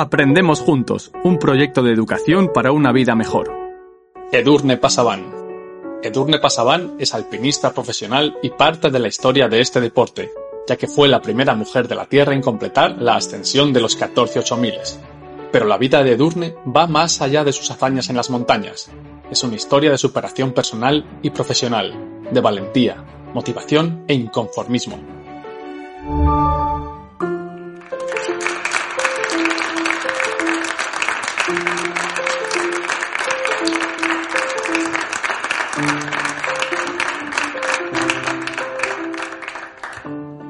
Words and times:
Aprendemos 0.00 0.60
juntos, 0.60 1.10
un 1.24 1.40
proyecto 1.40 1.82
de 1.82 1.92
educación 1.92 2.52
para 2.54 2.70
una 2.70 2.92
vida 2.92 3.16
mejor. 3.16 3.50
Edurne 4.30 4.76
Pasaban. 4.76 5.34
Edurne 6.04 6.38
Pasaban 6.38 6.94
es 7.00 7.14
alpinista 7.14 7.72
profesional 7.74 8.38
y 8.40 8.50
parte 8.50 8.90
de 8.90 9.00
la 9.00 9.08
historia 9.08 9.48
de 9.48 9.60
este 9.60 9.80
deporte, 9.80 10.30
ya 10.68 10.76
que 10.76 10.86
fue 10.86 11.08
la 11.08 11.20
primera 11.20 11.56
mujer 11.56 11.88
de 11.88 11.96
la 11.96 12.06
Tierra 12.06 12.32
en 12.32 12.42
completar 12.42 12.94
la 13.02 13.16
ascensión 13.16 13.72
de 13.72 13.80
los 13.80 13.96
14 13.96 14.38
8000. 14.38 14.74
Pero 15.50 15.66
la 15.66 15.78
vida 15.78 16.04
de 16.04 16.12
Edurne 16.12 16.54
va 16.64 16.86
más 16.86 17.20
allá 17.20 17.42
de 17.42 17.52
sus 17.52 17.68
hazañas 17.72 18.08
en 18.08 18.14
las 18.14 18.30
montañas. 18.30 18.92
Es 19.32 19.42
una 19.42 19.56
historia 19.56 19.90
de 19.90 19.98
superación 19.98 20.52
personal 20.52 21.18
y 21.22 21.30
profesional, 21.30 22.22
de 22.30 22.40
valentía, 22.40 23.04
motivación 23.34 24.04
e 24.06 24.14
inconformismo. 24.14 24.96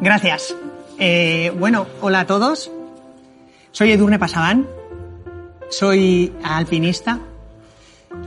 Gracias. 0.08 0.56
Eh, 0.98 1.52
bueno, 1.58 1.86
hola 2.00 2.20
a 2.20 2.26
todos. 2.26 2.70
Soy 3.72 3.92
Edurne 3.92 4.18
Pasaban. 4.18 4.66
Soy 5.68 6.32
alpinista. 6.42 7.20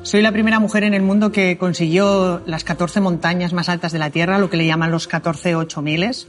Soy 0.04 0.22
la 0.22 0.32
primera 0.32 0.60
mujer 0.60 0.84
en 0.84 0.94
el 0.94 1.02
mundo 1.02 1.32
que 1.32 1.58
consiguió 1.58 2.44
las 2.46 2.64
14 2.64 3.02
montañas 3.02 3.52
más 3.52 3.68
altas 3.68 3.92
de 3.92 3.98
la 3.98 4.12
Tierra, 4.12 4.38
lo 4.38 4.52
que 4.52 4.58
le 4.58 4.68
llaman 4.68 4.92
los 4.92 5.08
14 5.08 5.56
8000. 5.56 6.28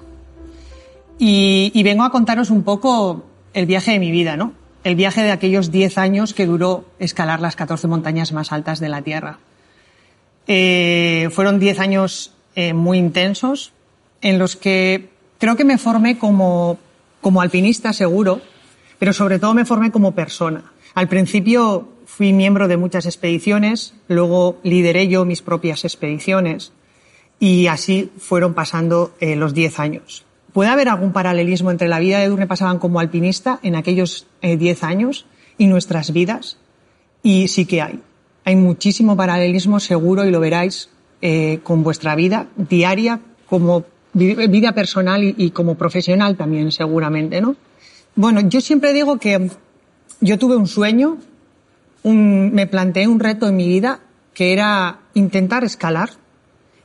Y, 1.19 1.71
y 1.75 1.83
vengo 1.83 2.05
a 2.05 2.11
contaros 2.11 2.49
un 2.49 2.63
poco 2.63 3.27
el 3.53 3.67
viaje 3.67 3.91
de 3.91 3.99
mi 3.99 4.11
vida, 4.11 4.39
¿no? 4.39 4.55
El 4.85 4.95
viaje 4.95 5.21
de 5.23 5.33
aquellos 5.33 5.71
10 5.71 5.99
años 5.99 6.33
que 6.33 6.47
duró 6.47 6.87
escalar 6.99 7.41
las 7.41 7.57
14 7.57 7.89
montañas 7.89 8.33
más 8.33 8.53
altas 8.53 8.81
de 8.81 8.89
la 8.89 9.03
Tierra. 9.03 9.39
Eh, 10.47 11.29
fueron 11.31 11.61
10 11.61 11.79
años 11.79 12.33
eh, 12.57 12.73
muy 12.73 12.97
intensos 12.97 13.75
en 14.23 14.39
los 14.39 14.57
que 14.57 15.12
creo 15.43 15.57
que 15.57 15.65
me 15.65 15.77
formé 15.77 16.19
como, 16.19 16.79
como 17.21 17.43
alpinista 17.43 17.93
seguro, 17.93 18.41
pero 19.01 19.13
sobre 19.13 19.41
todo 19.41 19.55
me 19.55 19.65
formé 19.65 19.91
como 19.91 20.13
persona. 20.13 20.71
Al 20.95 21.09
principio 21.09 21.89
fui 22.07 22.33
miembro 22.33 22.69
de 22.69 22.77
muchas 22.77 23.07
expediciones, 23.07 23.93
luego 24.07 24.61
lideré 24.63 25.09
yo 25.09 25.25
mis 25.25 25.43
propias 25.43 25.85
expediciones 25.85 26.71
y 27.41 27.67
así 27.67 28.13
fueron 28.19 28.55
pasando 28.55 29.17
eh, 29.19 29.35
los 29.35 29.53
10 29.53 29.81
años. 29.81 30.25
¿Puede 30.53 30.71
haber 30.71 30.89
algún 30.89 31.13
paralelismo 31.13 31.73
entre 31.73 31.89
la 31.89 31.99
vida 31.99 32.21
de 32.21 32.27
Edurne 32.27 32.47
Pasaban 32.47 32.79
como 32.79 33.01
alpinista 33.01 33.59
en 33.65 33.75
aquellos 33.75 34.29
10 34.43 34.85
años 34.85 35.27
y 35.59 35.67
nuestras 35.67 36.13
vidas? 36.13 36.59
Y 37.25 37.49
sí 37.49 37.67
que 37.67 37.83
hay. 37.83 38.01
Hay 38.45 38.55
muchísimo 38.55 39.17
paralelismo 39.17 39.81
seguro 39.81 40.25
y 40.25 40.31
lo 40.31 40.39
veráis 40.39 40.89
eh, 41.21 41.59
con 41.65 41.83
vuestra 41.83 42.15
vida 42.15 42.47
diaria 42.57 43.19
como 43.49 43.85
vida 44.13 44.73
personal 44.73 45.23
y, 45.37 45.51
como 45.51 45.77
profesional 45.77 46.37
también 46.37 46.73
seguramente, 46.73 47.41
¿no? 47.41 47.57
Bueno, 48.15 48.41
yo 48.43 48.61
siempre 48.61 48.93
digo 48.93 49.19
que 49.19 49.51
yo 50.21 50.39
tuve 50.39 50.57
un 50.57 50.67
sueño, 50.67 51.19
un, 52.03 52.53
me 52.53 52.67
planteé 52.67 53.09
un 53.09 53.21
reto 53.21 53.49
en 53.49 53.57
mi 53.57 53.67
vida 53.67 54.01
que 54.35 54.53
era 54.53 55.01
intentar 55.15 55.65
escalar, 55.65 56.11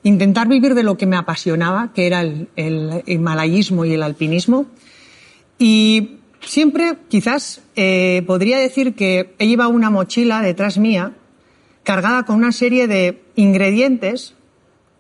intentar 0.04 0.48
vivir 0.48 0.74
de 0.74 0.84
lo 0.84 0.98
que 0.98 1.06
me 1.06 1.18
apasionaba, 1.18 1.92
que 1.94 2.08
era 2.08 2.22
el, 2.22 2.48
el 2.56 3.04
himalayismo 3.06 3.84
y 3.84 3.94
el 3.94 4.04
alpinismo. 4.04 4.68
Y 5.60 6.18
siempre, 6.42 6.98
quizás, 7.10 7.62
eh, 7.76 8.24
podría 8.26 8.58
decir 8.58 8.96
que 8.96 9.34
he 9.38 9.48
llevado 9.48 9.72
una 9.72 9.90
mochila 9.90 10.42
detrás 10.42 10.78
mía 10.78 11.14
cargada 11.84 12.24
con 12.24 12.36
una 12.36 12.52
serie 12.52 12.88
de 12.88 13.22
ingredientes 13.36 14.34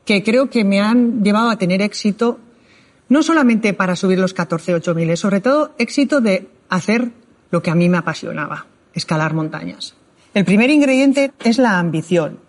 que 0.07 0.23
creo 0.23 0.49
que 0.49 0.63
me 0.63 0.79
han 0.79 1.21
llevado 1.21 1.49
a 1.49 1.57
tener 1.57 1.81
éxito, 1.81 2.39
no 3.09 3.23
solamente 3.23 3.73
para 3.73 3.97
subir 3.97 4.17
los 4.17 4.33
14 4.33 4.75
8000, 4.75 5.17
sobre 5.17 5.41
todo 5.41 5.75
éxito 5.77 6.21
de 6.21 6.47
hacer 6.69 7.11
lo 7.51 7.61
que 7.61 7.71
a 7.71 7.75
mí 7.75 7.89
me 7.89 7.97
apasionaba, 7.97 8.67
escalar 8.93 9.33
montañas. 9.33 9.95
El 10.33 10.45
primer 10.45 10.69
ingrediente 10.69 11.33
es 11.43 11.57
la 11.57 11.77
ambición. 11.77 12.39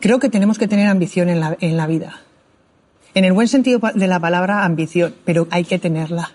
Creo 0.00 0.18
que 0.18 0.28
tenemos 0.28 0.58
que 0.58 0.66
tener 0.66 0.88
ambición 0.88 1.28
en 1.28 1.38
la, 1.38 1.56
en 1.60 1.76
la 1.76 1.86
vida. 1.86 2.22
En 3.14 3.24
el 3.24 3.32
buen 3.32 3.46
sentido 3.46 3.78
de 3.94 4.06
la 4.08 4.18
palabra 4.18 4.64
ambición, 4.64 5.14
pero 5.24 5.46
hay 5.52 5.64
que 5.64 5.78
tenerla. 5.78 6.32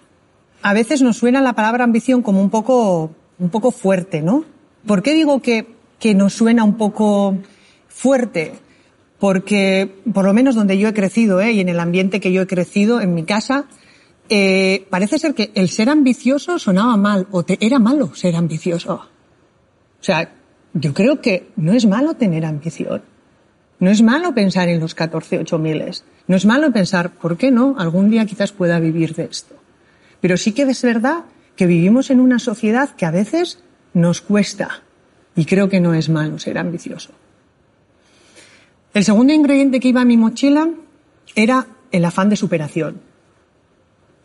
A 0.61 0.73
veces 0.73 1.01
nos 1.01 1.17
suena 1.17 1.41
la 1.41 1.51
palabra 1.51 1.83
ambición 1.83 2.21
como 2.21 2.39
un 2.39 2.49
poco, 2.49 3.11
un 3.39 3.49
poco 3.49 3.71
fuerte, 3.71 4.21
¿no? 4.21 4.45
¿Por 4.85 5.03
qué 5.03 5.13
digo 5.13 5.41
que, 5.41 5.67
que 5.99 6.15
nos 6.15 6.33
suena 6.33 6.63
un 6.63 6.77
poco 6.77 7.35
fuerte? 7.89 8.53
Porque 9.19 9.95
por 10.13 10.25
lo 10.25 10.33
menos 10.33 10.55
donde 10.55 10.77
yo 10.77 10.87
he 10.89 10.93
crecido 10.93 11.41
¿eh? 11.41 11.51
y 11.51 11.59
en 11.59 11.69
el 11.69 11.79
ambiente 11.79 12.19
que 12.19 12.31
yo 12.31 12.41
he 12.41 12.47
crecido 12.47 13.01
en 13.01 13.13
mi 13.13 13.23
casa, 13.23 13.65
eh, 14.29 14.85
parece 14.89 15.17
ser 15.17 15.33
que 15.33 15.51
el 15.55 15.69
ser 15.69 15.89
ambicioso 15.89 16.59
sonaba 16.59 16.97
mal 16.97 17.27
o 17.31 17.43
te, 17.43 17.57
era 17.65 17.79
malo 17.79 18.13
ser 18.13 18.35
ambicioso. 18.35 18.93
O 18.93 20.03
sea, 20.03 20.31
yo 20.73 20.93
creo 20.93 21.21
que 21.21 21.49
no 21.55 21.73
es 21.73 21.85
malo 21.85 22.15
tener 22.15 22.45
ambición. 22.45 23.01
No 23.79 23.91
es 23.91 24.01
malo 24.01 24.33
pensar 24.33 24.69
en 24.69 24.79
los 24.79 24.95
14 24.95 25.39
ocho 25.39 25.59
miles. 25.59 26.03
No 26.27 26.35
es 26.35 26.45
malo 26.45 26.71
pensar, 26.71 27.11
¿por 27.11 27.37
qué 27.37 27.51
no? 27.51 27.75
Algún 27.77 28.09
día 28.09 28.25
quizás 28.25 28.51
pueda 28.51 28.79
vivir 28.79 29.15
de 29.15 29.25
esto. 29.25 29.55
Pero 30.19 30.35
sí 30.37 30.51
que 30.51 30.63
es 30.63 30.81
verdad 30.81 31.25
que 31.55 31.67
vivimos 31.67 32.09
en 32.09 32.19
una 32.19 32.39
sociedad 32.39 32.89
que 32.95 33.05
a 33.05 33.11
veces 33.11 33.63
nos 33.93 34.21
cuesta. 34.21 34.81
Y 35.35 35.45
creo 35.45 35.69
que 35.69 35.79
no 35.79 35.93
es 35.93 36.09
malo 36.09 36.39
ser 36.39 36.57
ambicioso. 36.57 37.11
El 38.97 39.05
segundo 39.05 39.31
ingrediente 39.31 39.79
que 39.79 39.89
iba 39.89 40.01
a 40.01 40.05
mi 40.05 40.17
mochila 40.17 40.69
era 41.35 41.67
el 41.91 42.03
afán 42.03 42.29
de 42.29 42.35
superación. 42.35 42.99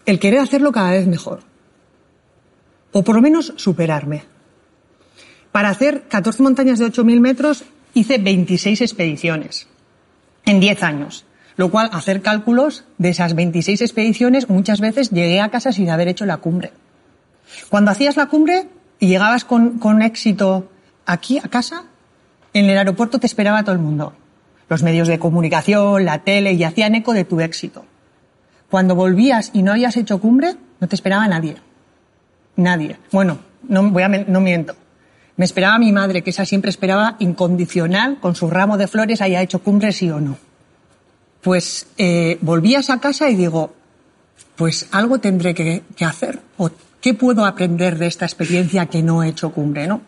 El 0.07 0.19
querer 0.19 0.41
hacerlo 0.41 0.73
cada 0.73 0.93
vez 0.93 1.07
mejor. 1.07 1.41
O 2.91 3.05
por 3.05 3.15
lo 3.15 3.21
menos 3.21 3.53
superarme. 3.57 4.25
Para 5.53 5.69
hacer 5.69 6.05
14 6.09 6.43
montañas 6.43 6.79
de 6.79 6.87
8.000 6.87 7.21
metros 7.21 7.65
hice 7.93 8.17
26 8.17 8.81
expediciones 8.81 9.67
en 10.47 10.59
10 10.59 10.83
años. 10.85 11.27
Lo 11.57 11.71
cual, 11.71 11.91
hacer 11.93 12.23
cálculos 12.23 12.85
de 12.97 13.11
esas 13.11 13.35
26 13.35 13.83
expediciones, 13.83 14.49
muchas 14.49 14.81
veces 14.81 15.11
llegué 15.11 15.43
a 15.43 15.51
casa 15.51 15.73
sin 15.73 15.91
haber 15.91 16.09
hecho 16.09 16.25
la 16.25 16.39
cumbre. 16.39 16.73
Cuando 17.69 17.91
hacías 17.91 18.17
la 18.17 18.25
cumbre 18.25 18.71
y 18.99 19.09
llegabas 19.09 19.45
con, 19.45 19.79
con 19.79 20.01
éxito 20.01 20.71
aquí 21.05 21.37
a 21.37 21.49
casa, 21.49 21.85
en 22.55 22.71
el 22.71 22.79
aeropuerto 22.79 23.19
te 23.19 23.27
esperaba 23.27 23.65
todo 23.65 23.75
el 23.75 23.83
mundo 23.83 24.15
los 24.73 24.83
medios 24.83 25.07
de 25.07 25.19
comunicación, 25.19 26.07
la 26.07 26.21
tele, 26.21 26.55
y 26.55 26.65
hacían 26.65 26.95
eco 26.95 27.13
de 27.13 27.25
tu 27.25 27.41
éxito. 27.41 27.85
Cuando 28.71 28.95
volvías 28.95 29.51
y 29.53 29.63
no 29.63 29.73
habías 29.73 29.99
hecho 29.99 30.19
cumbre, 30.19 30.55
no 30.81 30.89
te 30.89 30.95
esperaba 30.95 31.29
nadie. 31.29 31.57
Nadie. 32.57 32.97
Bueno, 33.11 33.39
no, 33.69 33.91
voy 33.91 34.03
a, 34.03 34.09
no 34.09 34.41
miento. 34.41 34.75
Me 35.37 35.45
esperaba 35.45 35.79
mi 35.79 35.93
madre, 35.93 36.23
que 36.23 36.31
esa 36.31 36.47
siempre 36.47 36.71
esperaba 36.71 37.17
incondicional, 37.19 38.19
con 38.19 38.35
su 38.35 38.49
ramo 38.49 38.79
de 38.79 38.89
flores, 38.89 39.21
haya 39.21 39.43
hecho 39.43 39.59
cumbre 39.59 39.93
sí 39.93 40.11
o 40.11 40.23
no. 40.23 40.39
Pues 41.43 41.89
eh, 41.99 42.39
volvías 42.41 42.89
a 42.89 42.99
casa 42.99 43.29
y 43.29 43.35
digo, 43.35 43.75
pues 44.57 44.89
algo 44.91 45.19
tendré 45.19 45.53
que, 45.53 45.83
que 45.95 46.05
hacer. 46.07 46.41
¿O 46.57 46.71
qué 47.03 47.13
puedo 47.13 47.45
aprender 47.45 47.99
de 47.99 48.07
esta 48.07 48.25
experiencia 48.25 48.87
que 48.87 49.03
no 49.03 49.23
he 49.23 49.29
hecho 49.29 49.53
cumbre, 49.53 49.87
no? 49.87 50.01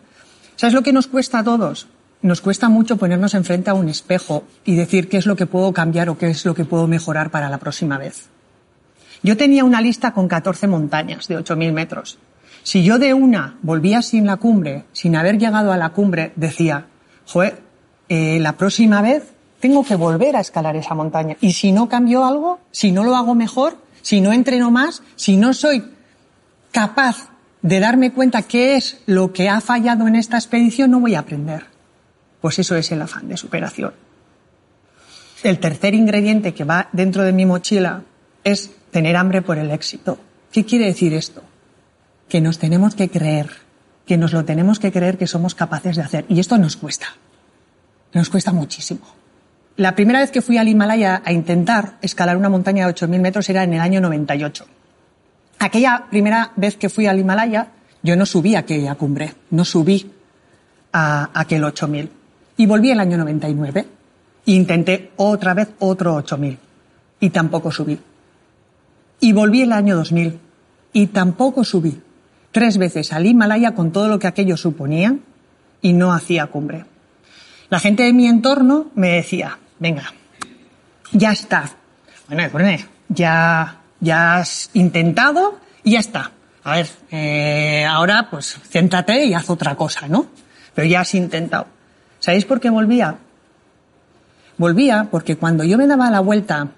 ¿Sabes 0.56 0.72
lo 0.72 0.82
que 0.82 0.94
nos 0.94 1.06
cuesta 1.06 1.40
a 1.40 1.44
todos? 1.44 1.86
Nos 2.24 2.40
cuesta 2.40 2.70
mucho 2.70 2.96
ponernos 2.96 3.34
enfrente 3.34 3.68
a 3.68 3.74
un 3.74 3.90
espejo 3.90 4.44
y 4.64 4.76
decir 4.76 5.10
qué 5.10 5.18
es 5.18 5.26
lo 5.26 5.36
que 5.36 5.44
puedo 5.44 5.74
cambiar 5.74 6.08
o 6.08 6.16
qué 6.16 6.28
es 6.28 6.46
lo 6.46 6.54
que 6.54 6.64
puedo 6.64 6.86
mejorar 6.86 7.30
para 7.30 7.50
la 7.50 7.58
próxima 7.58 7.98
vez. 7.98 8.30
Yo 9.22 9.36
tenía 9.36 9.62
una 9.62 9.82
lista 9.82 10.14
con 10.14 10.26
14 10.26 10.66
montañas 10.66 11.28
de 11.28 11.38
8.000 11.38 11.72
metros. 11.72 12.18
Si 12.62 12.82
yo 12.82 12.98
de 12.98 13.12
una 13.12 13.58
volvía 13.60 14.00
sin 14.00 14.24
la 14.24 14.36
cumbre, 14.36 14.86
sin 14.92 15.16
haber 15.16 15.36
llegado 15.36 15.70
a 15.70 15.76
la 15.76 15.90
cumbre, 15.90 16.32
decía, 16.34 16.86
joder, 17.26 17.60
eh, 18.08 18.38
la 18.40 18.54
próxima 18.54 19.02
vez 19.02 19.34
tengo 19.60 19.84
que 19.84 19.96
volver 19.96 20.36
a 20.36 20.40
escalar 20.40 20.76
esa 20.76 20.94
montaña. 20.94 21.36
Y 21.42 21.52
si 21.52 21.72
no 21.72 21.90
cambio 21.90 22.24
algo, 22.24 22.58
si 22.70 22.90
no 22.90 23.04
lo 23.04 23.16
hago 23.16 23.34
mejor, 23.34 23.76
si 24.00 24.22
no 24.22 24.32
entreno 24.32 24.70
más, 24.70 25.02
si 25.16 25.36
no 25.36 25.52
soy 25.52 25.84
capaz 26.72 27.28
de 27.60 27.80
darme 27.80 28.12
cuenta 28.12 28.40
qué 28.40 28.76
es 28.76 29.02
lo 29.04 29.34
que 29.34 29.50
ha 29.50 29.60
fallado 29.60 30.08
en 30.08 30.16
esta 30.16 30.38
expedición, 30.38 30.90
no 30.90 31.00
voy 31.00 31.16
a 31.16 31.18
aprender. 31.18 31.73
Pues 32.44 32.58
eso 32.58 32.76
es 32.76 32.92
el 32.92 33.00
afán 33.00 33.26
de 33.26 33.38
superación. 33.38 33.94
El 35.42 35.58
tercer 35.58 35.94
ingrediente 35.94 36.52
que 36.52 36.64
va 36.64 36.90
dentro 36.92 37.22
de 37.22 37.32
mi 37.32 37.46
mochila 37.46 38.02
es 38.44 38.70
tener 38.90 39.16
hambre 39.16 39.40
por 39.40 39.56
el 39.56 39.70
éxito. 39.70 40.18
¿Qué 40.52 40.66
quiere 40.66 40.84
decir 40.84 41.14
esto? 41.14 41.42
Que 42.28 42.42
nos 42.42 42.58
tenemos 42.58 42.96
que 42.96 43.08
creer, 43.08 43.48
que 44.04 44.18
nos 44.18 44.34
lo 44.34 44.44
tenemos 44.44 44.78
que 44.78 44.92
creer 44.92 45.16
que 45.16 45.26
somos 45.26 45.54
capaces 45.54 45.96
de 45.96 46.02
hacer. 46.02 46.26
Y 46.28 46.38
esto 46.38 46.58
nos 46.58 46.76
cuesta. 46.76 47.06
Nos 48.12 48.28
cuesta 48.28 48.52
muchísimo. 48.52 49.06
La 49.78 49.94
primera 49.94 50.20
vez 50.20 50.30
que 50.30 50.42
fui 50.42 50.58
al 50.58 50.68
Himalaya 50.68 51.22
a 51.24 51.32
intentar 51.32 51.96
escalar 52.02 52.36
una 52.36 52.50
montaña 52.50 52.86
de 52.86 52.94
8.000 52.94 53.20
metros 53.20 53.48
era 53.48 53.64
en 53.64 53.72
el 53.72 53.80
año 53.80 54.02
98. 54.02 54.66
Aquella 55.60 56.08
primera 56.10 56.52
vez 56.56 56.76
que 56.76 56.90
fui 56.90 57.06
al 57.06 57.18
Himalaya, 57.18 57.68
yo 58.02 58.16
no 58.16 58.26
subí 58.26 58.54
a 58.54 58.58
aquella 58.58 58.96
cumbre, 58.96 59.32
no 59.48 59.64
subí 59.64 60.12
a 60.92 61.30
aquel 61.32 61.62
8.000. 61.62 62.10
Y 62.56 62.66
volví 62.66 62.90
el 62.90 63.00
año 63.00 63.16
99 63.18 63.86
e 64.46 64.52
intenté 64.52 65.12
otra 65.16 65.54
vez 65.54 65.70
otro 65.78 66.16
8.000 66.16 66.58
y 67.20 67.30
tampoco 67.30 67.70
subí. 67.70 67.98
Y 69.20 69.32
volví 69.32 69.62
el 69.62 69.72
año 69.72 69.96
2000 69.96 70.38
y 70.92 71.06
tampoco 71.08 71.64
subí. 71.64 72.00
Tres 72.52 72.78
veces 72.78 73.12
al 73.12 73.26
Himalaya 73.26 73.74
con 73.74 73.90
todo 73.90 74.08
lo 74.08 74.18
que 74.18 74.26
aquello 74.26 74.56
suponía 74.56 75.16
y 75.80 75.92
no 75.92 76.12
hacía 76.12 76.46
cumbre. 76.46 76.84
La 77.70 77.80
gente 77.80 78.04
de 78.04 78.12
mi 78.12 78.26
entorno 78.26 78.90
me 78.94 79.10
decía, 79.10 79.58
venga, 79.78 80.12
ya 81.12 81.32
está. 81.32 81.70
Bueno, 82.28 82.78
ya, 83.08 83.80
ya 84.00 84.36
has 84.36 84.70
intentado 84.74 85.58
y 85.82 85.92
ya 85.92 86.00
está. 86.00 86.30
A 86.62 86.76
ver, 86.76 86.88
eh, 87.10 87.84
ahora 87.84 88.28
pues 88.30 88.58
céntrate 88.70 89.24
y 89.24 89.34
haz 89.34 89.50
otra 89.50 89.74
cosa, 89.74 90.08
¿no? 90.08 90.26
Pero 90.74 90.86
ya 90.86 91.00
has 91.00 91.14
intentado. 91.14 91.66
¿Sabéis 92.24 92.46
por 92.46 92.58
qué 92.58 92.70
volvía? 92.70 93.18
Volvía 94.56 95.08
porque 95.10 95.36
cuando 95.36 95.62
yo 95.62 95.76
me 95.76 95.86
daba 95.86 96.10
la 96.10 96.20
vuelta, 96.20 96.68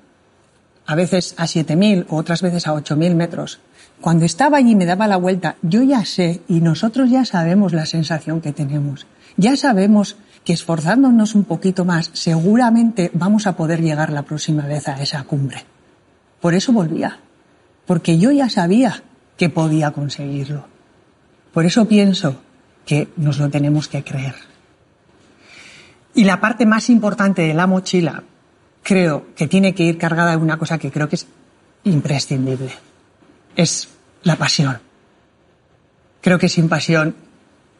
a 0.84 0.94
veces 0.96 1.36
a 1.38 1.44
7.000 1.44 2.06
o 2.08 2.16
otras 2.16 2.42
veces 2.42 2.66
a 2.66 2.72
8.000 2.72 3.14
metros, 3.14 3.60
cuando 4.00 4.24
estaba 4.24 4.58
allí 4.58 4.72
y 4.72 4.74
me 4.74 4.86
daba 4.86 5.06
la 5.06 5.18
vuelta, 5.18 5.54
yo 5.62 5.84
ya 5.84 6.04
sé 6.04 6.40
y 6.48 6.60
nosotros 6.60 7.10
ya 7.10 7.24
sabemos 7.24 7.72
la 7.72 7.86
sensación 7.86 8.40
que 8.40 8.52
tenemos. 8.52 9.06
Ya 9.36 9.56
sabemos 9.56 10.16
que 10.42 10.52
esforzándonos 10.52 11.36
un 11.36 11.44
poquito 11.44 11.84
más, 11.84 12.10
seguramente 12.12 13.12
vamos 13.14 13.46
a 13.46 13.54
poder 13.54 13.80
llegar 13.82 14.10
la 14.10 14.24
próxima 14.24 14.66
vez 14.66 14.88
a 14.88 15.00
esa 15.00 15.22
cumbre. 15.22 15.62
Por 16.40 16.54
eso 16.54 16.72
volvía, 16.72 17.20
porque 17.86 18.18
yo 18.18 18.32
ya 18.32 18.50
sabía 18.50 19.04
que 19.36 19.48
podía 19.48 19.92
conseguirlo. 19.92 20.66
Por 21.54 21.66
eso 21.66 21.86
pienso 21.86 22.34
que 22.84 23.10
nos 23.16 23.38
lo 23.38 23.48
tenemos 23.48 23.86
que 23.86 24.02
creer. 24.02 24.55
Y 26.16 26.24
la 26.24 26.40
parte 26.40 26.64
más 26.64 26.88
importante 26.88 27.42
de 27.42 27.52
la 27.52 27.66
mochila, 27.66 28.22
creo 28.82 29.26
que 29.36 29.46
tiene 29.46 29.74
que 29.74 29.82
ir 29.82 29.98
cargada 29.98 30.30
de 30.30 30.38
una 30.38 30.56
cosa 30.56 30.78
que 30.78 30.90
creo 30.90 31.10
que 31.10 31.16
es 31.16 31.26
imprescindible. 31.84 32.72
Es 33.54 33.88
la 34.22 34.36
pasión. 34.36 34.78
Creo 36.22 36.38
que 36.38 36.48
sin 36.48 36.70
pasión 36.70 37.14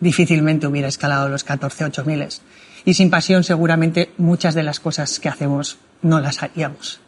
difícilmente 0.00 0.66
hubiera 0.66 0.86
escalado 0.86 1.30
los 1.30 1.44
14 1.44 2.04
miles. 2.04 2.42
Y 2.84 2.92
sin 2.92 3.08
pasión 3.08 3.42
seguramente 3.42 4.12
muchas 4.18 4.54
de 4.54 4.64
las 4.64 4.80
cosas 4.80 5.18
que 5.18 5.30
hacemos 5.30 5.78
no 6.02 6.20
las 6.20 6.42
haríamos. 6.42 7.00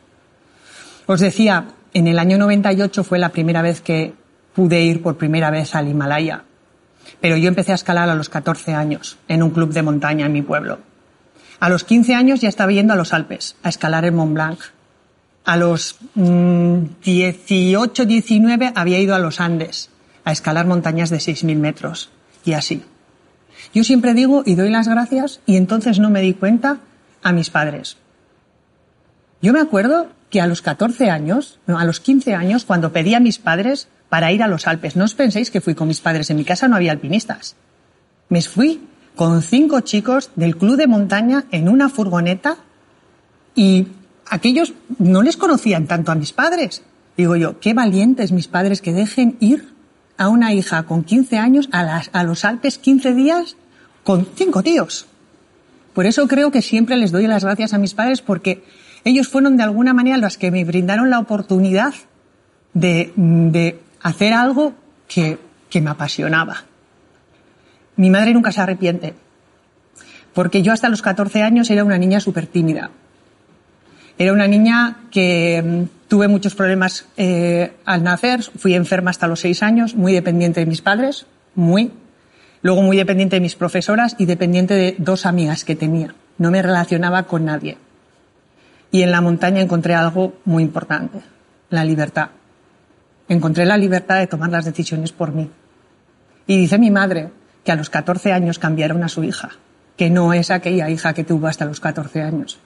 Os 1.04 1.20
decía, 1.20 1.66
en 1.92 2.08
el 2.08 2.18
año 2.18 2.38
98 2.38 3.04
fue 3.04 3.18
la 3.18 3.28
primera 3.28 3.60
vez 3.60 3.82
que 3.82 4.14
pude 4.54 4.80
ir 4.80 5.02
por 5.02 5.18
primera 5.18 5.50
vez 5.50 5.74
al 5.74 5.88
Himalaya. 5.88 6.44
Pero 7.20 7.36
yo 7.36 7.48
empecé 7.48 7.72
a 7.72 7.74
escalar 7.74 8.08
a 8.08 8.14
los 8.14 8.30
14 8.30 8.72
años 8.72 9.18
en 9.28 9.42
un 9.42 9.50
club 9.50 9.74
de 9.74 9.82
montaña 9.82 10.24
en 10.24 10.32
mi 10.32 10.40
pueblo. 10.40 10.87
A 11.60 11.68
los 11.68 11.84
15 11.84 12.14
años 12.14 12.40
ya 12.40 12.48
estaba 12.48 12.72
yendo 12.72 12.92
a 12.92 12.96
los 12.96 13.12
Alpes, 13.12 13.56
a 13.62 13.68
escalar 13.68 14.04
el 14.04 14.12
Mont 14.12 14.34
Blanc. 14.34 14.60
A 15.44 15.56
los 15.56 15.96
18, 16.14 18.02
mm, 18.02 18.06
19 18.06 18.72
había 18.74 19.00
ido 19.00 19.14
a 19.14 19.18
los 19.18 19.40
Andes, 19.40 19.90
a 20.24 20.32
escalar 20.32 20.66
montañas 20.66 21.10
de 21.10 21.18
6.000 21.18 21.58
metros. 21.58 22.10
Y 22.44 22.52
así. 22.52 22.82
Yo 23.74 23.82
siempre 23.82 24.14
digo 24.14 24.42
y 24.46 24.54
doy 24.54 24.70
las 24.70 24.88
gracias 24.88 25.40
y 25.46 25.56
entonces 25.56 25.98
no 25.98 26.10
me 26.10 26.20
di 26.20 26.34
cuenta 26.34 26.78
a 27.22 27.32
mis 27.32 27.50
padres. 27.50 27.96
Yo 29.42 29.52
me 29.52 29.60
acuerdo 29.60 30.08
que 30.30 30.40
a 30.40 30.46
los 30.46 30.62
14 30.62 31.10
años, 31.10 31.58
no, 31.66 31.78
a 31.78 31.84
los 31.84 32.00
15 32.00 32.34
años, 32.34 32.64
cuando 32.64 32.92
pedí 32.92 33.14
a 33.14 33.20
mis 33.20 33.38
padres 33.38 33.88
para 34.08 34.32
ir 34.32 34.42
a 34.42 34.48
los 34.48 34.66
Alpes, 34.66 34.96
no 34.96 35.04
os 35.04 35.14
penséis 35.14 35.50
que 35.50 35.60
fui 35.60 35.74
con 35.74 35.88
mis 35.88 36.00
padres, 36.00 36.30
en 36.30 36.36
mi 36.36 36.44
casa 36.44 36.68
no 36.68 36.76
había 36.76 36.92
alpinistas. 36.92 37.56
Me 38.28 38.42
fui 38.42 38.80
con 39.18 39.42
cinco 39.42 39.80
chicos 39.80 40.30
del 40.36 40.56
club 40.56 40.76
de 40.76 40.86
montaña 40.86 41.46
en 41.50 41.68
una 41.68 41.88
furgoneta 41.88 42.56
y 43.56 43.88
aquellos 44.30 44.74
no 45.00 45.22
les 45.22 45.36
conocían 45.36 45.88
tanto 45.88 46.12
a 46.12 46.14
mis 46.14 46.32
padres. 46.32 46.84
Digo 47.16 47.34
yo, 47.34 47.58
qué 47.58 47.74
valientes 47.74 48.30
mis 48.30 48.46
padres 48.46 48.80
que 48.80 48.92
dejen 48.92 49.36
ir 49.40 49.74
a 50.18 50.28
una 50.28 50.54
hija 50.54 50.84
con 50.84 51.02
15 51.02 51.36
años 51.36 51.68
a, 51.72 52.22
los 52.22 52.44
Alpes 52.44 52.78
15 52.78 53.12
días 53.14 53.56
con 54.04 54.24
cinco 54.36 54.62
tíos. 54.62 55.06
Por 55.94 56.06
eso 56.06 56.28
creo 56.28 56.52
que 56.52 56.62
siempre 56.62 56.96
les 56.96 57.10
doy 57.10 57.26
las 57.26 57.42
gracias 57.42 57.74
a 57.74 57.78
mis 57.78 57.94
padres 57.94 58.22
porque 58.22 58.62
ellos 59.02 59.26
fueron 59.26 59.56
de 59.56 59.64
alguna 59.64 59.94
manera 59.94 60.16
los 60.18 60.38
que 60.38 60.52
me 60.52 60.64
brindaron 60.64 61.10
la 61.10 61.18
oportunidad 61.18 61.92
de, 62.72 63.80
hacer 64.00 64.32
algo 64.32 64.74
que 65.08 65.40
me 65.80 65.90
apasionaba. 65.90 66.67
Mi 67.98 68.10
madre 68.10 68.32
nunca 68.32 68.52
se 68.52 68.60
arrepiente, 68.60 69.14
porque 70.32 70.62
yo 70.62 70.72
hasta 70.72 70.88
los 70.88 71.02
14 71.02 71.42
años 71.42 71.68
era 71.68 71.82
una 71.82 71.98
niña 71.98 72.20
súper 72.20 72.46
tímida. 72.46 72.92
Era 74.16 74.32
una 74.32 74.46
niña 74.46 74.98
que 75.10 75.60
mm, 75.60 76.06
tuve 76.06 76.28
muchos 76.28 76.54
problemas 76.54 77.06
eh, 77.16 77.72
al 77.84 78.04
nacer, 78.04 78.44
fui 78.44 78.74
enferma 78.74 79.10
hasta 79.10 79.26
los 79.26 79.40
seis 79.40 79.64
años, 79.64 79.96
muy 79.96 80.12
dependiente 80.12 80.60
de 80.60 80.66
mis 80.66 80.80
padres, 80.80 81.26
muy. 81.56 81.90
Luego 82.62 82.82
muy 82.82 82.96
dependiente 82.96 83.34
de 83.34 83.40
mis 83.40 83.56
profesoras 83.56 84.14
y 84.16 84.26
dependiente 84.26 84.74
de 84.74 84.94
dos 84.98 85.26
amigas 85.26 85.64
que 85.64 85.74
tenía. 85.74 86.14
No 86.38 86.52
me 86.52 86.62
relacionaba 86.62 87.24
con 87.24 87.46
nadie. 87.46 87.78
Y 88.92 89.02
en 89.02 89.10
la 89.10 89.20
montaña 89.20 89.60
encontré 89.60 89.96
algo 89.96 90.34
muy 90.44 90.62
importante, 90.62 91.18
la 91.70 91.84
libertad. 91.84 92.30
Encontré 93.28 93.66
la 93.66 93.76
libertad 93.76 94.20
de 94.20 94.28
tomar 94.28 94.50
las 94.50 94.64
decisiones 94.66 95.10
por 95.10 95.32
mí. 95.32 95.50
Y 96.46 96.56
dice 96.58 96.78
mi 96.78 96.92
madre 96.92 97.30
que 97.68 97.72
a 97.72 97.76
los 97.76 97.90
14 97.90 98.32
años 98.32 98.58
cambiaron 98.58 99.04
a 99.04 99.10
su 99.10 99.24
hija, 99.24 99.50
que 99.98 100.08
no 100.08 100.32
es 100.32 100.50
aquella 100.50 100.88
hija 100.88 101.12
que 101.12 101.22
tuvo 101.22 101.48
hasta 101.48 101.66
los 101.66 101.80
14 101.80 102.22
años. 102.22 102.58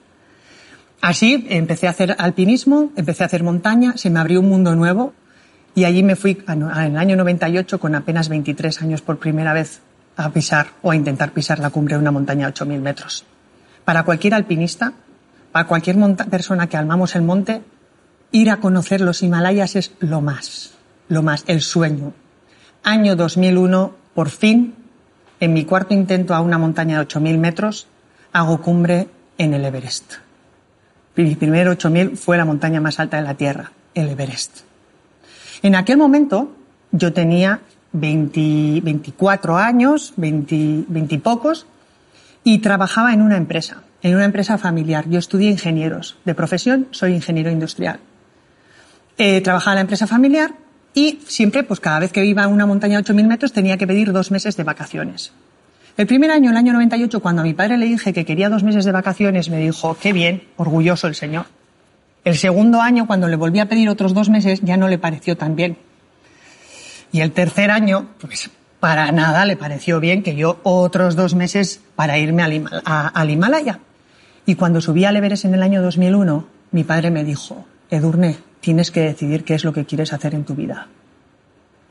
Así 1.01 1.45
empecé 1.49 1.87
a 1.87 1.89
hacer 1.89 2.15
alpinismo, 2.19 2.93
empecé 2.95 3.23
a 3.23 3.25
hacer 3.25 3.43
montaña, 3.43 3.97
se 3.97 4.09
me 4.09 4.21
abrió 4.21 4.39
un 4.39 4.47
mundo 4.47 4.77
nuevo 4.77 5.13
y 5.75 5.83
allí 5.83 6.03
me 6.03 6.15
fui 6.15 6.41
en 6.47 6.61
el 6.63 6.95
año 6.95 7.17
98 7.17 7.81
con 7.81 7.95
apenas 7.95 8.29
23 8.29 8.81
años 8.81 9.01
por 9.01 9.19
primera 9.19 9.51
vez 9.51 9.81
a 10.15 10.29
pisar 10.29 10.67
o 10.81 10.91
a 10.91 10.95
intentar 10.95 11.33
pisar 11.33 11.59
la 11.59 11.69
cumbre 11.69 11.95
de 11.95 12.01
una 12.01 12.11
montaña 12.11 12.47
de 12.47 12.53
8.000 12.53 12.79
metros. 12.79 13.25
Para 13.83 14.03
cualquier 14.03 14.35
alpinista, 14.35 14.93
para 15.51 15.67
cualquier 15.67 15.97
persona 16.31 16.67
que 16.67 16.77
almamos 16.77 17.13
el 17.17 17.23
monte, 17.23 17.61
ir 18.31 18.49
a 18.49 18.61
conocer 18.61 19.01
los 19.01 19.21
Himalayas 19.21 19.75
es 19.75 19.91
lo 19.99 20.21
más, 20.21 20.75
lo 21.09 21.23
más, 21.23 21.43
el 21.47 21.59
sueño. 21.59 22.13
Año 22.83 23.17
2001, 23.17 23.95
por 24.13 24.29
fin, 24.29 24.75
en 25.43 25.51
mi 25.51 25.65
cuarto 25.65 25.93
intento 25.93 26.33
a 26.33 26.39
una 26.39 26.57
montaña 26.57 26.97
de 26.97 27.05
8.000 27.05 27.37
metros, 27.37 27.87
hago 28.31 28.61
cumbre 28.61 29.09
en 29.37 29.53
el 29.53 29.65
Everest. 29.65 30.13
Mi 31.17 31.35
primer 31.35 31.67
8.000 31.67 32.15
fue 32.15 32.37
la 32.37 32.45
montaña 32.45 32.79
más 32.79 32.97
alta 33.01 33.17
de 33.17 33.23
la 33.23 33.33
Tierra, 33.33 33.73
el 33.93 34.07
Everest. 34.07 34.61
En 35.61 35.75
aquel 35.75 35.97
momento 35.97 36.55
yo 36.91 37.11
tenía 37.11 37.59
24 37.91 39.57
años, 39.57 40.13
20, 40.15 40.85
20 40.87 41.15
y 41.15 41.17
pocos, 41.17 41.65
y 42.45 42.59
trabajaba 42.59 43.13
en 43.13 43.21
una 43.21 43.35
empresa, 43.35 43.83
en 44.01 44.15
una 44.15 44.23
empresa 44.23 44.57
familiar. 44.57 45.09
Yo 45.09 45.19
estudié 45.19 45.51
ingenieros. 45.51 46.15
De 46.23 46.35
profesión 46.35 46.87
soy 46.91 47.15
ingeniero 47.15 47.51
industrial. 47.51 47.99
Eh, 49.17 49.41
trabajaba 49.41 49.73
en 49.73 49.75
la 49.75 49.81
empresa 49.81 50.07
familiar 50.07 50.62
y 50.93 51.19
siempre, 51.27 51.63
pues 51.63 51.79
cada 51.79 51.99
vez 51.99 52.11
que 52.11 52.23
iba 52.25 52.43
a 52.43 52.47
una 52.47 52.65
montaña 52.65 53.01
de 53.01 53.13
8.000 53.13 53.27
metros 53.27 53.53
tenía 53.53 53.77
que 53.77 53.87
pedir 53.87 54.11
dos 54.11 54.31
meses 54.31 54.55
de 54.57 54.63
vacaciones. 54.63 55.31
El 55.95 56.07
primer 56.07 56.31
año, 56.31 56.51
el 56.51 56.57
año 56.57 56.73
98, 56.73 57.19
cuando 57.19 57.41
a 57.41 57.45
mi 57.45 57.53
padre 57.53 57.77
le 57.77 57.85
dije 57.85 58.13
que 58.13 58.25
quería 58.25 58.49
dos 58.49 58.63
meses 58.63 58.83
de 58.85 58.91
vacaciones, 58.91 59.49
me 59.49 59.57
dijo, 59.57 59.95
qué 60.01 60.11
bien, 60.11 60.43
orgulloso 60.57 61.07
el 61.07 61.15
señor. 61.15 61.45
El 62.23 62.37
segundo 62.37 62.81
año, 62.81 63.05
cuando 63.05 63.27
le 63.27 63.35
volví 63.35 63.59
a 63.59 63.67
pedir 63.67 63.89
otros 63.89 64.13
dos 64.13 64.29
meses, 64.29 64.61
ya 64.61 64.77
no 64.77 64.87
le 64.87 64.97
pareció 64.97 65.37
tan 65.37 65.55
bien. 65.55 65.77
Y 67.11 67.21
el 67.21 67.31
tercer 67.31 67.69
año, 67.69 68.07
pues 68.19 68.49
para 68.79 69.11
nada 69.11 69.45
le 69.45 69.55
pareció 69.55 69.99
bien 69.99 70.23
que 70.23 70.35
yo 70.35 70.59
otros 70.63 71.15
dos 71.15 71.35
meses 71.35 71.79
para 71.95 72.17
irme 72.17 72.43
al, 72.43 73.29
Himalaya. 73.29 73.79
Y 74.45 74.55
cuando 74.55 74.81
subí 74.81 75.05
al 75.05 75.15
Everest 75.15 75.45
en 75.45 75.53
el 75.53 75.63
año 75.63 75.81
2001, 75.81 76.45
mi 76.71 76.83
padre 76.83 77.11
me 77.11 77.23
dijo, 77.23 77.65
Edurne, 77.95 78.37
tienes 78.59 78.91
que 78.91 79.01
decidir 79.01 79.43
qué 79.43 79.55
es 79.55 79.63
lo 79.63 79.73
que 79.73 79.85
quieres 79.85 80.13
hacer 80.13 80.33
en 80.35 80.45
tu 80.45 80.55
vida. 80.55 80.87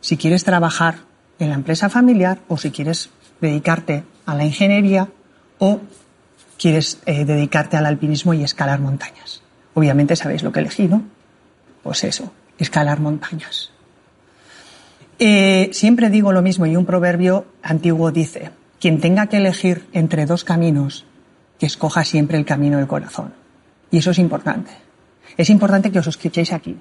Si 0.01 0.17
quieres 0.17 0.45
trabajar 0.45 0.97
en 1.39 1.51
la 1.51 1.55
empresa 1.55 1.89
familiar 1.89 2.41
o 2.49 2.57
si 2.57 2.71
quieres 2.71 3.11
dedicarte 3.41 4.05
a 4.27 4.35
la 4.35 4.45
ingeniería 4.45 5.09
o 5.59 5.81
quieres 6.59 7.01
eh, 7.07 7.25
dedicarte 7.25 7.77
al 7.77 7.87
alpinismo 7.87 8.35
y 8.35 8.43
escalar 8.43 8.81
montañas. 8.81 9.43
Obviamente 9.75 10.17
sabéis 10.17 10.43
lo 10.43 10.53
que 10.53 10.61
elegí, 10.61 10.89
¿no? 10.89 11.03
Pues 11.83 12.05
eso, 12.05 12.33
escalar 12.59 13.01
montañas. 13.01 13.71
Eh, 15.19 15.71
siempre 15.73 16.11
digo 16.11 16.33
lo 16.33 16.43
mismo 16.43 16.67
y 16.67 16.77
un 16.77 16.85
proverbio 16.85 17.47
antiguo 17.63 18.11
dice, 18.11 18.51
quien 18.81 19.01
tenga 19.01 19.29
que 19.29 19.37
elegir 19.37 19.87
entre 19.93 20.27
dos 20.27 20.43
caminos, 20.45 21.05
que 21.59 21.67
escoja 21.67 22.05
siempre 22.05 22.39
el 22.39 22.45
camino 22.45 22.79
del 22.79 22.89
corazón. 22.89 23.35
Y 23.91 23.99
eso 23.99 24.11
es 24.11 24.19
importante. 24.19 24.73
Es 25.37 25.51
importante 25.51 25.91
que 25.91 25.99
os 25.99 26.07
escuchéis 26.07 26.53
aquí, 26.53 26.77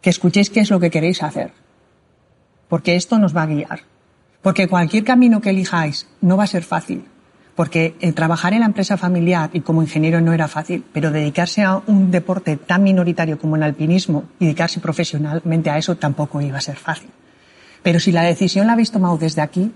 que 0.00 0.10
escuchéis 0.10 0.50
qué 0.50 0.60
es 0.60 0.70
lo 0.70 0.80
que 0.80 0.90
queréis 0.90 1.22
hacer, 1.22 1.52
porque 2.68 2.96
esto 2.96 3.18
nos 3.18 3.36
va 3.36 3.42
a 3.42 3.46
guiar. 3.46 3.80
Porque 4.42 4.66
cualquier 4.66 5.04
camino 5.04 5.40
que 5.40 5.50
elijáis 5.50 6.08
no 6.20 6.36
va 6.36 6.44
a 6.44 6.48
ser 6.48 6.64
fácil, 6.64 7.04
porque 7.54 7.94
el 8.00 8.14
trabajar 8.14 8.54
en 8.54 8.60
la 8.60 8.66
empresa 8.66 8.96
familiar 8.96 9.50
y 9.52 9.60
como 9.60 9.82
ingeniero 9.82 10.20
no 10.20 10.32
era 10.32 10.48
fácil, 10.48 10.84
pero 10.92 11.10
dedicarse 11.10 11.62
a 11.62 11.82
un 11.86 12.10
deporte 12.10 12.56
tan 12.56 12.82
minoritario 12.82 13.38
como 13.38 13.56
el 13.56 13.62
alpinismo 13.62 14.24
y 14.40 14.46
dedicarse 14.46 14.80
profesionalmente 14.80 15.70
a 15.70 15.78
eso 15.78 15.96
tampoco 15.96 16.40
iba 16.40 16.58
a 16.58 16.62
ser 16.62 16.76
fácil. 16.76 17.10
Pero 17.82 18.00
si 18.00 18.10
la 18.10 18.22
decisión 18.22 18.66
la 18.66 18.72
habéis 18.72 18.90
tomado 18.90 19.16
desde 19.16 19.42
aquí, 19.42 19.72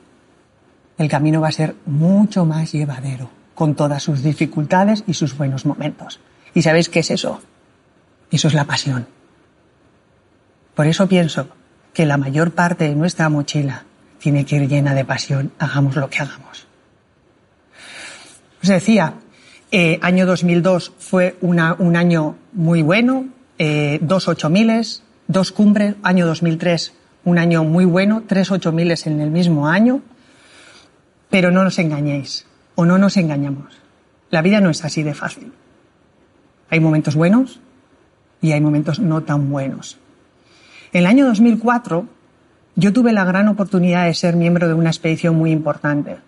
el 0.98 1.08
camino 1.08 1.40
va 1.40 1.48
a 1.48 1.52
ser 1.52 1.76
mucho 1.86 2.44
más 2.44 2.72
llevadero, 2.72 3.30
con 3.54 3.74
todas 3.74 4.02
sus 4.02 4.22
dificultades 4.22 5.04
y 5.06 5.14
sus 5.14 5.36
buenos 5.36 5.66
momentos. 5.66 6.20
¿Y 6.54 6.62
sabéis 6.62 6.88
qué 6.88 7.00
es 7.00 7.10
eso? 7.10 7.40
Eso 8.30 8.48
es 8.48 8.54
la 8.54 8.64
pasión. 8.64 9.06
Por 10.74 10.86
eso 10.86 11.08
pienso 11.08 11.48
que 11.94 12.06
la 12.06 12.16
mayor 12.16 12.52
parte 12.52 12.88
de 12.88 12.94
nuestra 12.94 13.28
mochila 13.28 13.84
tiene 14.18 14.44
que 14.44 14.56
ir 14.56 14.68
llena 14.68 14.94
de 14.94 15.04
pasión, 15.04 15.52
hagamos 15.58 15.96
lo 15.96 16.10
que 16.10 16.18
hagamos. 16.18 16.66
Os 18.62 18.68
decía, 18.68 19.14
eh, 19.70 19.98
año 20.02 20.26
2002 20.26 20.92
fue 20.98 21.36
un 21.40 21.58
año 21.96 22.36
muy 22.52 22.82
bueno, 22.82 23.28
eh, 23.58 23.98
dos 24.02 24.28
ocho 24.28 24.50
miles, 24.50 25.02
dos 25.28 25.52
cumbres, 25.52 25.94
año 26.02 26.26
2003 26.26 26.92
un 27.26 27.38
año 27.38 27.64
muy 27.64 27.84
bueno, 27.84 28.22
tres 28.26 28.52
ocho 28.52 28.70
miles 28.70 29.06
en 29.06 29.20
el 29.20 29.30
mismo 29.30 29.68
año, 29.68 30.00
pero 31.28 31.50
no 31.50 31.64
nos 31.64 31.78
engañéis 31.80 32.46
o 32.76 32.86
no 32.86 32.98
nos 32.98 33.16
engañamos. 33.16 33.74
La 34.30 34.42
vida 34.42 34.60
no 34.60 34.70
es 34.70 34.84
así 34.84 35.02
de 35.02 35.12
fácil. 35.12 35.52
Hay 36.70 36.78
momentos 36.78 37.16
buenos 37.16 37.60
y 38.40 38.52
hay 38.52 38.60
momentos 38.60 39.00
no 39.00 39.22
tan 39.22 39.50
buenos. 39.50 39.98
En 40.92 41.00
el 41.00 41.06
año 41.06 41.26
2004 41.26 42.06
yo 42.76 42.92
tuve 42.92 43.12
la 43.12 43.24
gran 43.24 43.48
oportunidad 43.48 44.04
de 44.04 44.14
ser 44.14 44.36
miembro 44.36 44.68
de 44.68 44.74
una 44.74 44.90
expedición 44.90 45.36
muy 45.36 45.50
importante. 45.50 46.18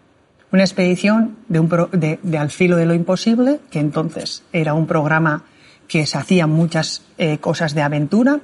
Una 0.51 0.65
expedición 0.65 1.37
de, 1.49 1.61
un 1.61 1.69
de, 1.93 2.39
Al 2.39 2.51
filo 2.51 2.77
de 2.77 2.87
lo 2.87 2.95
imposible, 2.95 3.61
que 3.71 3.81
entonces 3.81 4.43
era 4.53 4.73
un 4.73 4.87
programa 4.87 5.45
que 5.87 6.07
se 6.07 6.17
hacía 6.17 6.47
muchas 6.47 7.03
eh, 7.19 7.37
cosas 7.39 7.75
de 7.75 7.83
aventura, 7.83 8.41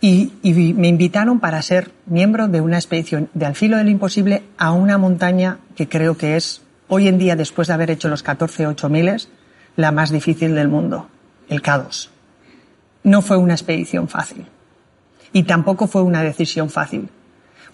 y, 0.00 0.32
me 0.74 0.88
invitaron 0.88 1.40
para 1.40 1.62
ser 1.62 1.90
miembro 2.06 2.48
de 2.48 2.60
una 2.60 2.76
expedición 2.76 3.30
de 3.32 3.46
Al 3.46 3.54
filo 3.54 3.76
de 3.76 3.84
lo 3.84 3.90
imposible 3.90 4.42
a 4.58 4.72
una 4.72 4.98
montaña 4.98 5.58
que 5.76 5.88
creo 5.88 6.16
que 6.16 6.36
es, 6.36 6.62
hoy 6.88 7.08
en 7.08 7.18
día, 7.18 7.36
después 7.36 7.68
de 7.68 7.74
haber 7.74 7.90
hecho 7.90 8.08
los 8.08 8.22
14 8.22 8.66
miles, 8.88 9.28
la 9.76 9.92
más 9.92 10.10
difícil 10.10 10.54
del 10.54 10.68
mundo, 10.68 11.08
el 11.48 11.62
K2. 11.62 12.13
No 13.04 13.22
fue 13.22 13.36
una 13.36 13.54
expedición 13.54 14.08
fácil. 14.08 14.44
Y 15.32 15.44
tampoco 15.44 15.86
fue 15.86 16.02
una 16.02 16.22
decisión 16.22 16.68
fácil 16.68 17.08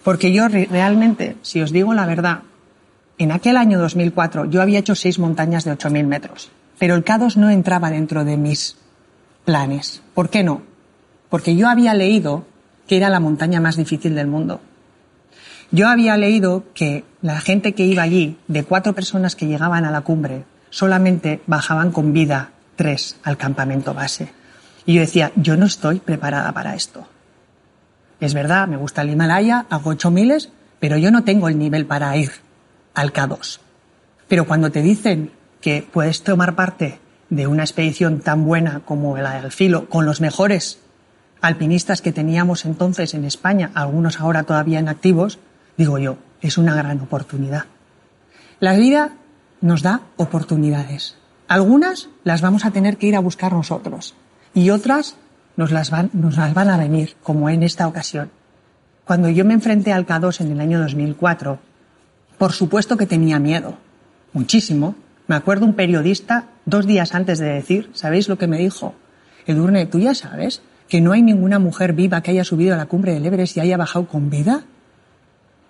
porque 0.03 0.31
yo 0.31 0.47
realmente, 0.47 1.35
si 1.41 1.61
os 1.61 1.71
digo 1.71 1.93
la 1.93 2.05
verdad, 2.05 2.39
en 3.17 3.31
aquel 3.31 3.57
año 3.57 3.79
2004 3.79 4.45
yo 4.45 4.61
había 4.61 4.79
hecho 4.79 4.95
seis 4.95 5.19
montañas 5.19 5.63
de 5.63 5.73
8.000 5.73 6.05
metros, 6.05 6.51
pero 6.79 6.95
el 6.95 7.05
K2 7.05 7.35
no 7.35 7.49
entraba 7.49 7.91
dentro 7.91 8.25
de 8.25 8.37
mis 8.37 8.77
planes. 9.45 10.01
¿Por 10.13 10.29
qué 10.29 10.43
no? 10.43 10.63
Porque 11.29 11.55
yo 11.55 11.69
había 11.69 11.93
leído 11.93 12.45
que 12.87 12.97
era 12.97 13.09
la 13.09 13.19
montaña 13.19 13.61
más 13.61 13.77
difícil 13.77 14.15
del 14.15 14.27
mundo. 14.27 14.59
Yo 15.69 15.87
había 15.87 16.17
leído 16.17 16.65
que 16.73 17.05
la 17.21 17.39
gente 17.39 17.73
que 17.73 17.85
iba 17.85 18.03
allí, 18.03 18.37
de 18.47 18.63
cuatro 18.63 18.93
personas 18.93 19.35
que 19.35 19.47
llegaban 19.47 19.85
a 19.85 19.91
la 19.91 20.01
cumbre, 20.01 20.43
solamente 20.69 21.41
bajaban 21.47 21.91
con 21.91 22.11
vida 22.11 22.51
tres 22.75 23.17
al 23.23 23.37
campamento 23.37 23.93
base. 23.93 24.33
Y 24.85 24.95
yo 24.95 25.01
decía, 25.01 25.31
yo 25.35 25.57
no 25.57 25.65
estoy 25.65 25.99
preparada 25.99 26.51
para 26.51 26.75
esto. 26.75 27.07
Es 28.19 28.33
verdad, 28.33 28.67
me 28.67 28.77
gusta 28.77 29.01
el 29.01 29.09
Himalaya, 29.09 29.65
hago 29.69 29.91
ocho 29.91 30.11
miles, 30.11 30.49
pero 30.79 30.97
yo 30.97 31.11
no 31.11 31.23
tengo 31.23 31.47
el 31.47 31.57
nivel 31.57 31.85
para 31.85 32.15
ir 32.17 32.31
al 32.93 33.13
K2. 33.13 33.59
Pero 34.27 34.45
cuando 34.45 34.71
te 34.71 34.81
dicen 34.81 35.31
que 35.59 35.87
puedes 35.91 36.23
tomar 36.23 36.55
parte 36.55 36.99
de 37.29 37.47
una 37.47 37.63
expedición 37.63 38.19
tan 38.19 38.45
buena 38.45 38.81
como 38.85 39.17
la 39.17 39.41
del 39.41 39.51
filo, 39.51 39.87
con 39.89 40.05
los 40.05 40.21
mejores 40.21 40.79
alpinistas 41.41 42.01
que 42.01 42.11
teníamos 42.11 42.65
entonces 42.65 43.13
en 43.13 43.25
España, 43.25 43.71
algunos 43.73 44.19
ahora 44.19 44.43
todavía 44.43 44.79
en 44.79 44.89
activos, 44.89 45.39
digo 45.77 45.97
yo, 45.97 46.17
es 46.41 46.57
una 46.57 46.75
gran 46.75 46.99
oportunidad. 46.99 47.65
La 48.59 48.73
vida 48.73 49.13
nos 49.61 49.81
da 49.81 50.01
oportunidades. 50.17 51.15
Algunas 51.47 52.09
las 52.23 52.41
vamos 52.41 52.65
a 52.65 52.71
tener 52.71 52.97
que 52.97 53.07
ir 53.07 53.15
a 53.15 53.19
buscar 53.19 53.53
nosotros 53.53 54.15
y 54.53 54.69
otras 54.69 55.15
nos 55.55 55.71
las 55.71 55.91
van, 55.91 56.09
a 56.69 56.77
venir, 56.77 57.15
como 57.21 57.49
en 57.49 57.63
esta 57.63 57.87
ocasión. 57.87 58.31
Cuando 59.05 59.29
yo 59.29 59.45
me 59.45 59.53
enfrenté 59.53 59.93
al 59.93 60.05
K2 60.05 60.41
en 60.41 60.51
el 60.51 60.59
año 60.59 60.79
2004, 60.79 61.59
por 62.37 62.53
supuesto 62.53 62.97
que 62.97 63.05
tenía 63.05 63.39
miedo, 63.39 63.77
muchísimo. 64.33 64.95
Me 65.27 65.35
acuerdo 65.35 65.65
un 65.65 65.75
periodista 65.75 66.45
dos 66.65 66.85
días 66.87 67.13
antes 67.13 67.39
de 67.39 67.47
decir, 67.47 67.89
¿sabéis 67.93 68.27
lo 68.27 68.37
que 68.37 68.47
me 68.47 68.57
dijo? 68.57 68.95
Edurne, 69.45 69.85
¿tú 69.85 69.99
ya 69.99 70.15
sabes 70.15 70.61
que 70.87 71.01
no 71.01 71.11
hay 71.11 71.21
ninguna 71.21 71.59
mujer 71.59 71.93
viva 71.93 72.21
que 72.21 72.31
haya 72.31 72.43
subido 72.43 72.73
a 72.73 72.77
la 72.77 72.85
cumbre 72.87 73.13
del 73.13 73.25
Everest 73.25 73.57
y 73.57 73.59
haya 73.59 73.77
bajado 73.77 74.07
con 74.07 74.29
vida? 74.29 74.63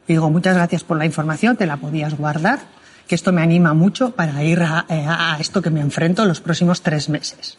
Y 0.07 0.13
digo, 0.13 0.29
muchas 0.29 0.55
gracias 0.55 0.83
por 0.83 0.97
la 0.97 1.05
información, 1.05 1.57
te 1.57 1.65
la 1.65 1.77
podías 1.77 2.15
guardar, 2.15 2.59
que 3.07 3.15
esto 3.15 3.31
me 3.31 3.41
anima 3.41 3.73
mucho 3.73 4.11
para 4.11 4.43
ir 4.43 4.61
a, 4.61 4.85
a 4.87 5.37
esto 5.39 5.61
que 5.61 5.69
me 5.69 5.81
enfrento 5.81 6.25
los 6.25 6.41
próximos 6.41 6.81
tres 6.81 7.09
meses. 7.09 7.57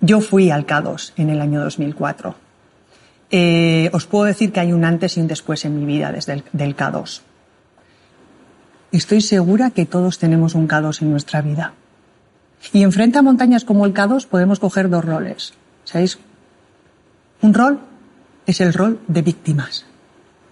Yo 0.00 0.20
fui 0.20 0.50
al 0.50 0.66
K2 0.66 1.12
en 1.16 1.30
el 1.30 1.40
año 1.40 1.62
2004. 1.62 2.34
Eh, 3.30 3.90
os 3.92 4.06
puedo 4.06 4.24
decir 4.24 4.52
que 4.52 4.60
hay 4.60 4.72
un 4.72 4.84
antes 4.84 5.16
y 5.16 5.20
un 5.20 5.26
después 5.26 5.64
en 5.64 5.78
mi 5.78 5.84
vida 5.84 6.12
desde 6.12 6.34
el 6.34 6.44
del 6.52 6.76
K2. 6.76 7.22
Estoy 8.92 9.20
segura 9.20 9.70
que 9.70 9.86
todos 9.86 10.18
tenemos 10.18 10.54
un 10.54 10.68
K2 10.68 11.02
en 11.02 11.10
nuestra 11.10 11.42
vida. 11.42 11.74
Y 12.72 12.82
enfrente 12.82 13.18
a 13.18 13.22
montañas 13.22 13.64
como 13.64 13.84
el 13.84 13.94
K2 13.94 14.26
podemos 14.26 14.60
coger 14.60 14.88
dos 14.88 15.04
roles. 15.04 15.54
¿Sabéis? 15.84 16.18
Un 17.42 17.54
rol 17.54 17.80
es 18.46 18.60
el 18.60 18.72
rol 18.72 19.00
de 19.08 19.22
víctimas. 19.22 19.86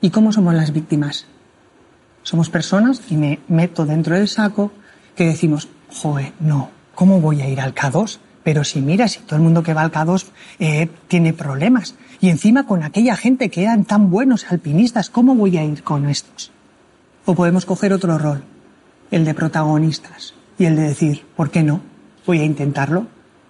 ¿Y 0.01 0.11
cómo 0.11 0.33
somos 0.33 0.55
las 0.55 0.73
víctimas? 0.73 1.27
Somos 2.23 2.51
personas, 2.51 3.01
y 3.11 3.17
me 3.17 3.41
meto 3.49 3.87
dentro 3.87 4.17
del 4.17 4.29
saco, 4.29 4.73
que 5.15 5.27
decimos, 5.27 5.69
joe, 5.89 6.33
no, 6.41 6.71
¿cómo 6.95 7.21
voy 7.21 7.41
a 7.41 7.49
ir 7.49 7.61
al 7.61 7.75
K2? 7.75 8.19
Pero 8.45 8.63
si 8.63 8.81
mira, 8.81 9.09
si 9.09 9.21
todo 9.21 9.37
el 9.37 9.43
mundo 9.43 9.63
que 9.63 9.75
va 9.75 9.83
al 9.83 9.91
K2 9.91 10.27
eh, 10.61 10.89
tiene 11.09 11.33
problemas, 11.33 11.97
y 12.21 12.29
encima 12.29 12.67
con 12.67 12.83
aquella 12.83 13.17
gente 13.17 13.49
que 13.49 13.63
eran 13.63 13.85
tan 13.85 14.11
buenos 14.11 14.47
alpinistas, 14.51 15.11
¿cómo 15.11 15.35
voy 15.35 15.57
a 15.57 15.65
ir 15.65 15.83
con 15.83 16.09
estos? 16.09 16.53
O 17.25 17.35
podemos 17.35 17.65
coger 17.65 17.93
otro 17.93 18.19
rol, 18.19 18.45
el 19.11 19.25
de 19.25 19.35
protagonistas, 19.35 20.35
y 20.59 20.67
el 20.67 20.77
de 20.77 20.83
decir, 20.83 21.25
¿por 21.37 21.51
qué 21.51 21.63
no? 21.63 21.81
Voy 22.27 22.41
a 22.41 22.45
intentarlo. 22.45 23.07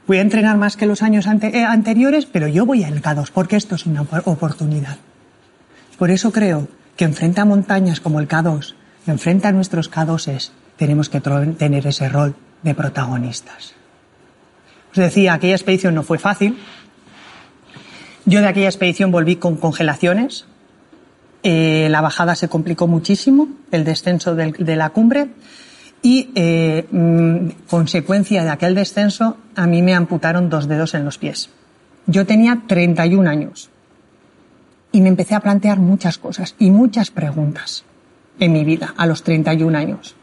Voy 0.07 0.19
a 0.19 0.23
entrenar 0.23 0.57
más 0.59 0.77
que 0.77 0.87
los 0.87 1.03
años 1.03 1.27
eh, 1.27 1.65
anteriores, 1.65 2.27
pero 2.27 2.47
yo 2.47 2.67
voy 2.67 2.85
al 2.85 3.03
K2 3.03 3.31
porque 3.33 3.57
esto 3.57 3.75
es 3.75 3.87
una 3.87 4.03
oportunidad. 4.03 4.99
Por 5.99 6.11
eso 6.11 6.31
creo 6.31 6.69
que 6.97 7.05
enfrente 7.05 7.41
a 7.41 7.45
montañas 7.45 8.01
como 8.01 8.21
el 8.21 8.29
K2, 8.29 8.75
enfrente 9.07 9.49
a 9.49 9.53
nuestros 9.53 9.91
K2s, 9.91 10.51
tenemos 10.77 11.09
que 11.09 11.21
tener 11.21 11.87
ese 11.87 12.09
rol 12.09 12.37
de 12.63 12.75
protagonistas. 12.75 13.75
Os 14.95 14.99
decía, 14.99 15.35
aquella 15.35 15.57
expedición 15.57 15.97
no 15.97 16.05
fue 16.05 16.21
fácil. 16.21 16.57
Yo 18.27 18.41
de 18.41 18.47
aquella 18.47 18.69
expedición 18.69 19.11
volví 19.11 19.35
con 19.35 19.57
congelaciones. 19.57 20.47
Eh, 21.43 21.89
la 21.91 22.01
bajada 22.01 22.37
se 22.37 22.49
complicó 22.49 22.87
muchísimo, 22.87 23.49
el 23.73 23.83
descenso 23.85 24.37
de 24.37 24.77
la 24.77 24.91
cumbre. 24.91 25.31
Y, 26.01 26.31
eh, 26.37 26.87
mm, 26.93 27.67
consecuencia 27.69 28.45
de 28.45 28.51
aquel 28.51 28.77
descenso, 28.77 29.37
a 29.57 29.67
mí 29.67 29.83
me 29.83 29.95
amputaron 29.95 30.49
dos 30.49 30.69
dedos 30.69 30.95
en 30.95 31.05
los 31.05 31.19
pies. 31.19 31.51
Yo 32.07 32.25
tenía 32.25 32.63
31 32.69 33.27
años. 33.27 33.71
Y 34.93 35.01
me 35.01 35.09
empecé 35.09 35.35
a 35.35 35.41
plantear 35.41 35.81
muchas 35.81 36.19
cosas 36.19 36.55
y 36.61 36.71
muchas 36.71 37.11
preguntas 37.11 37.85
en 38.39 38.53
mi 38.53 38.63
vida 38.63 38.95
a 38.97 39.07
los 39.07 39.25
31 39.25 39.77
años. 39.77 40.15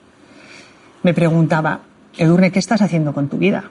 Me 1.04 1.14
preguntaba, 1.14 1.82
Edurne, 2.18 2.54
¿qué 2.54 2.60
estás 2.60 2.82
haciendo 2.82 3.14
con 3.14 3.28
tu 3.28 3.38
vida? 3.38 3.70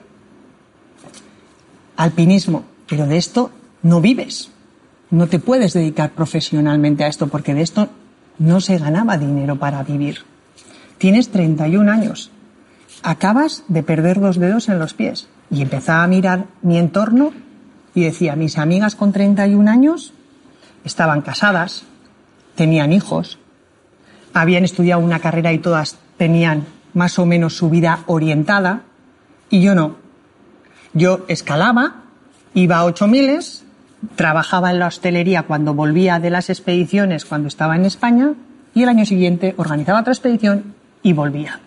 Alpinismo, 2.01 2.63
pero 2.89 3.05
de 3.05 3.17
esto 3.17 3.51
no 3.83 4.01
vives. 4.01 4.49
no 5.11 5.27
te 5.27 5.39
puedes 5.39 5.73
dedicar 5.73 6.11
profesionalmente 6.11 7.03
a 7.03 7.07
esto 7.07 7.27
porque 7.27 7.53
de 7.53 7.61
esto 7.61 7.89
no 8.39 8.61
se 8.61 8.77
ganaba 8.77 9.17
dinero 9.17 9.57
para 9.57 9.83
vivir. 9.83 10.19
Tienes 10.97 11.29
31 11.29 11.91
años, 11.91 12.31
acabas 13.03 13.65
de 13.67 13.83
perder 13.83 14.21
dos 14.21 14.39
dedos 14.39 14.69
en 14.69 14.79
los 14.79 14.93
pies. 14.93 15.27
Y 15.49 15.61
empezaba 15.61 16.03
a 16.03 16.07
mirar 16.07 16.45
mi 16.61 16.77
entorno 16.77 17.33
y 17.93 18.03
decía, 18.03 18.37
mis 18.37 18.57
amigas 18.57 18.95
con 18.95 19.11
31 19.11 19.69
años 19.69 20.13
estaban 20.85 21.21
casadas, 21.21 21.83
tenían 22.55 22.93
hijos, 22.93 23.37
habían 24.33 24.63
estudiado 24.63 25.01
una 25.01 25.19
carrera 25.19 25.51
y 25.51 25.59
todas 25.59 25.97
tenían 26.17 26.65
más 26.93 27.19
o 27.19 27.25
menos 27.25 27.57
su 27.57 27.69
vida 27.69 27.99
orientada, 28.07 28.83
y 29.49 29.61
yo 29.61 29.75
no. 29.75 30.00
Yo 30.93 31.25
escalaba, 31.27 32.03
iba 32.53 32.77
a 32.77 32.85
ocho 32.85 33.07
miles, 33.07 33.63
trabajaba 34.15 34.71
en 34.71 34.79
la 34.79 34.87
hostelería 34.87 35.43
cuando 35.43 35.73
volvía 35.73 36.19
de 36.19 36.29
las 36.29 36.49
expediciones 36.49 37.25
cuando 37.25 37.47
estaba 37.47 37.75
en 37.75 37.85
España, 37.85 38.33
y 38.73 38.83
el 38.83 38.89
año 38.89 39.05
siguiente 39.05 39.53
organizaba 39.57 40.01
otra 40.01 40.13
expedición 40.13 40.75
y 41.03 41.13
volvía. 41.13 41.59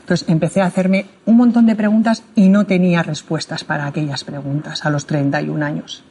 Entonces 0.00 0.28
empecé 0.28 0.62
a 0.62 0.66
hacerme 0.66 1.06
un 1.26 1.36
montón 1.36 1.66
de 1.66 1.76
preguntas 1.76 2.24
y 2.34 2.48
no 2.48 2.64
tenía 2.64 3.02
respuestas 3.02 3.64
para 3.64 3.86
aquellas 3.86 4.24
preguntas 4.24 4.86
a 4.86 4.90
los 4.90 5.06
31 5.06 5.64
años. 5.64 6.02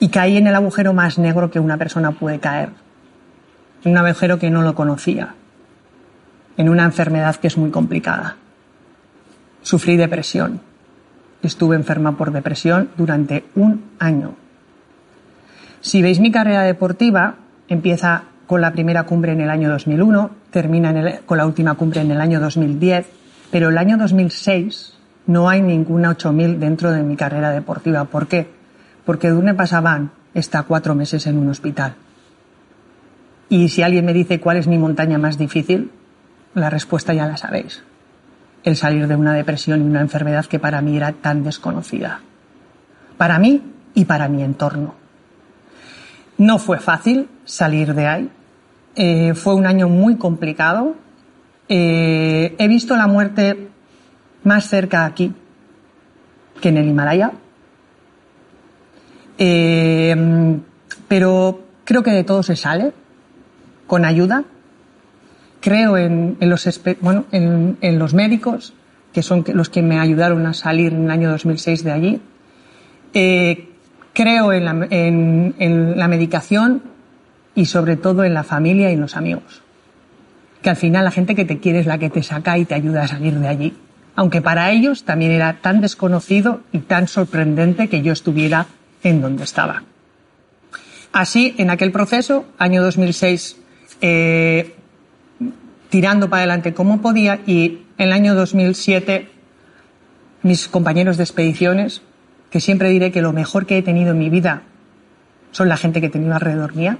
Y 0.00 0.08
caí 0.08 0.36
en 0.36 0.46
el 0.46 0.54
agujero 0.54 0.94
más 0.94 1.18
negro 1.18 1.50
que 1.50 1.60
una 1.60 1.76
persona 1.76 2.12
puede 2.12 2.40
caer. 2.40 2.70
En 3.84 3.92
un 3.92 3.98
agujero 3.98 4.38
que 4.38 4.50
no 4.50 4.62
lo 4.62 4.74
conocía. 4.74 5.34
En 6.56 6.68
una 6.68 6.84
enfermedad 6.84 7.36
que 7.36 7.48
es 7.48 7.58
muy 7.58 7.70
complicada. 7.70 8.36
Sufrí 9.60 9.96
depresión. 9.96 10.60
Estuve 11.42 11.76
enferma 11.76 12.16
por 12.16 12.32
depresión 12.32 12.90
durante 12.96 13.44
un 13.54 13.84
año. 13.98 14.34
Si 15.80 16.00
veis 16.00 16.20
mi 16.20 16.30
carrera 16.30 16.62
deportiva, 16.62 17.36
empieza 17.68 18.24
con 18.46 18.60
la 18.60 18.72
primera 18.72 19.04
cumbre 19.04 19.32
en 19.32 19.40
el 19.40 19.50
año 19.50 19.68
2001, 19.70 20.30
termina 20.50 21.20
con 21.26 21.38
la 21.38 21.46
última 21.46 21.74
cumbre 21.74 22.00
en 22.00 22.10
el 22.10 22.20
año 22.20 22.38
2010, 22.38 23.06
pero 23.50 23.70
el 23.70 23.78
año 23.78 23.96
2006 23.96 24.94
no 25.26 25.48
hay 25.48 25.62
ninguna 25.62 26.10
8000 26.10 26.60
dentro 26.60 26.92
de 26.92 27.02
mi 27.02 27.16
carrera 27.16 27.50
deportiva. 27.50 28.04
¿Por 28.04 28.26
qué? 28.26 28.48
Porque 29.04 29.30
Durne 29.30 29.54
Pasaban 29.54 30.12
está 30.34 30.62
cuatro 30.62 30.94
meses 30.94 31.26
en 31.26 31.38
un 31.38 31.48
hospital. 31.48 31.94
Y 33.48 33.68
si 33.68 33.82
alguien 33.82 34.04
me 34.04 34.12
dice 34.12 34.40
cuál 34.40 34.56
es 34.56 34.66
mi 34.66 34.78
montaña 34.78 35.18
más 35.18 35.36
difícil, 35.36 35.90
la 36.54 36.70
respuesta 36.70 37.12
ya 37.12 37.26
la 37.26 37.36
sabéis. 37.36 37.82
El 38.64 38.76
salir 38.76 39.08
de 39.08 39.16
una 39.16 39.34
depresión 39.34 39.80
y 39.80 39.84
una 39.84 40.00
enfermedad 40.00 40.46
que 40.46 40.58
para 40.58 40.80
mí 40.80 40.96
era 40.96 41.12
tan 41.12 41.42
desconocida. 41.42 42.20
Para 43.16 43.38
mí 43.38 43.62
y 43.94 44.04
para 44.04 44.28
mi 44.28 44.42
entorno. 44.42 44.94
No 46.38 46.58
fue 46.58 46.78
fácil 46.78 47.28
salir 47.44 47.94
de 47.94 48.06
ahí, 48.06 48.30
eh, 48.94 49.34
fue 49.34 49.54
un 49.54 49.66
año 49.66 49.88
muy 49.88 50.16
complicado. 50.16 50.94
Eh, 51.68 52.54
he 52.58 52.68
visto 52.68 52.96
la 52.96 53.06
muerte 53.06 53.68
más 54.44 54.68
cerca 54.68 55.06
aquí 55.06 55.32
que 56.60 56.68
en 56.68 56.76
el 56.76 56.88
Himalaya. 56.88 57.32
Eh, 59.38 60.16
pero 61.08 61.62
creo 61.84 62.02
que 62.02 62.10
de 62.10 62.24
todo 62.24 62.42
se 62.42 62.56
sale 62.56 62.92
con 63.86 64.04
ayuda. 64.04 64.44
Creo 65.62 65.96
en, 65.96 66.36
los, 66.40 66.80
bueno, 67.00 67.24
en, 67.32 67.98
los 67.98 68.12
médicos, 68.12 68.74
que 69.14 69.22
son 69.22 69.44
los 69.54 69.70
que 69.70 69.80
me 69.80 69.98
ayudaron 69.98 70.44
a 70.46 70.52
salir 70.52 70.92
en 70.92 71.04
el 71.04 71.10
año 71.10 71.30
2006 71.30 71.84
de 71.84 71.92
allí. 71.92 72.20
creo 74.12 74.52
en 74.52 74.64
la, 74.64 74.86
en 74.90 75.98
la 75.98 76.08
medicación 76.08 76.82
y 77.54 77.66
sobre 77.66 77.96
todo 77.96 78.24
en 78.24 78.34
la 78.34 78.44
familia 78.44 78.90
y 78.90 78.94
en 78.94 79.00
los 79.00 79.16
amigos. 79.16 79.62
Que 80.62 80.70
al 80.70 80.76
final 80.76 81.04
la 81.04 81.10
gente 81.10 81.34
que 81.34 81.44
te 81.44 81.58
quiere 81.58 81.80
es 81.80 81.86
la 81.86 81.98
que 81.98 82.10
te 82.10 82.22
saca 82.22 82.58
y 82.58 82.64
te 82.64 82.74
ayuda 82.74 83.04
a 83.04 83.08
salir 83.08 83.38
de 83.38 83.48
allí. 83.48 83.74
Aunque 84.14 84.42
para 84.42 84.70
ellos 84.70 85.04
también 85.04 85.32
era 85.32 85.60
tan 85.60 85.80
desconocido 85.80 86.60
y 86.72 86.80
tan 86.80 87.08
sorprendente 87.08 87.88
que 87.88 88.02
yo 88.02 88.12
estuviera 88.12 88.66
en 89.02 89.20
donde 89.20 89.44
estaba. 89.44 89.84
Así, 91.12 91.54
en 91.58 91.70
aquel 91.70 91.92
proceso, 91.92 92.46
año 92.58 92.82
2006, 92.82 93.56
eh, 94.00 94.74
tirando 95.92 96.30
para 96.30 96.40
adelante 96.40 96.72
como 96.72 97.02
podía 97.02 97.40
y 97.46 97.82
en 97.98 98.08
el 98.08 98.12
año 98.12 98.34
2007 98.34 99.28
mis 100.42 100.66
compañeros 100.66 101.18
de 101.18 101.22
expediciones, 101.22 102.00
que 102.50 102.60
siempre 102.60 102.88
diré 102.88 103.12
que 103.12 103.22
lo 103.22 103.32
mejor 103.32 103.66
que 103.66 103.78
he 103.78 103.82
tenido 103.82 104.12
en 104.12 104.18
mi 104.18 104.30
vida 104.30 104.62
son 105.50 105.68
la 105.68 105.76
gente 105.76 106.00
que 106.00 106.06
he 106.06 106.10
tenido 106.10 106.34
alrededor 106.34 106.74
mía, 106.74 106.98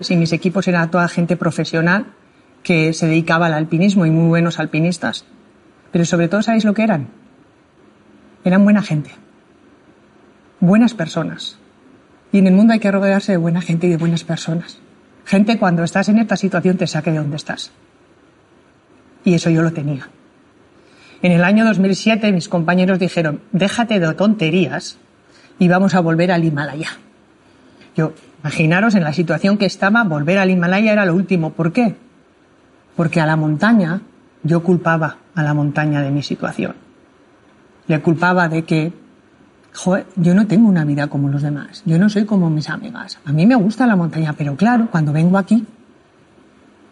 Sí, 0.00 0.16
mis 0.16 0.32
equipos 0.32 0.66
eran 0.66 0.90
toda 0.90 1.08
gente 1.08 1.36
profesional 1.36 2.06
que 2.62 2.94
se 2.94 3.06
dedicaba 3.06 3.46
al 3.46 3.52
alpinismo 3.52 4.06
y 4.06 4.10
muy 4.10 4.28
buenos 4.28 4.58
alpinistas. 4.58 5.26
Pero 5.92 6.06
sobre 6.06 6.28
todo, 6.28 6.42
¿sabéis 6.42 6.64
lo 6.64 6.72
que 6.72 6.82
eran? 6.82 7.08
Eran 8.44 8.64
buena 8.64 8.82
gente. 8.82 9.10
Buenas 10.58 10.94
personas. 10.94 11.58
Y 12.32 12.38
en 12.38 12.46
el 12.46 12.54
mundo 12.54 12.72
hay 12.72 12.80
que 12.80 12.90
rodearse 12.90 13.32
de 13.32 13.38
buena 13.38 13.60
gente 13.60 13.88
y 13.88 13.90
de 13.90 13.98
buenas 13.98 14.24
personas. 14.24 14.78
Gente 15.26 15.58
cuando 15.58 15.84
estás 15.84 16.08
en 16.08 16.18
esta 16.18 16.36
situación 16.36 16.78
te 16.78 16.86
saque 16.86 17.10
de 17.10 17.18
donde 17.18 17.36
estás. 17.36 17.70
Y 19.24 19.34
eso 19.34 19.50
yo 19.50 19.62
lo 19.62 19.72
tenía. 19.72 20.08
En 21.22 21.32
el 21.32 21.44
año 21.44 21.64
2007 21.64 22.32
mis 22.32 22.48
compañeros 22.48 22.98
dijeron, 22.98 23.42
déjate 23.52 24.00
de 24.00 24.14
tonterías 24.14 24.98
y 25.58 25.68
vamos 25.68 25.94
a 25.94 26.00
volver 26.00 26.32
al 26.32 26.44
Himalaya. 26.44 26.88
Yo, 27.96 28.12
Imaginaros 28.42 28.94
en 28.94 29.04
la 29.04 29.12
situación 29.12 29.58
que 29.58 29.66
estaba, 29.66 30.02
volver 30.04 30.38
al 30.38 30.50
Himalaya 30.50 30.92
era 30.92 31.04
lo 31.04 31.14
último. 31.14 31.50
¿Por 31.50 31.72
qué? 31.72 31.96
Porque 32.96 33.20
a 33.20 33.26
la 33.26 33.36
montaña 33.36 34.00
yo 34.42 34.62
culpaba 34.62 35.18
a 35.34 35.42
la 35.42 35.52
montaña 35.52 36.00
de 36.00 36.10
mi 36.10 36.22
situación. 36.22 36.74
Le 37.86 38.00
culpaba 38.00 38.48
de 38.48 38.64
que, 38.64 38.92
yo 40.16 40.34
no 40.34 40.46
tengo 40.46 40.68
una 40.68 40.84
vida 40.84 41.08
como 41.08 41.28
los 41.28 41.42
demás. 41.42 41.82
Yo 41.84 41.98
no 41.98 42.08
soy 42.08 42.24
como 42.24 42.48
mis 42.48 42.70
amigas. 42.70 43.18
A 43.26 43.32
mí 43.32 43.46
me 43.46 43.56
gusta 43.56 43.86
la 43.86 43.94
montaña, 43.94 44.32
pero 44.32 44.56
claro, 44.56 44.88
cuando 44.90 45.12
vengo 45.12 45.36
aquí, 45.36 45.66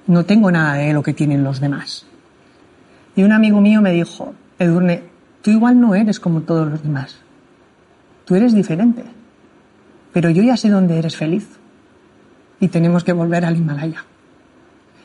no 0.06 0.24
tengo 0.24 0.50
nada 0.50 0.74
de 0.74 0.92
lo 0.92 1.02
que 1.02 1.14
tienen 1.14 1.44
los 1.44 1.60
demás. 1.60 2.06
Y 3.18 3.24
un 3.24 3.32
amigo 3.32 3.60
mío 3.60 3.82
me 3.82 3.90
dijo, 3.90 4.32
Edurne, 4.58 5.02
tú 5.42 5.50
igual 5.50 5.80
no 5.80 5.94
eres 5.94 6.20
como 6.20 6.42
todos 6.42 6.70
los 6.70 6.82
demás. 6.82 7.18
Tú 8.24 8.36
eres 8.36 8.54
diferente 8.54 9.02
pero 10.12 10.30
yo 10.30 10.42
ya 10.42 10.56
sé 10.56 10.68
dónde 10.68 10.98
eres 10.98 11.16
feliz. 11.16 11.46
Y 12.60 12.68
tenemos 12.68 13.04
que 13.04 13.12
volver 13.12 13.44
al 13.44 13.56
Himalaya. 13.56 14.04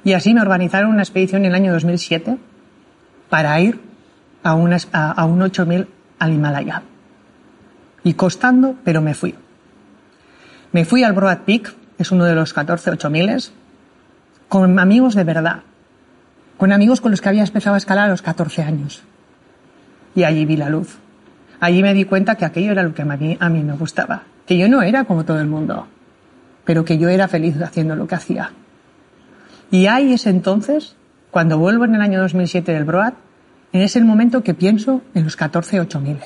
Y 0.04 0.13
así 0.13 0.34
me 0.34 0.41
organizaron 0.41 0.89
una 0.89 1.04
expedición 1.04 1.45
en 1.45 1.52
el 1.52 1.56
año 1.56 1.71
2007 1.71 2.38
para 3.30 3.60
ir 3.60 3.80
a, 4.43 4.52
a, 4.52 5.26
un 5.26 5.41
8000 5.41 5.88
al 6.17 6.34
Himalaya. 6.34 6.82
Y 8.04 8.15
costando, 8.15 8.76
pero 8.84 9.02
me 9.02 9.13
fui. 9.13 9.36
Me 10.71 10.84
fui 10.84 11.04
al 11.04 11.13
Broad 11.13 11.41
Peak, 11.41 11.76
es 11.99 12.12
uno 12.12 12.26
de 12.26 12.34
los 12.34 12.52
14 12.54 12.89
8000, 12.89 13.43
con 14.49 14.80
amigos 14.80 15.13
de 15.13 15.23
verdad. 15.23 15.62
Con 16.63 16.71
amigos 16.71 17.02
con 17.02 17.12
los 17.12 17.19
que 17.19 17.28
había 17.28 17.43
empezado 17.43 17.73
a 17.73 17.78
escalar 17.78 18.06
a 18.06 18.12
los 18.12 18.21
14 18.21 18.63
años. 18.63 19.04
Y 20.15 20.23
allí 20.23 20.45
vi 20.45 20.56
la 20.56 20.69
luz. 20.69 20.97
Allí 21.60 21.82
me 21.82 21.93
di 21.93 22.06
cuenta 22.06 22.36
que 22.36 22.45
aquello 22.45 22.71
era 22.71 22.84
lo 22.84 22.93
que 22.93 23.02
a 23.02 23.06
mí, 23.06 23.38
a 23.38 23.49
mí 23.49 23.63
me 23.63 23.73
gustaba 23.73 24.23
que 24.45 24.58
yo 24.58 24.69
no 24.69 24.82
era 24.82 25.04
como 25.04 25.26
todo 25.26 25.41
el 25.41 25.47
mundo, 25.47 25.88
pero 26.63 26.86
que 26.86 26.97
yo 26.97 27.10
era 27.10 27.28
feliz 27.28 27.62
haciendo 27.62 27.97
lo 27.97 28.08
que 28.08 28.15
hacía. 28.15 28.52
Y 29.71 29.88
ahí 29.88 30.13
es 30.13 30.26
entonces, 30.26 30.95
cuando 31.32 31.58
vuelvo 31.58 31.84
en 31.84 31.95
el 31.95 32.02
año 32.02 32.21
2007 32.21 32.71
del 32.71 32.86
Broad, 32.86 33.15
en 33.73 33.82
ese 33.82 34.02
momento 34.02 34.41
que 34.41 34.54
pienso 34.54 35.02
en 35.13 35.26
los 35.26 35.36
14 35.36 35.82
8000. 35.82 36.17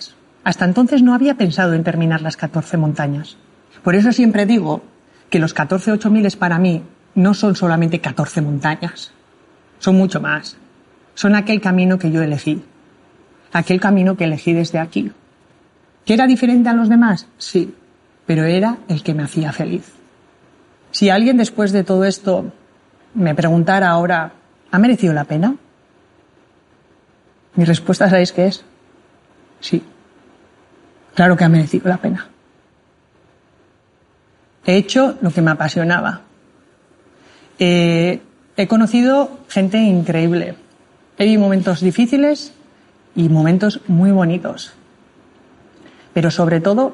Hasta 0.43 0.65
entonces 0.65 1.01
no 1.01 1.15
había 1.15 1.33
pensado 1.33 1.73
en 1.73 1.83
terminar 1.83 2.21
las 2.21 2.37
14 2.37 2.77
montañas. 2.77 3.37
Por 3.83 3.95
eso 3.95 4.11
siempre 4.11 4.45
digo 4.45 4.83
que 5.31 5.39
los 5.39 5.55
14 5.55 5.93
8000 5.93 6.37
para 6.37 6.59
mí 6.59 6.83
no 7.15 7.33
son 7.33 7.55
solamente 7.55 8.01
14 8.01 8.41
montañas, 8.41 9.13
son 9.79 9.95
mucho 9.95 10.21
más. 10.21 10.57
Son 11.15 11.35
aquel 11.35 11.61
camino 11.61 11.97
que 11.97 12.11
yo 12.11 12.21
elegí, 12.21 12.63
aquel 13.51 13.79
camino 13.79 14.15
que 14.15 14.25
elegí 14.25 14.53
desde 14.53 14.79
aquí. 14.79 15.11
¿Que 16.05 16.13
era 16.13 16.27
diferente 16.27 16.69
a 16.69 16.73
los 16.73 16.89
demás? 16.89 17.27
Sí, 17.37 17.73
pero 18.25 18.45
era 18.45 18.77
el 18.87 19.03
que 19.03 19.13
me 19.13 19.23
hacía 19.23 19.51
feliz. 19.51 19.93
Si 20.91 21.09
alguien 21.09 21.37
después 21.37 21.71
de 21.71 21.83
todo 21.83 22.05
esto 22.05 22.53
me 23.13 23.35
preguntara 23.35 23.89
ahora, 23.89 24.33
¿ha 24.71 24.79
merecido 24.79 25.13
la 25.13 25.25
pena? 25.25 25.55
Mi 27.55 27.65
respuesta, 27.65 28.09
¿sabéis 28.09 28.31
qué 28.31 28.47
es? 28.47 28.63
Sí. 29.59 29.83
Claro 31.15 31.35
que 31.35 31.43
ha 31.43 31.49
merecido 31.49 31.89
la 31.89 31.97
pena. 31.97 32.27
He 34.65 34.75
hecho 34.75 35.17
lo 35.21 35.31
que 35.31 35.41
me 35.41 35.51
apasionaba. 35.51 36.21
Eh, 37.57 38.21
he 38.57 38.67
conocido 38.67 39.39
gente 39.47 39.77
increíble. 39.77 40.55
He 41.17 41.23
vivido 41.23 41.41
momentos 41.41 41.79
difíciles 41.79 42.51
y 43.15 43.29
momentos 43.29 43.81
muy 43.87 44.11
bonitos. 44.11 44.73
Pero 46.13 46.31
sobre 46.31 46.59
todo 46.59 46.93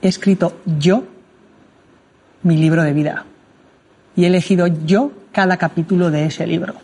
he 0.00 0.08
escrito 0.08 0.58
yo 0.64 1.04
mi 2.42 2.56
libro 2.56 2.82
de 2.82 2.94
vida. 2.94 3.26
Y 4.16 4.24
he 4.24 4.28
elegido 4.28 4.66
yo 4.66 5.12
cada 5.32 5.58
capítulo 5.58 6.10
de 6.10 6.24
ese 6.26 6.46
libro. 6.46 6.74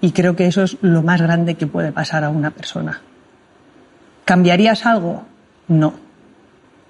Y 0.00 0.12
creo 0.12 0.36
que 0.36 0.46
eso 0.46 0.62
es 0.62 0.76
lo 0.82 1.02
más 1.02 1.20
grande 1.20 1.54
que 1.56 1.66
puede 1.66 1.90
pasar 1.90 2.22
a 2.22 2.30
una 2.30 2.50
persona. 2.50 3.00
¿Cambiarías 4.24 4.84
algo? 4.84 5.24
No. 5.66 5.94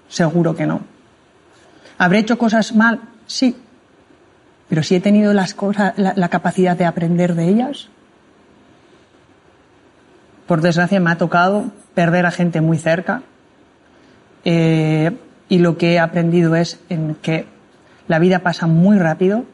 Seguro 0.08 0.56
que 0.56 0.66
no. 0.66 0.80
¿Habré 1.96 2.18
hecho 2.18 2.36
cosas 2.36 2.74
mal? 2.74 3.00
Sí. 3.26 3.56
Pero 4.68 4.82
si 4.82 4.94
he 4.94 5.00
tenido 5.00 5.32
las 5.32 5.54
cosas, 5.54 5.94
la, 5.96 6.28
capacidad 6.28 6.76
de 6.76 6.84
aprender 6.84 7.34
de 7.34 7.48
ellas. 7.48 7.88
Por 10.46 10.60
desgracia 10.60 11.00
me 11.00 11.10
ha 11.10 11.16
tocado 11.16 11.66
perder 11.94 12.26
a 12.26 12.30
gente 12.30 12.60
muy 12.60 12.78
cerca. 12.78 13.22
Eh, 14.44 15.16
y 15.48 15.58
lo 15.58 15.78
que 15.78 15.94
he 15.94 15.98
aprendido 15.98 16.54
es 16.54 16.80
en 16.90 17.14
que 17.16 17.46
la 18.08 18.18
vida 18.18 18.40
pasa 18.40 18.66
muy 18.66 18.98
rápido, 18.98 19.44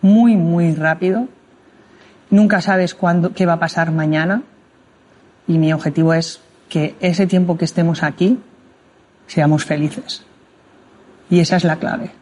muy, 0.00 0.36
muy 0.36 0.74
rápido. 0.74 1.28
Nunca 2.30 2.60
sabes 2.60 2.94
cuándo, 2.94 3.32
qué 3.32 3.46
va 3.46 3.54
a 3.54 3.60
pasar 3.60 3.90
mañana. 3.90 4.42
Y 5.48 5.58
mi 5.58 5.72
objetivo 5.72 6.14
es 6.14 6.40
que 6.68 6.94
ese 7.00 7.26
tiempo 7.26 7.58
que 7.58 7.64
estemos 7.64 8.02
aquí 8.04 8.38
seamos 9.26 9.64
felices. 9.64 10.24
Y 11.30 11.40
esa 11.40 11.56
es 11.56 11.64
la 11.64 11.76
clave. 11.76 12.12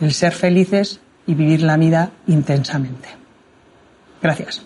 El 0.00 0.12
ser 0.12 0.32
felices 0.32 1.00
y 1.30 1.34
vivir 1.34 1.62
la 1.62 1.76
vida 1.76 2.10
intensamente. 2.26 3.08
Gracias. 4.20 4.62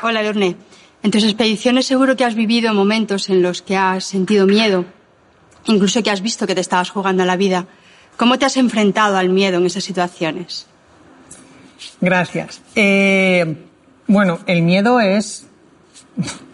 Hola, 0.00 0.22
Lorne. 0.22 0.54
En 1.02 1.10
tus 1.10 1.24
expediciones 1.24 1.86
seguro 1.86 2.16
que 2.16 2.24
has 2.24 2.36
vivido 2.36 2.72
momentos 2.72 3.28
en 3.30 3.42
los 3.42 3.62
que 3.62 3.76
has 3.76 4.04
sentido 4.04 4.46
miedo, 4.46 4.84
incluso 5.64 6.04
que 6.04 6.12
has 6.12 6.20
visto 6.20 6.46
que 6.46 6.54
te 6.54 6.60
estabas 6.60 6.90
jugando 6.90 7.24
a 7.24 7.26
la 7.26 7.36
vida. 7.36 7.66
¿Cómo 8.16 8.38
te 8.38 8.46
has 8.46 8.56
enfrentado 8.56 9.16
al 9.16 9.28
miedo 9.28 9.58
en 9.58 9.66
esas 9.66 9.82
situaciones? 9.82 10.68
Gracias. 12.00 12.62
Eh, 12.76 13.67
bueno, 14.08 14.38
el 14.46 14.62
miedo 14.62 15.00
es 15.00 15.46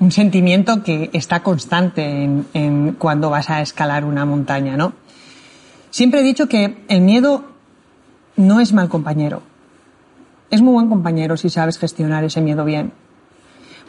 un 0.01 0.11
sentimiento 0.11 0.83
que 0.83 1.09
está 1.13 1.43
constante 1.43 2.05
en, 2.53 2.97
cuando 2.99 3.31
vas 3.31 3.49
a 3.49 3.63
escalar 3.63 4.05
una 4.05 4.25
montaña, 4.25 4.77
¿no? 4.77 4.93
Siempre 5.91 6.21
he 6.21 6.23
dicho 6.25 6.49
que 6.49 6.85
el 6.89 7.01
miedo 7.01 7.45
no 8.37 8.61
es 8.61 8.73
mal 8.73 8.89
compañero. 8.89 9.43
Es 10.51 10.61
muy 10.61 10.73
buen 10.73 10.89
compañero 10.89 11.37
si 11.37 11.49
sabes 11.49 11.79
gestionar 11.79 12.25
ese 12.25 12.41
miedo 12.41 12.65
bien. 12.65 12.93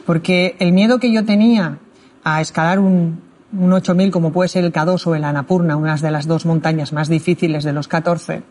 Porque 0.06 0.56
el 0.60 0.72
miedo 0.72 1.00
que 1.00 1.12
yo 1.12 1.24
tenía 1.24 1.78
a 2.22 2.40
escalar 2.40 2.78
un, 2.78 3.20
un 3.52 3.72
8000 3.72 4.12
como 4.12 4.32
puede 4.32 4.48
ser 4.48 4.64
el 4.64 4.72
K2 4.72 5.06
o 5.08 5.14
el 5.16 5.24
Anapurna, 5.24 5.76
una 5.76 5.96
de 5.96 6.10
las 6.12 6.26
dos 6.26 6.46
montañas 6.46 6.92
más 6.92 7.08
difíciles 7.08 7.64
de 7.64 7.72
los 7.72 7.88
14, 7.88 8.42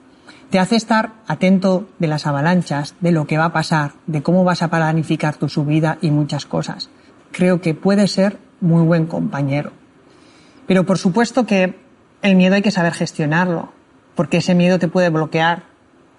te 0.49 0.59
hace 0.59 0.75
estar 0.75 1.13
atento 1.27 1.87
de 1.99 2.07
las 2.07 2.27
avalanchas, 2.27 2.95
de 2.99 3.11
lo 3.11 3.25
que 3.25 3.37
va 3.37 3.45
a 3.45 3.53
pasar, 3.53 3.93
de 4.07 4.21
cómo 4.21 4.43
vas 4.43 4.61
a 4.61 4.69
planificar 4.69 5.35
tu 5.35 5.49
subida 5.49 5.97
y 6.01 6.11
muchas 6.11 6.45
cosas. 6.45 6.89
Creo 7.31 7.61
que 7.61 7.73
puede 7.73 8.07
ser 8.07 8.37
muy 8.61 8.83
buen 8.83 9.07
compañero. 9.07 9.71
Pero 10.67 10.85
por 10.85 10.97
supuesto 10.97 11.45
que 11.45 11.79
el 12.21 12.35
miedo 12.35 12.55
hay 12.55 12.61
que 12.61 12.71
saber 12.71 12.93
gestionarlo, 12.93 13.71
porque 14.15 14.37
ese 14.37 14.55
miedo 14.55 14.79
te 14.79 14.87
puede 14.87 15.09
bloquear 15.09 15.63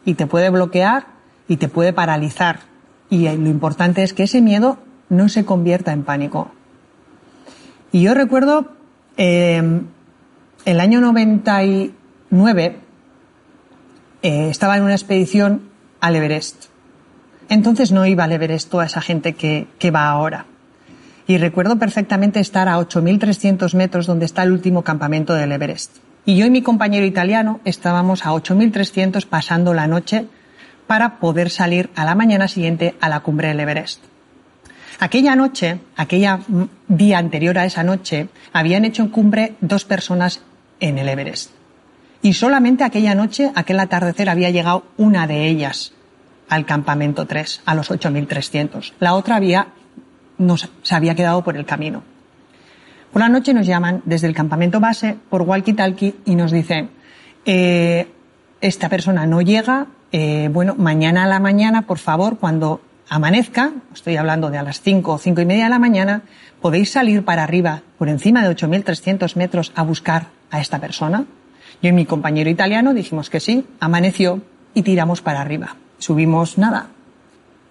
y 0.04 0.14
te 0.14 0.26
puede 0.26 0.50
bloquear 0.50 1.06
y 1.48 1.56
te 1.56 1.68
puede 1.68 1.92
paralizar. 1.92 2.60
Y 3.08 3.28
lo 3.28 3.48
importante 3.48 4.02
es 4.02 4.12
que 4.12 4.24
ese 4.24 4.42
miedo 4.42 4.78
no 5.08 5.28
se 5.28 5.44
convierta 5.44 5.92
en 5.92 6.02
pánico. 6.02 6.50
Y 7.92 8.02
yo 8.02 8.14
recuerdo 8.14 8.72
eh, 9.16 9.80
el 10.64 10.80
año 10.80 11.00
99 11.00 12.80
eh, 14.26 14.50
estaba 14.50 14.76
en 14.76 14.82
una 14.82 14.94
expedición 14.94 15.70
al 16.00 16.16
Everest. 16.16 16.64
Entonces 17.48 17.92
no 17.92 18.04
iba 18.06 18.24
al 18.24 18.32
Everest 18.32 18.68
toda 18.68 18.86
esa 18.86 19.00
gente 19.00 19.34
que, 19.34 19.90
va 19.92 20.08
ahora. 20.08 20.46
Y 21.28 21.38
recuerdo 21.38 21.78
perfectamente 21.78 22.40
estar 22.40 22.68
a 22.68 22.76
8.300 22.78 23.72
metros 23.74 24.06
donde 24.06 24.26
está 24.26 24.42
el 24.42 24.50
último 24.50 24.82
campamento 24.82 25.32
del 25.32 25.52
Everest. 25.52 25.98
Y 26.24 26.36
yo 26.36 26.44
y 26.44 26.50
mi 26.50 26.60
compañero 26.60 27.06
italiano 27.06 27.60
estábamos 27.64 28.26
a 28.26 28.32
8.300 28.32 29.24
pasando 29.26 29.74
la 29.74 29.86
noche 29.86 30.26
para 30.88 31.20
poder 31.20 31.48
salir 31.48 31.90
a 31.94 32.04
la 32.04 32.16
mañana 32.16 32.48
siguiente 32.48 32.96
a 33.00 33.08
la 33.08 33.20
cumbre 33.20 33.46
del 33.46 33.60
Everest. 33.60 34.02
Aquella 34.98 35.36
noche, 35.36 35.78
aquella 35.94 36.40
día 36.88 37.18
anterior 37.18 37.58
a 37.58 37.64
esa 37.64 37.84
noche, 37.84 38.28
habían 38.52 38.84
hecho 38.84 39.02
en 39.02 39.08
cumbre 39.08 39.54
dos 39.60 39.84
personas 39.84 40.42
en 40.80 40.98
el 40.98 41.08
Everest. 41.08 41.52
Y 42.26 42.32
solamente 42.32 42.82
aquella 42.82 43.14
noche, 43.14 43.52
aquel 43.54 43.78
atardecer, 43.78 44.28
había 44.28 44.50
llegado 44.50 44.82
una 44.96 45.28
de 45.28 45.46
ellas 45.46 45.92
al 46.48 46.66
campamento 46.66 47.24
3, 47.24 47.62
a 47.64 47.76
los 47.76 47.88
8.300. 47.88 48.94
La 48.98 49.14
otra 49.14 49.36
había, 49.36 49.68
nos, 50.36 50.68
se 50.82 50.94
había 50.96 51.14
quedado 51.14 51.44
por 51.44 51.56
el 51.56 51.64
camino. 51.64 52.02
Por 53.12 53.22
la 53.22 53.28
noche 53.28 53.54
nos 53.54 53.64
llaman 53.64 54.02
desde 54.06 54.26
el 54.26 54.34
campamento 54.34 54.80
base 54.80 55.16
por 55.30 55.42
walkie-talkie 55.42 56.16
y 56.24 56.34
nos 56.34 56.50
dicen, 56.50 56.90
eh, 57.44 58.08
esta 58.60 58.88
persona 58.88 59.24
no 59.24 59.40
llega, 59.40 59.86
eh, 60.10 60.50
bueno, 60.52 60.74
mañana 60.76 61.22
a 61.22 61.28
la 61.28 61.38
mañana, 61.38 61.82
por 61.82 61.98
favor, 61.98 62.38
cuando 62.38 62.80
amanezca, 63.08 63.70
estoy 63.94 64.16
hablando 64.16 64.50
de 64.50 64.58
a 64.58 64.64
las 64.64 64.80
5 64.80 65.12
o 65.12 65.18
5 65.18 65.42
y 65.42 65.46
media 65.46 65.64
de 65.64 65.70
la 65.70 65.78
mañana, 65.78 66.22
podéis 66.60 66.90
salir 66.90 67.24
para 67.24 67.44
arriba, 67.44 67.82
por 67.98 68.08
encima 68.08 68.42
de 68.42 68.52
8.300 68.52 69.36
metros, 69.36 69.70
a 69.76 69.84
buscar 69.84 70.26
a 70.50 70.60
esta 70.60 70.80
persona. 70.80 71.24
Yo 71.82 71.90
y 71.90 71.92
mi 71.92 72.06
compañero 72.06 72.50
italiano 72.50 72.94
dijimos 72.94 73.30
que 73.30 73.40
sí, 73.40 73.66
amaneció 73.80 74.40
y 74.74 74.82
tiramos 74.82 75.22
para 75.22 75.40
arriba. 75.40 75.76
Subimos 75.98 76.58
nada, 76.58 76.88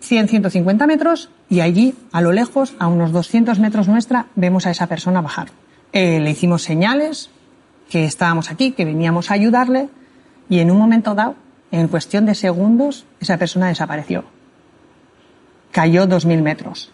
100, 0.01 0.27
150 0.27 0.87
metros 0.87 1.29
y 1.49 1.61
allí, 1.61 1.95
a 2.11 2.21
lo 2.21 2.31
lejos, 2.31 2.75
a 2.79 2.87
unos 2.87 3.11
200 3.11 3.59
metros 3.59 3.87
nuestra, 3.87 4.27
vemos 4.35 4.65
a 4.65 4.71
esa 4.71 4.87
persona 4.87 5.21
bajar. 5.21 5.49
Eh, 5.91 6.19
le 6.19 6.31
hicimos 6.31 6.63
señales 6.63 7.29
que 7.89 8.05
estábamos 8.05 8.51
aquí, 8.51 8.71
que 8.71 8.85
veníamos 8.85 9.31
a 9.31 9.35
ayudarle 9.35 9.89
y 10.49 10.59
en 10.59 10.71
un 10.71 10.77
momento 10.77 11.13
dado, 11.15 11.35
en 11.71 11.87
cuestión 11.87 12.25
de 12.25 12.35
segundos, 12.35 13.05
esa 13.19 13.37
persona 13.37 13.67
desapareció 13.67 14.23
cayó 15.75 16.07
2.000 16.07 16.41
metros. 16.41 16.89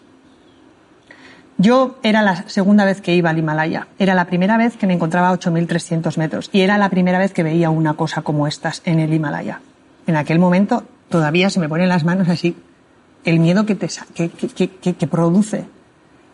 Yo 1.58 1.98
era 2.02 2.22
la 2.22 2.48
segunda 2.48 2.84
vez 2.84 3.00
que 3.00 3.14
iba 3.14 3.30
al 3.30 3.38
Himalaya. 3.38 3.86
Era 3.98 4.14
la 4.14 4.26
primera 4.26 4.56
vez 4.56 4.76
que 4.76 4.86
me 4.86 4.94
encontraba 4.94 5.28
a 5.28 5.38
8.300 5.38 6.16
metros. 6.16 6.50
Y 6.52 6.62
era 6.62 6.78
la 6.78 6.88
primera 6.88 7.18
vez 7.18 7.32
que 7.32 7.42
veía 7.42 7.70
una 7.70 7.94
cosa 7.94 8.22
como 8.22 8.46
estas 8.46 8.82
en 8.84 8.98
el 9.00 9.12
Himalaya. 9.12 9.60
En 10.06 10.16
aquel 10.16 10.38
momento 10.38 10.84
todavía 11.08 11.50
se 11.50 11.60
me 11.60 11.68
ponen 11.68 11.88
las 11.88 12.04
manos 12.04 12.28
así. 12.28 12.56
El 13.24 13.38
miedo 13.38 13.66
que, 13.66 13.74
te, 13.74 13.88
que, 14.14 14.30
que, 14.30 14.94
que 14.94 15.06
produce. 15.06 15.66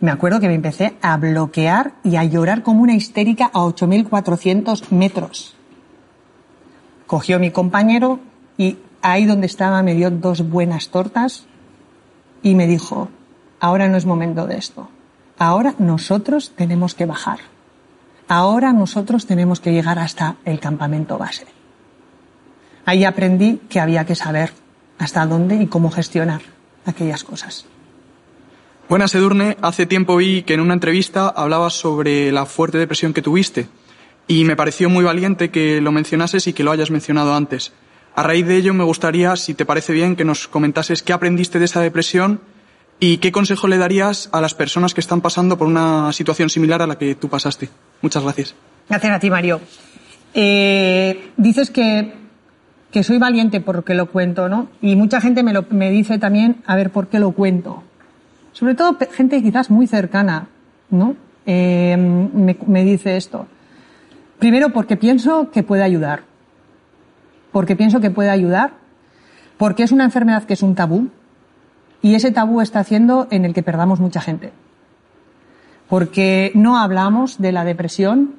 Me 0.00 0.10
acuerdo 0.10 0.40
que 0.40 0.48
me 0.48 0.54
empecé 0.54 0.96
a 1.02 1.16
bloquear 1.16 1.92
y 2.04 2.16
a 2.16 2.24
llorar 2.24 2.62
como 2.62 2.82
una 2.82 2.94
histérica 2.94 3.50
a 3.52 3.60
8.400 3.60 4.90
metros. 4.90 5.56
Cogió 7.06 7.38
mi 7.38 7.50
compañero 7.50 8.20
y 8.56 8.78
ahí 9.02 9.26
donde 9.26 9.46
estaba 9.46 9.82
me 9.82 9.94
dio 9.94 10.10
dos 10.10 10.48
buenas 10.48 10.88
tortas 10.88 11.46
y 12.42 12.54
me 12.54 12.66
dijo, 12.66 13.08
ahora 13.60 13.88
no 13.88 13.96
es 13.96 14.06
momento 14.06 14.46
de 14.46 14.56
esto. 14.56 14.88
Ahora 15.38 15.74
nosotros 15.78 16.52
tenemos 16.56 16.94
que 16.94 17.06
bajar. 17.06 17.38
Ahora 18.26 18.72
nosotros 18.72 19.26
tenemos 19.26 19.60
que 19.60 19.72
llegar 19.72 19.98
hasta 19.98 20.36
el 20.44 20.60
campamento 20.60 21.16
base. 21.16 21.46
Ahí 22.84 23.04
aprendí 23.04 23.60
que 23.68 23.80
había 23.80 24.04
que 24.04 24.14
saber 24.14 24.52
hasta 24.98 25.26
dónde 25.26 25.56
y 25.56 25.66
cómo 25.66 25.90
gestionar 25.90 26.42
aquellas 26.84 27.22
cosas. 27.22 27.66
Buenas, 28.88 29.14
Edurne. 29.14 29.56
Hace 29.62 29.86
tiempo 29.86 30.16
vi 30.16 30.42
que 30.42 30.54
en 30.54 30.60
una 30.60 30.74
entrevista 30.74 31.28
hablabas 31.28 31.74
sobre 31.74 32.32
la 32.32 32.46
fuerte 32.46 32.78
depresión 32.78 33.12
que 33.12 33.22
tuviste 33.22 33.68
y 34.26 34.44
me 34.44 34.56
pareció 34.56 34.90
muy 34.90 35.04
valiente 35.04 35.50
que 35.50 35.80
lo 35.80 35.92
mencionases 35.92 36.46
y 36.46 36.52
que 36.52 36.64
lo 36.64 36.70
hayas 36.70 36.90
mencionado 36.90 37.34
antes. 37.34 37.72
A 38.14 38.22
raíz 38.22 38.46
de 38.46 38.56
ello, 38.56 38.74
me 38.74 38.84
gustaría, 38.84 39.36
si 39.36 39.54
te 39.54 39.64
parece 39.64 39.92
bien, 39.92 40.16
que 40.16 40.24
nos 40.24 40.48
comentases 40.48 41.02
qué 41.02 41.12
aprendiste 41.12 41.58
de 41.58 41.66
esa 41.66 41.80
depresión 41.80 42.40
y 43.00 43.18
qué 43.18 43.32
consejo 43.32 43.68
le 43.68 43.78
darías 43.78 44.28
a 44.32 44.40
las 44.40 44.54
personas 44.54 44.94
que 44.94 45.00
están 45.00 45.20
pasando 45.20 45.56
por 45.56 45.66
una 45.66 46.12
situación 46.12 46.50
similar 46.50 46.82
a 46.82 46.86
la 46.86 46.98
que 46.98 47.14
tú 47.14 47.28
pasaste. 47.28 47.68
Muchas 48.02 48.22
gracias. 48.22 48.54
Gracias 48.88 49.12
a 49.12 49.18
ti, 49.18 49.30
Mario. 49.30 49.60
Eh, 50.34 51.30
dices 51.36 51.70
que, 51.70 52.14
que, 52.90 53.02
soy 53.02 53.18
valiente 53.18 53.60
porque 53.60 53.94
lo 53.94 54.10
cuento, 54.10 54.48
¿no? 54.48 54.68
Y 54.82 54.96
mucha 54.96 55.20
gente 55.20 55.42
me, 55.42 55.52
lo, 55.52 55.64
me 55.70 55.90
dice 55.90 56.18
también, 56.18 56.62
a 56.66 56.76
ver, 56.76 56.90
¿por 56.90 57.08
qué 57.08 57.18
lo 57.18 57.32
cuento? 57.32 57.82
Sobre 58.52 58.74
todo 58.74 58.96
gente 59.12 59.42
quizás 59.42 59.70
muy 59.70 59.86
cercana, 59.86 60.48
¿no? 60.90 61.16
Eh, 61.46 61.96
me, 61.96 62.56
me 62.66 62.84
dice 62.84 63.16
esto. 63.16 63.46
Primero 64.38 64.70
porque 64.70 64.96
pienso 64.96 65.50
que 65.50 65.62
puede 65.62 65.82
ayudar 65.82 66.22
porque 67.52 67.76
pienso 67.76 68.00
que 68.00 68.10
puede 68.10 68.30
ayudar 68.30 68.72
Porque 69.56 69.82
es 69.82 69.92
una 69.92 70.04
enfermedad 70.04 70.44
que 70.44 70.54
es 70.54 70.62
un 70.62 70.74
tabú 70.74 71.08
y 72.02 72.14
ese 72.14 72.30
tabú 72.30 72.60
está 72.60 72.80
haciendo 72.80 73.26
en 73.30 73.44
el 73.44 73.54
que 73.54 73.62
perdamos 73.62 74.00
mucha 74.00 74.20
gente. 74.20 74.52
Porque 75.88 76.52
no 76.54 76.78
hablamos 76.78 77.38
de 77.38 77.52
la 77.52 77.64
depresión 77.64 78.34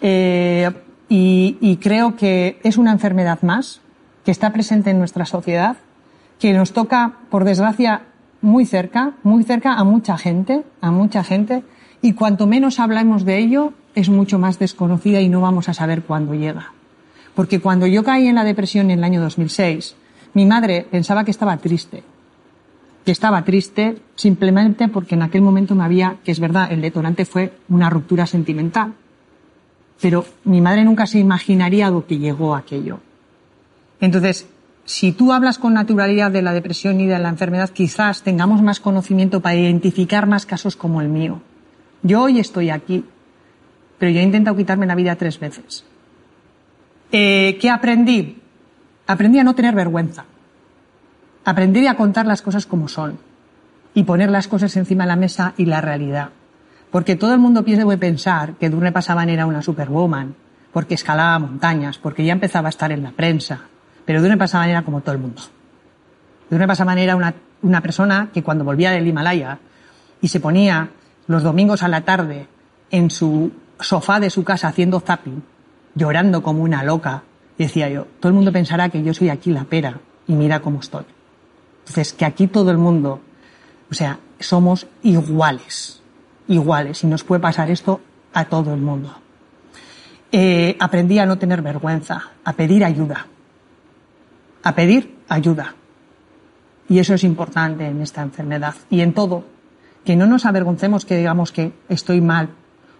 eh, 0.00 0.70
y, 1.08 1.58
y 1.60 1.76
creo 1.76 2.16
que 2.16 2.60
es 2.62 2.78
una 2.78 2.92
enfermedad 2.92 3.42
más 3.42 3.80
que 4.24 4.30
está 4.30 4.52
presente 4.52 4.90
en 4.90 4.98
nuestra 4.98 5.26
sociedad, 5.26 5.76
que 6.38 6.52
nos 6.52 6.72
toca, 6.72 7.18
por 7.30 7.44
desgracia, 7.44 8.02
muy 8.40 8.66
cerca, 8.66 9.14
muy 9.22 9.42
cerca 9.44 9.74
a 9.74 9.84
mucha 9.84 10.16
gente, 10.18 10.64
a 10.80 10.90
mucha 10.90 11.24
gente, 11.24 11.62
y 12.02 12.12
cuanto 12.12 12.46
menos 12.46 12.80
hablamos 12.80 13.24
de 13.24 13.38
ello, 13.38 13.72
es 13.94 14.08
mucho 14.08 14.38
más 14.38 14.58
desconocida 14.58 15.20
y 15.20 15.28
no 15.28 15.40
vamos 15.40 15.68
a 15.68 15.74
saber 15.74 16.02
cuándo 16.02 16.34
llega. 16.34 16.72
Porque 17.34 17.60
cuando 17.60 17.86
yo 17.86 18.04
caí 18.04 18.26
en 18.26 18.34
la 18.34 18.44
depresión 18.44 18.90
en 18.90 18.98
el 18.98 19.04
año 19.04 19.20
2006, 19.20 19.96
mi 20.34 20.46
madre 20.46 20.86
pensaba 20.90 21.24
que 21.24 21.30
estaba 21.30 21.56
triste, 21.56 22.02
que 23.04 23.12
estaba 23.12 23.44
triste 23.44 23.98
simplemente 24.14 24.88
porque 24.88 25.14
en 25.14 25.22
aquel 25.22 25.42
momento 25.42 25.74
me 25.74 25.84
había, 25.84 26.16
que 26.24 26.32
es 26.32 26.40
verdad, 26.40 26.72
el 26.72 26.80
detonante 26.80 27.24
fue 27.24 27.52
una 27.68 27.90
ruptura 27.90 28.26
sentimental. 28.26 28.94
Pero 30.00 30.24
mi 30.44 30.60
madre 30.60 30.84
nunca 30.84 31.06
se 31.06 31.18
imaginaría 31.18 31.90
lo 31.90 32.06
que 32.06 32.18
llegó 32.18 32.54
a 32.54 32.58
aquello. 32.58 33.00
Entonces, 34.00 34.48
si 34.84 35.12
tú 35.12 35.32
hablas 35.32 35.58
con 35.58 35.74
naturalidad 35.74 36.30
de 36.30 36.42
la 36.42 36.52
depresión 36.52 37.00
y 37.00 37.06
de 37.06 37.18
la 37.18 37.28
enfermedad, 37.28 37.70
quizás 37.70 38.22
tengamos 38.22 38.62
más 38.62 38.80
conocimiento 38.80 39.40
para 39.40 39.56
identificar 39.56 40.26
más 40.26 40.46
casos 40.46 40.76
como 40.76 41.00
el 41.00 41.08
mío. 41.08 41.40
Yo 42.02 42.22
hoy 42.22 42.38
estoy 42.38 42.70
aquí, 42.70 43.04
pero 43.98 44.12
yo 44.12 44.20
he 44.20 44.24
intentado 44.24 44.56
quitarme 44.56 44.86
la 44.86 44.94
vida 44.94 45.16
tres 45.16 45.38
veces. 45.38 45.84
Eh, 47.12 47.56
¿Qué 47.60 47.70
aprendí? 47.70 48.38
Aprendí 49.06 49.38
a 49.38 49.44
no 49.44 49.54
tener 49.54 49.74
vergüenza. 49.74 50.24
Aprendí 51.44 51.86
a 51.86 51.96
contar 51.96 52.26
las 52.26 52.40
cosas 52.40 52.64
como 52.64 52.88
son 52.88 53.18
y 53.92 54.04
poner 54.04 54.30
las 54.30 54.48
cosas 54.48 54.76
encima 54.76 55.04
de 55.04 55.08
la 55.08 55.16
mesa 55.16 55.52
y 55.58 55.66
la 55.66 55.82
realidad. 55.82 56.30
Porque 56.90 57.16
todo 57.16 57.34
el 57.34 57.38
mundo 57.38 57.64
piensa 57.64 57.84
puede 57.84 57.98
pensar 57.98 58.54
que 58.54 58.70
Durne 58.70 58.92
Pasaban 58.92 59.28
era 59.28 59.46
una 59.46 59.60
superwoman, 59.60 60.34
porque 60.72 60.94
escalaba 60.94 61.38
montañas, 61.38 61.98
porque 61.98 62.24
ya 62.24 62.32
empezaba 62.32 62.68
a 62.68 62.70
estar 62.70 62.92
en 62.92 63.02
la 63.02 63.10
prensa. 63.10 63.60
Pero 64.04 64.22
Durne 64.22 64.38
Pasaban 64.38 64.70
era 64.70 64.82
como 64.82 65.02
todo 65.02 65.14
el 65.14 65.20
mundo. 65.20 65.42
Durne 66.48 66.66
Pasaban 66.66 66.98
era 66.98 67.14
una, 67.14 67.34
una 67.62 67.80
persona 67.82 68.30
que 68.32 68.42
cuando 68.42 68.64
volvía 68.64 68.90
del 68.90 69.06
Himalaya 69.06 69.58
y 70.20 70.28
se 70.28 70.40
ponía 70.40 70.90
los 71.26 71.42
domingos 71.42 71.82
a 71.82 71.88
la 71.88 72.02
tarde 72.02 72.48
en 72.90 73.10
su 73.10 73.52
sofá 73.80 74.18
de 74.18 74.30
su 74.30 74.44
casa 74.44 74.68
haciendo 74.68 75.00
zapping, 75.00 75.42
llorando 75.94 76.42
como 76.42 76.62
una 76.62 76.82
loca, 76.82 77.22
decía 77.58 77.88
yo, 77.90 78.06
todo 78.18 78.30
el 78.30 78.34
mundo 78.34 78.50
pensará 78.50 78.88
que 78.88 79.02
yo 79.02 79.12
soy 79.12 79.28
aquí 79.28 79.50
la 79.50 79.64
pera 79.64 80.00
y 80.26 80.34
mira 80.34 80.60
cómo 80.60 80.80
estoy. 80.80 81.04
Entonces, 81.84 82.14
que 82.14 82.24
aquí 82.24 82.46
todo 82.46 82.70
el 82.70 82.78
mundo, 82.78 83.20
o 83.90 83.94
sea, 83.94 84.18
somos 84.40 84.86
iguales, 85.02 86.00
iguales, 86.48 87.04
y 87.04 87.06
nos 87.06 87.24
puede 87.24 87.40
pasar 87.40 87.70
esto 87.70 88.00
a 88.32 88.46
todo 88.46 88.72
el 88.72 88.80
mundo. 88.80 89.14
Eh, 90.32 90.76
aprendí 90.80 91.18
a 91.18 91.26
no 91.26 91.38
tener 91.38 91.62
vergüenza, 91.62 92.30
a 92.42 92.52
pedir 92.54 92.84
ayuda, 92.84 93.26
a 94.62 94.74
pedir 94.74 95.18
ayuda. 95.28 95.74
Y 96.88 96.98
eso 96.98 97.14
es 97.14 97.22
importante 97.22 97.86
en 97.86 98.00
esta 98.00 98.22
enfermedad 98.22 98.74
y 98.90 99.00
en 99.00 99.12
todo. 99.12 99.44
Que 100.04 100.16
no 100.16 100.26
nos 100.26 100.44
avergoncemos 100.44 101.04
que 101.04 101.16
digamos 101.16 101.52
que 101.52 101.72
estoy 101.88 102.20
mal 102.20 102.48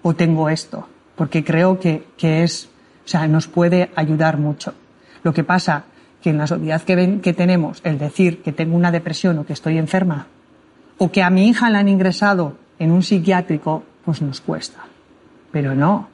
o 0.03 0.15
tengo 0.15 0.49
esto, 0.49 0.89
porque 1.17 1.43
creo 1.43 1.81
que, 1.81 2.07
que 2.17 2.45
es, 2.45 2.69
o 3.05 3.09
sea, 3.09 3.27
nos 3.27 3.49
puede 3.49 3.91
ayudar 3.97 4.39
mucho. 4.39 4.75
Lo 5.23 5.35
que 5.35 5.43
pasa 5.43 5.85
que 6.25 6.31
en 6.31 6.39
la 6.39 6.47
sociedad 6.47 6.81
que, 6.81 7.35
tenemos, 7.35 7.83
el 7.85 7.99
decir 7.99 8.41
que 8.41 8.51
tengo 8.51 8.75
una 8.75 8.91
depresión 8.91 9.39
o 9.39 9.45
que 9.45 9.53
estoy 9.53 9.77
enferma, 9.77 10.27
o 10.97 11.13
que 11.13 11.23
a 11.23 11.29
mi 11.29 11.49
hija 11.49 11.69
la 11.69 11.81
han 11.81 11.89
ingresado 11.89 12.57
en 12.79 12.93
un 12.93 13.03
psiquiátrico, 13.03 13.83
pues 14.07 14.23
nos 14.23 14.41
cuesta. 14.41 14.87
Pero 15.53 15.75
no. 15.75 16.09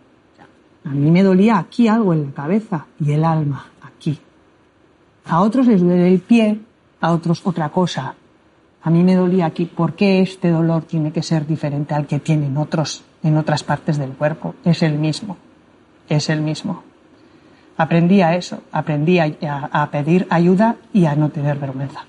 A 0.84 0.88
mí 0.88 1.12
me 1.12 1.22
dolía 1.22 1.58
aquí 1.58 1.86
algo 1.86 2.12
en 2.12 2.26
la 2.26 2.32
cabeza 2.32 2.86
y 2.98 3.12
el 3.12 3.24
alma 3.24 3.66
aquí. 3.82 4.18
A 5.26 5.42
otros 5.42 5.68
les 5.68 5.80
duele 5.80 6.08
el 6.08 6.18
pie, 6.18 6.58
a 7.00 7.12
otros 7.12 7.40
otra 7.44 7.68
cosa. 7.68 8.16
A 8.82 8.90
mí 8.90 9.04
me 9.04 9.14
dolía 9.14 9.46
aquí. 9.46 9.66
¿Por 9.66 9.94
qué 9.94 10.22
este 10.22 10.50
dolor 10.50 10.82
tiene 10.82 11.12
que 11.12 11.22
ser 11.22 11.46
diferente 11.46 11.94
al 11.94 12.08
que 12.08 12.18
tienen 12.18 12.56
otros 12.56 13.04
en 13.22 13.36
otras 13.36 13.62
partes 13.62 13.96
del 13.96 14.10
cuerpo? 14.10 14.56
Es 14.64 14.82
el 14.82 14.98
mismo. 14.98 15.36
Es 16.08 16.30
el 16.30 16.40
mismo. 16.40 16.89
Aprendí 17.80 18.20
a 18.20 18.36
eso. 18.36 18.62
Aprendí 18.72 19.18
a, 19.20 19.32
a, 19.48 19.82
a 19.82 19.90
pedir 19.90 20.26
ayuda 20.28 20.76
y 20.92 21.06
a 21.06 21.14
no 21.14 21.30
tener 21.30 21.56
vergüenza. 21.56 22.04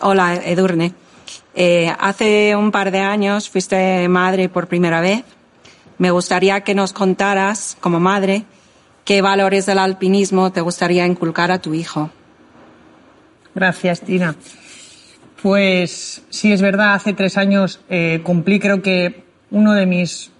Hola, 0.00 0.34
Edurne. 0.34 0.92
Eh, 1.54 1.90
hace 1.98 2.54
un 2.54 2.70
par 2.70 2.90
de 2.90 3.00
años 3.00 3.48
fuiste 3.48 4.06
madre 4.08 4.50
por 4.50 4.68
primera 4.68 5.00
vez. 5.00 5.24
Me 5.96 6.10
gustaría 6.10 6.60
que 6.60 6.74
nos 6.74 6.92
contaras, 6.92 7.78
como 7.80 7.98
madre, 7.98 8.44
qué 9.06 9.22
valores 9.22 9.64
del 9.64 9.78
alpinismo 9.78 10.52
te 10.52 10.60
gustaría 10.60 11.06
inculcar 11.06 11.50
a 11.50 11.60
tu 11.60 11.72
hijo. 11.72 12.10
Gracias, 13.54 14.02
Tina. 14.02 14.36
Pues 15.40 16.24
sí, 16.28 16.52
es 16.52 16.60
verdad, 16.60 16.92
hace 16.92 17.14
tres 17.14 17.38
años 17.38 17.80
eh, 17.88 18.20
cumplí 18.22 18.60
creo 18.60 18.82
que 18.82 19.24
uno 19.50 19.72
de 19.72 19.86
mis, 19.86 20.30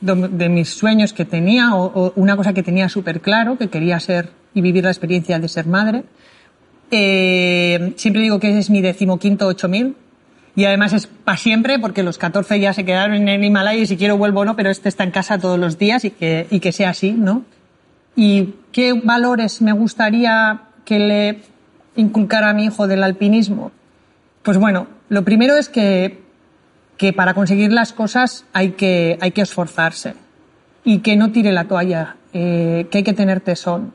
de 0.00 0.48
mis 0.48 0.68
sueños 0.68 1.12
que 1.12 1.24
tenía, 1.24 1.74
o, 1.74 2.12
una 2.16 2.36
cosa 2.36 2.52
que 2.52 2.62
tenía 2.62 2.88
súper 2.88 3.20
claro, 3.20 3.56
que 3.58 3.68
quería 3.68 3.98
ser 4.00 4.30
y 4.54 4.60
vivir 4.60 4.84
la 4.84 4.90
experiencia 4.90 5.38
de 5.38 5.48
ser 5.48 5.66
madre. 5.66 6.04
Eh, 6.90 7.94
siempre 7.96 8.22
digo 8.22 8.38
que 8.38 8.50
ese 8.50 8.60
es 8.60 8.70
mi 8.70 8.80
decimoquinto 8.80 9.46
8000 9.46 9.96
y 10.54 10.64
además 10.64 10.92
es 10.92 11.06
para 11.06 11.36
siempre 11.36 11.78
porque 11.78 12.02
los 12.02 12.16
14 12.16 12.58
ya 12.60 12.72
se 12.72 12.84
quedaron 12.84 13.16
en 13.16 13.28
el 13.28 13.44
Himalaya 13.44 13.82
y 13.82 13.86
si 13.86 13.96
quiero 13.96 14.16
vuelvo 14.16 14.40
o 14.40 14.44
no, 14.44 14.56
pero 14.56 14.70
este 14.70 14.88
está 14.88 15.04
en 15.04 15.10
casa 15.10 15.38
todos 15.38 15.58
los 15.58 15.78
días 15.78 16.04
y 16.04 16.10
que, 16.10 16.46
y 16.50 16.60
que 16.60 16.72
sea 16.72 16.90
así, 16.90 17.12
¿no? 17.12 17.44
¿Y 18.16 18.54
qué 18.72 18.94
valores 18.94 19.60
me 19.60 19.72
gustaría 19.72 20.62
que 20.86 20.98
le 20.98 21.40
inculcara 21.96 22.50
a 22.50 22.54
mi 22.54 22.64
hijo 22.64 22.86
del 22.86 23.02
alpinismo? 23.02 23.72
Pues 24.42 24.56
bueno, 24.56 24.86
lo 25.10 25.24
primero 25.24 25.56
es 25.56 25.68
que, 25.68 26.22
que 26.96 27.12
para 27.12 27.34
conseguir 27.34 27.72
las 27.72 27.92
cosas 27.92 28.44
hay 28.52 28.70
que, 28.70 29.18
hay 29.20 29.32
que 29.32 29.42
esforzarse 29.42 30.14
y 30.84 30.98
que 30.98 31.16
no 31.16 31.32
tire 31.32 31.52
la 31.52 31.64
toalla, 31.64 32.16
eh, 32.32 32.86
que 32.90 32.98
hay 32.98 33.04
que 33.04 33.12
tener 33.12 33.40
tesón, 33.40 33.92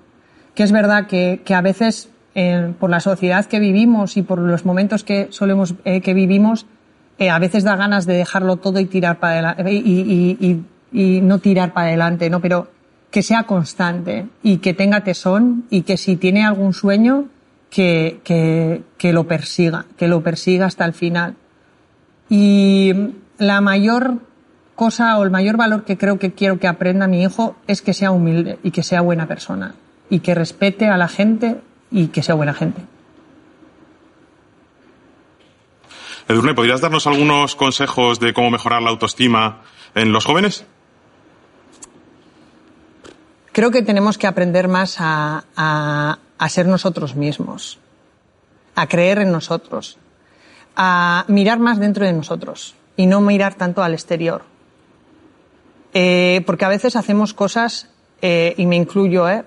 que 0.56 0.64
es 0.64 0.72
verdad 0.72 1.08
que, 1.08 1.42
que 1.44 1.54
a 1.54 1.62
veces 1.62 2.10
eh, 2.36 2.74
por 2.80 2.90
la 2.90 3.00
sociedad 3.00 3.46
que 3.46 3.60
vivimos 3.60 4.18
y 4.18 4.22
por 4.22 4.40
los 4.40 4.66
momentos 4.66 5.04
que 5.04 5.28
solemos 5.32 5.76
eh, 5.86 6.02
que 6.02 6.14
vivimos, 6.14 6.66
a 7.20 7.38
veces 7.38 7.64
da 7.64 7.76
ganas 7.76 8.08
de 8.08 8.16
dejarlo 8.16 8.58
todo 8.58 8.80
y 8.80 8.86
tirar 8.86 9.20
para 9.20 9.52
adelante 9.52 9.72
y, 9.72 10.38
y, 10.40 10.66
y, 10.92 11.22
no 11.22 11.38
tirar 11.38 11.72
para 11.72 11.90
adelante, 11.90 12.32
¿no? 12.32 12.42
Pero 12.42 12.72
que 13.12 13.22
sea 13.22 13.44
constante 13.44 14.26
y 14.42 14.58
que 14.58 14.74
tenga 14.74 15.04
tesón 15.04 15.66
y 15.70 15.84
que 15.84 15.98
si 15.98 16.16
tiene 16.16 16.44
algún 16.44 16.74
sueño, 16.74 17.26
que, 17.70 18.22
que, 18.24 18.82
que 18.98 19.14
lo 19.14 19.28
persiga, 19.28 19.86
que 19.98 20.08
lo 20.08 20.24
persiga 20.24 20.66
hasta 20.66 20.84
el 20.84 20.94
final. 20.94 21.36
Y 22.32 22.94
la 23.40 23.60
mayor 23.60 24.20
cosa 24.74 25.18
o 25.20 25.24
el 25.26 25.32
mayor 25.32 25.58
valor 25.58 25.84
que 25.84 25.98
creo 25.98 26.18
que 26.18 26.32
quiero 26.32 26.60
que 26.60 26.68
aprenda 26.70 27.06
mi 27.06 27.22
hijo 27.22 27.58
es 27.68 27.82
que 27.82 27.94
sea 27.94 28.12
humilde 28.12 28.58
y 28.64 28.72
que 28.72 28.84
sea 28.84 29.02
buena 29.02 29.28
persona 29.28 29.76
y 30.10 30.22
que 30.22 30.34
respete 30.34 30.88
a 30.88 30.96
la 30.96 31.10
gente 31.10 31.60
y 31.92 32.08
que 32.08 32.24
sea 32.24 32.36
buena 32.36 32.54
gente. 32.54 32.82
Edurne, 36.30 36.54
¿podrías 36.54 36.80
darnos 36.80 37.06
algunos 37.06 37.58
consejos 37.58 38.22
de 38.22 38.34
cómo 38.34 38.50
mejorar 38.50 38.82
la 38.82 38.92
autoestima 38.92 39.64
en 39.94 40.14
los 40.14 40.24
jóvenes? 40.24 40.64
Creo 43.52 43.72
que 43.72 43.82
tenemos 43.82 44.18
que 44.18 44.28
aprender 44.28 44.70
más 44.70 45.02
a, 45.02 45.44
a, 45.58 46.20
a 46.38 46.50
ser 46.50 46.66
nosotros 46.66 47.14
mismos, 47.14 47.78
a 48.76 48.88
creer 48.88 49.20
en 49.20 49.34
nosotros, 49.34 49.98
a 50.76 51.26
mirar 51.28 51.60
más 51.60 51.80
dentro 51.80 52.06
de 52.06 52.14
nosotros 52.14 52.76
y 52.96 53.06
no 53.06 53.22
mirar 53.22 53.56
tanto 53.56 53.84
al 53.84 53.94
exterior. 53.94 54.44
Eh, 55.94 56.42
porque 56.46 56.66
a 56.66 56.70
veces 56.70 56.96
hacemos 56.96 57.34
cosas, 57.34 57.90
eh, 58.22 58.54
y 58.58 58.66
me 58.66 58.76
incluyo, 58.76 59.28
eh, 59.28 59.44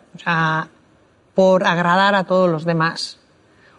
por 1.35 1.67
agradar 1.67 2.15
a 2.15 2.25
todos 2.25 2.51
los 2.51 2.65
demás 2.65 3.19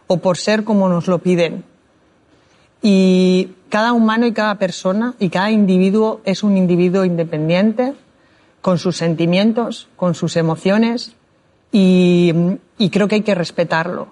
o 0.07 0.17
por 0.17 0.37
ser 0.37 0.63
como 0.63 0.89
nos 0.89 1.07
lo 1.07 1.19
piden. 1.19 1.63
Y 2.81 3.49
cada 3.69 3.93
humano 3.93 4.25
y 4.25 4.33
cada 4.33 4.55
persona 4.55 5.15
y 5.19 5.29
cada 5.29 5.51
individuo 5.51 6.21
es 6.25 6.43
un 6.43 6.57
individuo 6.57 7.05
independiente 7.05 7.93
con 8.61 8.77
sus 8.77 8.97
sentimientos, 8.97 9.87
con 9.95 10.15
sus 10.15 10.35
emociones 10.35 11.13
y, 11.71 12.33
y 12.77 12.89
creo 12.89 13.07
que 13.07 13.15
hay 13.15 13.21
que 13.21 13.35
respetarlo. 13.35 14.07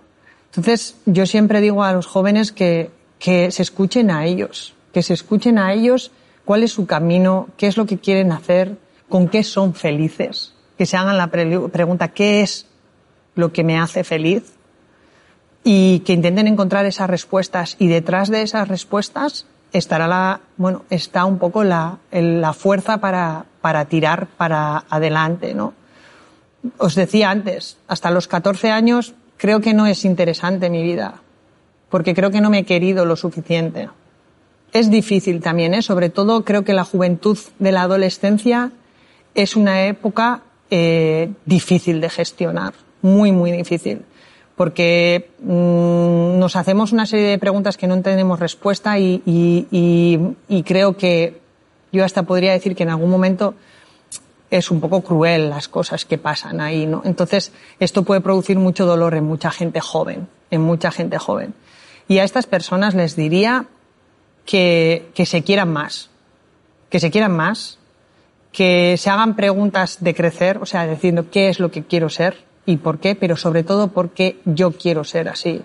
Entonces 0.52 0.96
yo 1.06 1.26
siempre 1.26 1.62
digo 1.62 1.84
a 1.84 1.94
los 1.94 2.06
jóvenes 2.06 2.52
que, 2.52 2.92
que 3.24 3.52
se 3.52 3.62
escuchen 3.62 4.12
a 4.12 4.26
ellos, 4.26 4.76
que 4.92 5.02
se 5.02 5.14
escuchen 5.14 5.58
a 5.58 5.72
ellos 5.72 6.12
cuál 6.44 6.62
es 6.62 6.74
su 6.74 6.86
camino, 6.86 7.48
qué 7.56 7.68
es 7.68 7.78
lo 7.78 7.86
que 7.86 7.98
quieren 7.98 8.34
hacer, 8.34 8.78
con 9.08 9.30
qué 9.30 9.46
son 9.46 9.74
felices, 9.76 10.54
que 10.78 10.86
se 10.86 10.98
hagan 10.98 11.18
la 11.18 11.28
pre 11.28 11.58
pregunta, 11.70 12.10
¿qué 12.10 12.42
es 12.42 12.66
lo 13.36 13.54
que 13.54 13.64
me 13.64 13.80
hace 13.80 14.04
feliz 14.04 14.58
y 15.64 16.00
que 16.00 16.12
intenten 16.12 16.48
encontrar 16.48 16.86
esas 16.86 17.10
respuestas 17.10 17.78
y 17.80 17.88
detrás 17.88 18.28
de 18.28 18.42
esas 18.42 18.68
respuestas 18.68 19.46
estará 19.72 20.06
la, 20.06 20.42
bueno, 20.58 20.84
está 20.90 21.24
un 21.24 21.40
poco 21.40 21.64
la, 21.64 22.00
la 22.12 22.52
fuerza 22.52 22.98
para, 22.98 23.46
para 23.62 23.86
tirar 23.86 24.28
para 24.36 24.84
adelante, 24.90 25.54
¿no? 25.54 25.74
Os 26.78 26.96
decía 26.96 27.30
antes, 27.30 27.78
hasta 27.88 28.12
los 28.12 28.28
14 28.28 28.70
años 28.70 29.14
creo 29.38 29.62
que 29.62 29.74
no 29.74 29.88
es 29.88 30.04
interesante 30.04 30.70
mi 30.70 30.84
vida, 30.84 31.22
porque 31.94 32.16
creo 32.16 32.32
que 32.32 32.42
no 32.42 32.50
me 32.50 32.58
he 32.58 32.64
querido 32.64 33.06
lo 33.06 33.16
suficiente. 33.16 33.88
Es 34.72 34.90
difícil 34.90 35.42
también, 35.42 35.76
¿eh? 35.76 35.84
sobre 35.84 36.10
todo 36.10 36.44
creo 36.44 36.64
que 36.64 36.74
la 36.74 36.84
juventud 36.84 37.38
de 37.60 37.72
la 37.72 37.84
adolescencia 37.84 38.72
es 39.36 39.56
una 39.56 39.86
época 39.86 40.42
eh, 40.72 41.30
difícil 41.46 42.02
de 42.02 42.10
gestionar, 42.10 42.74
muy, 43.04 43.32
muy 43.32 43.52
difícil 43.52 44.02
porque 44.56 45.30
mmm, 45.40 46.40
nos 46.40 46.56
hacemos 46.56 46.94
una 46.94 47.06
serie 47.06 47.28
de 47.28 47.38
preguntas 47.38 47.78
que 47.78 47.86
no 47.86 48.02
tenemos 48.02 48.40
respuesta 48.40 48.98
y, 48.98 49.22
y, 49.24 49.68
y, 49.70 50.20
y, 50.48 50.64
creo 50.64 50.98
que 50.98 51.42
yo 51.92 52.04
hasta 52.04 52.24
podría 52.24 52.54
decir 52.54 52.76
que 52.76 52.82
en 52.82 52.90
algún 52.90 53.12
momento 53.12 53.54
es 54.50 54.72
un 54.72 54.82
poco 54.82 55.02
cruel 55.02 55.52
las 55.52 55.68
cosas 55.68 56.06
que 56.06 56.18
pasan 56.18 56.60
ahí, 56.60 56.88
¿no? 56.88 57.04
Entonces, 57.06 57.52
esto 57.80 58.02
puede 58.02 58.22
producir 58.22 58.58
mucho 58.58 58.88
dolor 58.88 59.14
en 59.14 59.26
mucha 59.26 59.52
gente 59.52 59.80
joven, 59.80 60.28
en 60.50 60.62
mucha 60.62 60.90
gente 60.90 61.20
joven. 61.20 61.54
Y 62.08 62.20
a 62.20 62.24
estas 62.24 62.46
personas 62.46 62.96
les 62.96 63.16
diría 63.16 63.66
que, 64.46 65.10
que 65.14 65.26
se 65.26 65.44
quieran 65.44 65.72
más, 65.72 66.10
que 66.90 67.00
se 67.00 67.12
quieran 67.12 67.36
más, 67.36 67.80
que 68.52 68.98
se 68.98 69.10
hagan 69.10 69.36
preguntas 69.36 69.98
de 70.02 70.14
crecer, 70.14 70.58
o 70.58 70.66
sea, 70.66 70.86
diciendo 70.86 71.30
qué 71.32 71.50
es 71.50 71.60
lo 71.60 71.72
que 71.72 71.84
quiero 71.84 72.10
ser, 72.10 72.44
y 72.66 72.78
por 72.78 73.00
qué, 73.00 73.16
pero 73.16 73.36
sobre 73.36 73.64
todo 73.64 73.90
porque 73.90 74.40
yo 74.46 74.72
quiero 74.72 75.04
ser 75.04 75.28
así 75.28 75.62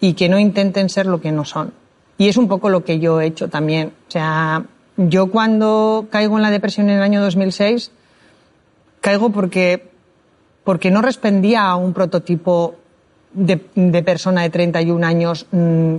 y 0.00 0.14
que 0.14 0.28
no 0.28 0.38
intenten 0.38 0.88
ser 0.88 1.06
lo 1.06 1.20
que 1.20 1.32
no 1.32 1.44
son. 1.44 1.72
Y 2.18 2.28
es 2.28 2.36
un 2.36 2.48
poco 2.48 2.68
lo 2.68 2.84
que 2.84 2.98
yo 2.98 3.20
he 3.20 3.26
hecho 3.26 3.48
también. 3.48 3.92
O 4.08 4.10
sea, 4.10 4.64
yo 4.96 5.30
cuando 5.30 6.08
caigo 6.10 6.36
en 6.36 6.42
la 6.42 6.50
depresión 6.50 6.90
en 6.90 6.96
el 6.96 7.02
año 7.02 7.22
2006, 7.22 7.92
caigo 9.00 9.30
porque, 9.30 9.90
porque 10.64 10.90
no 10.90 11.02
respondía 11.02 11.68
a 11.68 11.76
un 11.76 11.94
prototipo 11.94 12.76
de, 13.32 13.66
de 13.74 14.02
persona 14.02 14.42
de 14.42 14.50
31 14.50 15.06
años 15.06 15.46
mmm, 15.50 15.96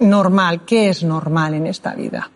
normal. 0.00 0.62
¿Qué 0.66 0.88
es 0.88 1.02
normal 1.02 1.54
en 1.54 1.66
esta 1.66 1.94
vida? 1.94 2.30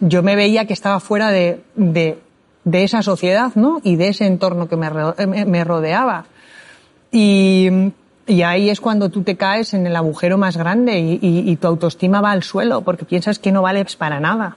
Yo 0.00 0.22
me 0.22 0.36
veía 0.36 0.66
que 0.66 0.72
estaba 0.72 1.00
fuera 1.00 1.30
de, 1.30 1.60
de, 1.74 2.18
de 2.64 2.84
esa 2.84 3.02
sociedad, 3.02 3.52
¿no? 3.54 3.80
Y 3.82 3.96
de 3.96 4.08
ese 4.08 4.26
entorno 4.26 4.68
que 4.68 4.76
me 4.76 5.64
rodeaba. 5.64 6.26
Y, 7.10 7.92
y 8.26 8.42
ahí 8.42 8.70
es 8.70 8.80
cuando 8.80 9.08
tú 9.08 9.22
te 9.22 9.36
caes 9.36 9.72
en 9.72 9.86
el 9.86 9.94
agujero 9.94 10.36
más 10.36 10.56
grande 10.56 10.98
y, 10.98 11.18
y, 11.22 11.56
tu 11.56 11.68
autoestima 11.68 12.20
va 12.20 12.32
al 12.32 12.42
suelo 12.42 12.82
porque 12.82 13.04
piensas 13.04 13.38
que 13.38 13.52
no 13.52 13.62
vales 13.62 13.94
para 13.96 14.18
nada. 14.18 14.56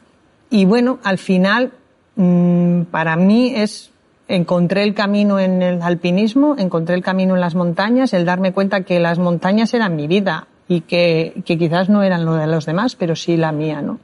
Y 0.49 0.65
bueno, 0.65 0.97
al 1.03 1.19
final, 1.19 1.71
mmm, 2.15 2.81
para 2.83 3.15
mí 3.15 3.53
es, 3.55 3.91
encontré 4.29 4.83
el 4.83 4.93
camino 4.93 5.39
en 5.39 5.61
el 5.61 5.81
alpinismo, 5.81 6.55
encontré 6.57 6.95
el 6.95 7.01
camino 7.01 7.33
en 7.33 7.41
las 7.41 7.55
montañas, 7.55 8.13
el 8.13 8.25
darme 8.25 8.53
cuenta 8.53 8.83
que 8.83 8.99
las 8.99 9.17
montañas 9.17 9.73
eran 9.73 9.95
mi 9.95 10.07
vida 10.07 10.47
y 10.67 10.81
que, 10.81 11.41
quizás 11.43 11.89
no 11.89 12.03
eran 12.03 12.25
lo 12.25 12.35
de 12.35 12.45
los 12.45 12.67
demás, 12.67 12.95
pero 12.95 13.15
sí 13.15 13.35
la 13.35 13.51
mía, 13.51 13.81
¿no? 13.81 13.99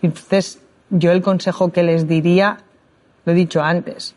Entonces, 0.00 0.60
yo 0.88 1.12
el 1.12 1.20
consejo 1.20 1.70
que 1.70 1.82
les 1.82 2.08
diría 2.08 2.58
lo 3.24 3.32
he 3.32 3.36
dicho 3.36 3.62
antes, 3.62 4.14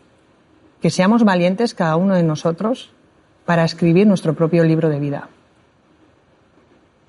que 0.81 0.89
seamos 0.89 1.23
valientes 1.23 1.75
cada 1.75 1.97
uno 1.97 2.15
de 2.15 2.23
nosotros 2.23 2.89
para 3.45 3.65
escribir 3.65 4.07
nuestro 4.07 4.33
propio 4.33 4.63
libro 4.63 4.89
de 4.89 4.99
vida. 4.99 5.27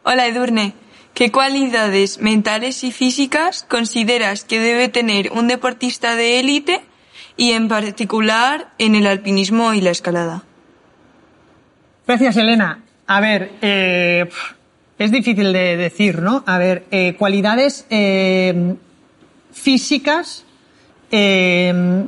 Hola 0.02 0.26
Edurne, 0.26 0.74
¿qué 1.14 1.30
cualidades 1.30 2.20
mentales 2.20 2.84
y 2.84 2.90
físicas 2.90 3.64
consideras 3.68 4.44
que 4.44 4.60
debe 4.60 4.88
tener 4.88 5.32
un 5.32 5.46
deportista 5.46 6.16
de 6.16 6.40
élite 6.40 6.82
y 7.36 7.52
en 7.52 7.68
particular 7.68 8.68
en 8.78 8.94
el 8.94 9.06
alpinismo 9.06 9.74
y 9.74 9.80
la 9.80 9.90
escalada? 9.90 10.42
Gracias 12.06 12.36
Elena. 12.36 12.82
A 13.06 13.20
ver, 13.20 13.52
eh, 13.62 14.28
es 14.98 15.10
difícil 15.10 15.52
de 15.52 15.76
decir, 15.76 16.22
¿no? 16.22 16.42
A 16.46 16.58
ver, 16.58 16.86
eh, 16.90 17.16
cualidades 17.18 17.86
eh, 17.90 18.74
físicas 19.52 20.44
eh, 21.10 22.04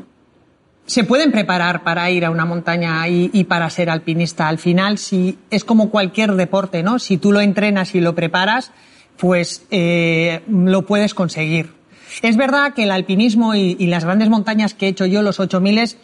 se 0.86 1.04
pueden 1.04 1.30
preparar 1.30 1.82
para 1.82 2.10
ir 2.10 2.24
a 2.24 2.30
una 2.30 2.46
montaña 2.46 3.06
y, 3.08 3.44
para 3.44 3.68
ser 3.68 3.90
alpinista. 3.90 4.48
Al 4.48 4.56
final, 4.56 4.96
si 4.96 5.38
es 5.50 5.64
como 5.64 5.90
cualquier 5.90 6.32
deporte, 6.32 6.82
¿no? 6.82 6.98
Si 6.98 7.18
tú 7.18 7.30
lo 7.30 7.42
entrenas 7.42 7.94
y 7.94 8.00
lo 8.00 8.14
preparas, 8.14 8.72
pues 9.18 9.66
lo 9.70 10.86
puedes 10.86 11.12
conseguir. 11.12 11.77
Es 12.22 12.36
verdad 12.36 12.74
que 12.74 12.84
el 12.84 12.90
alpinismo 12.90 13.54
y, 13.54 13.74
las 13.86 14.04
grandes 14.04 14.28
montañas 14.28 14.74
que 14.74 14.86
he 14.86 14.88
hecho 14.90 15.06
yo, 15.06 15.22
los 15.22 15.40
8000, 15.40 15.96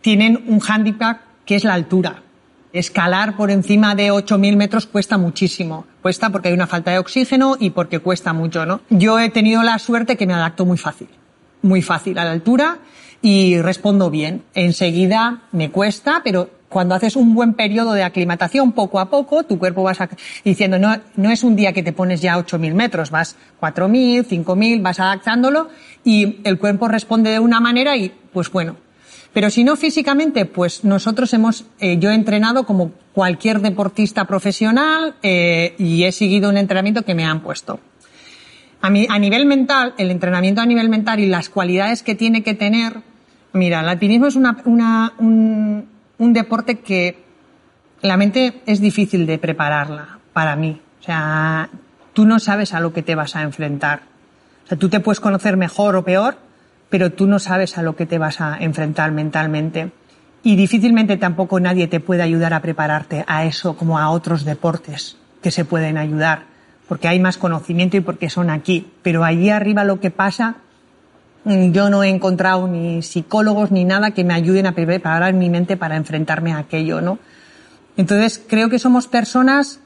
tienen 0.00 0.44
un 0.46 0.60
hándicap 0.60 1.20
que 1.44 1.56
es 1.56 1.64
la 1.64 1.74
altura. 1.74 2.22
Escalar 2.72 3.36
por 3.36 3.50
encima 3.50 3.94
de 3.94 4.10
8.000 4.10 4.56
metros 4.56 4.86
cuesta 4.86 5.16
muchísimo. 5.16 5.86
Cuesta 6.02 6.30
porque 6.30 6.48
hay 6.48 6.54
una 6.54 6.66
falta 6.66 6.90
de 6.90 6.98
oxígeno 6.98 7.56
y 7.58 7.70
porque 7.70 8.00
cuesta 8.00 8.32
mucho, 8.32 8.66
¿no? 8.66 8.80
Yo 8.90 9.18
he 9.20 9.30
tenido 9.30 9.62
la 9.62 9.78
suerte 9.78 10.16
que 10.16 10.26
me 10.26 10.34
adapto 10.34 10.64
muy 10.64 10.78
fácil 10.78 11.08
muy 11.64 11.82
fácil 11.82 12.18
a 12.18 12.24
la 12.24 12.30
altura 12.30 12.78
y 13.20 13.60
respondo 13.60 14.10
bien. 14.10 14.44
Enseguida 14.54 15.42
me 15.50 15.70
cuesta, 15.70 16.20
pero 16.22 16.50
cuando 16.74 16.96
haces 16.96 17.14
un 17.14 17.36
buen 17.36 17.54
periodo 17.54 17.92
de 17.92 18.02
aclimatación, 18.02 18.72
poco 18.72 18.98
a 18.98 19.08
poco, 19.08 19.44
tu 19.44 19.60
cuerpo 19.60 19.84
vas 19.84 19.98
diciendo, 20.44 20.76
no, 20.76 20.96
no 21.14 21.30
es 21.30 21.44
un 21.44 21.54
día 21.54 21.72
que 21.72 21.84
te 21.84 21.92
pones 21.92 22.20
ya 22.20 22.36
8.000 22.36 22.74
metros, 22.74 23.12
vas 23.12 23.36
4.000, 23.60 24.26
5.000, 24.26 24.82
vas 24.82 24.98
adaptándolo 24.98 25.68
y 26.02 26.40
el 26.42 26.58
cuerpo 26.58 26.88
responde 26.88 27.30
de 27.30 27.38
una 27.38 27.60
manera 27.60 27.96
y, 27.96 28.10
pues 28.32 28.50
bueno. 28.50 28.74
Pero 29.32 29.50
si 29.50 29.62
no 29.62 29.76
físicamente, 29.76 30.46
pues 30.46 30.82
nosotros 30.82 31.32
hemos, 31.32 31.64
eh, 31.78 31.96
yo 32.00 32.10
he 32.10 32.14
entrenado 32.14 32.66
como 32.66 32.90
cualquier 33.12 33.60
deportista 33.60 34.24
profesional 34.24 35.14
eh, 35.22 35.76
y 35.78 36.02
he 36.02 36.10
seguido 36.10 36.50
un 36.50 36.56
entrenamiento 36.56 37.02
que 37.02 37.14
me 37.14 37.24
han 37.24 37.40
puesto. 37.40 37.78
A, 38.80 38.90
mi, 38.90 39.06
a 39.08 39.20
nivel 39.20 39.46
mental, 39.46 39.94
el 39.96 40.10
entrenamiento 40.10 40.60
a 40.60 40.66
nivel 40.66 40.88
mental 40.88 41.20
y 41.20 41.26
las 41.26 41.50
cualidades 41.50 42.02
que 42.02 42.16
tiene 42.16 42.42
que 42.42 42.54
tener, 42.54 42.94
mira, 43.52 43.78
el 43.78 43.88
alpinismo 43.88 44.26
es 44.26 44.34
una, 44.34 44.56
una, 44.64 45.12
un, 45.20 45.93
un 46.18 46.32
deporte 46.32 46.80
que 46.80 47.24
la 48.02 48.16
mente 48.16 48.62
es 48.66 48.80
difícil 48.80 49.26
de 49.26 49.38
prepararla 49.38 50.18
para 50.32 50.56
mí. 50.56 50.80
O 51.00 51.02
sea, 51.02 51.68
tú 52.12 52.24
no 52.24 52.38
sabes 52.38 52.74
a 52.74 52.80
lo 52.80 52.92
que 52.92 53.02
te 53.02 53.14
vas 53.14 53.36
a 53.36 53.42
enfrentar. 53.42 54.02
O 54.64 54.68
sea, 54.68 54.78
tú 54.78 54.88
te 54.88 55.00
puedes 55.00 55.20
conocer 55.20 55.56
mejor 55.56 55.96
o 55.96 56.04
peor, 56.04 56.36
pero 56.88 57.12
tú 57.12 57.26
no 57.26 57.38
sabes 57.38 57.76
a 57.76 57.82
lo 57.82 57.96
que 57.96 58.06
te 58.06 58.18
vas 58.18 58.40
a 58.40 58.56
enfrentar 58.58 59.12
mentalmente. 59.12 59.92
Y 60.42 60.56
difícilmente 60.56 61.16
tampoco 61.16 61.60
nadie 61.60 61.88
te 61.88 62.00
puede 62.00 62.22
ayudar 62.22 62.54
a 62.54 62.60
prepararte 62.60 63.24
a 63.26 63.44
eso 63.44 63.76
como 63.76 63.98
a 63.98 64.10
otros 64.10 64.44
deportes 64.44 65.16
que 65.42 65.50
se 65.50 65.64
pueden 65.64 65.98
ayudar 65.98 66.54
porque 66.88 67.08
hay 67.08 67.18
más 67.18 67.38
conocimiento 67.38 67.96
y 67.96 68.00
porque 68.00 68.30
son 68.30 68.50
aquí. 68.50 68.90
Pero 69.02 69.24
allí 69.24 69.50
arriba 69.50 69.84
lo 69.84 70.00
que 70.00 70.10
pasa, 70.10 70.56
yo 71.44 71.90
no 71.90 72.02
he 72.02 72.08
encontrado 72.08 72.66
ni 72.66 73.02
psicólogos 73.02 73.70
ni 73.70 73.84
nada 73.84 74.12
que 74.12 74.24
me 74.24 74.34
ayuden 74.34 74.66
a 74.66 74.72
preparar 74.72 75.34
mi 75.34 75.50
mente 75.50 75.76
para 75.76 75.96
enfrentarme 75.96 76.52
a 76.52 76.58
aquello, 76.58 77.00
¿no? 77.00 77.18
Entonces 77.96 78.42
creo 78.46 78.70
que 78.70 78.78
somos 78.78 79.06
personas 79.06 79.80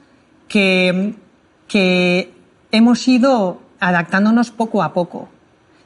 que, 0.47 1.15
que 1.67 2.33
hemos 2.71 3.07
ido 3.07 3.61
adaptándonos 3.79 4.51
poco 4.51 4.83
a 4.83 4.93
poco 4.93 5.29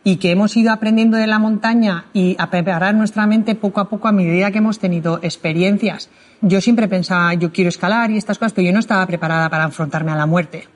y 0.04 0.18
que 0.18 0.32
hemos 0.32 0.56
ido 0.58 0.72
aprendiendo 0.72 1.18
de 1.18 1.28
la 1.28 1.40
montaña 1.40 2.06
y 2.14 2.36
a 2.38 2.50
preparar 2.50 2.94
nuestra 2.94 3.26
mente 3.26 3.56
poco 3.56 3.80
a 3.80 3.90
poco 3.90 4.08
a 4.08 4.12
medida 4.12 4.52
que 4.52 4.58
hemos 4.58 4.80
tenido 4.80 5.19
experiencias. 5.24 6.10
Yo 6.42 6.60
siempre 6.62 6.88
pensaba, 6.88 7.34
yo 7.36 7.52
quiero 7.52 7.69
escalar 7.69 8.12
y 8.12 8.17
estas 8.17 8.38
cosas, 8.38 8.54
pero 8.54 8.67
yo 8.67 8.74
no 8.74 8.80
estaba 8.80 9.06
preparada 9.08 9.50
para 9.50 9.63
enfrentarme 9.63 10.12
a 10.12 10.15
la 10.15 10.26
muerte 10.26 10.67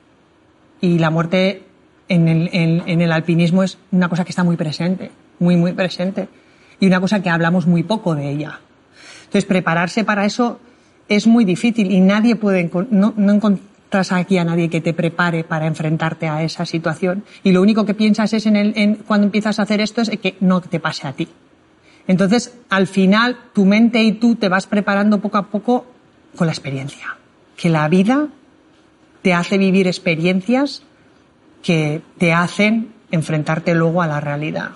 y 0.80 0.98
la 0.98 1.10
muerte 1.10 1.67
en 2.08 2.28
el, 2.28 2.50
en, 2.52 2.82
en 2.86 3.00
el, 3.00 3.12
alpinismo 3.12 3.62
es 3.62 3.78
una 3.90 4.08
cosa 4.08 4.24
que 4.24 4.30
está 4.30 4.44
muy 4.44 4.56
presente, 4.56 5.10
muy, 5.38 5.56
muy 5.56 5.72
presente, 5.72 6.28
y 6.80 6.86
una 6.86 7.00
cosa 7.00 7.22
que 7.22 7.30
hablamos 7.30 7.66
muy 7.66 7.82
poco 7.82 8.14
de 8.14 8.30
ella. 8.30 8.60
Entonces, 9.20 9.44
prepararse 9.44 10.04
para 10.04 10.24
eso 10.24 10.60
es 11.08 11.26
muy 11.26 11.44
difícil 11.44 11.90
y 11.90 12.00
nadie 12.00 12.36
puede, 12.36 12.70
no, 12.90 13.12
no 13.16 13.32
encontras 13.32 14.12
aquí 14.12 14.38
a 14.38 14.44
nadie 14.44 14.68
que 14.68 14.80
te 14.80 14.92
prepare 14.92 15.44
para 15.44 15.66
enfrentarte 15.66 16.28
a 16.28 16.42
esa 16.42 16.66
situación. 16.66 17.24
Y 17.42 17.52
lo 17.52 17.62
único 17.62 17.84
que 17.84 17.94
piensas 17.94 18.32
es 18.32 18.46
en 18.46 18.56
el, 18.56 18.72
en, 18.76 18.96
cuando 18.96 19.26
empiezas 19.26 19.58
a 19.58 19.62
hacer 19.62 19.80
esto 19.80 20.02
es 20.02 20.10
que 20.10 20.36
no 20.40 20.60
te 20.60 20.80
pase 20.80 21.06
a 21.06 21.12
ti. 21.12 21.28
Entonces, 22.06 22.56
al 22.70 22.86
final, 22.86 23.36
tu 23.52 23.66
mente 23.66 24.02
y 24.02 24.12
tú 24.12 24.36
te 24.36 24.48
vas 24.48 24.66
preparando 24.66 25.20
poco 25.20 25.36
a 25.36 25.48
poco 25.48 25.86
con 26.36 26.46
la 26.46 26.52
experiencia. 26.52 27.16
Que 27.56 27.68
la 27.68 27.86
vida 27.88 28.28
te 29.22 29.34
hace 29.34 29.58
vivir 29.58 29.86
experiencias 29.86 30.82
que 31.62 32.02
te 32.18 32.32
hacen 32.32 32.92
enfrentarte 33.10 33.74
luego 33.74 34.02
a 34.02 34.06
la 34.06 34.20
realidad. 34.20 34.70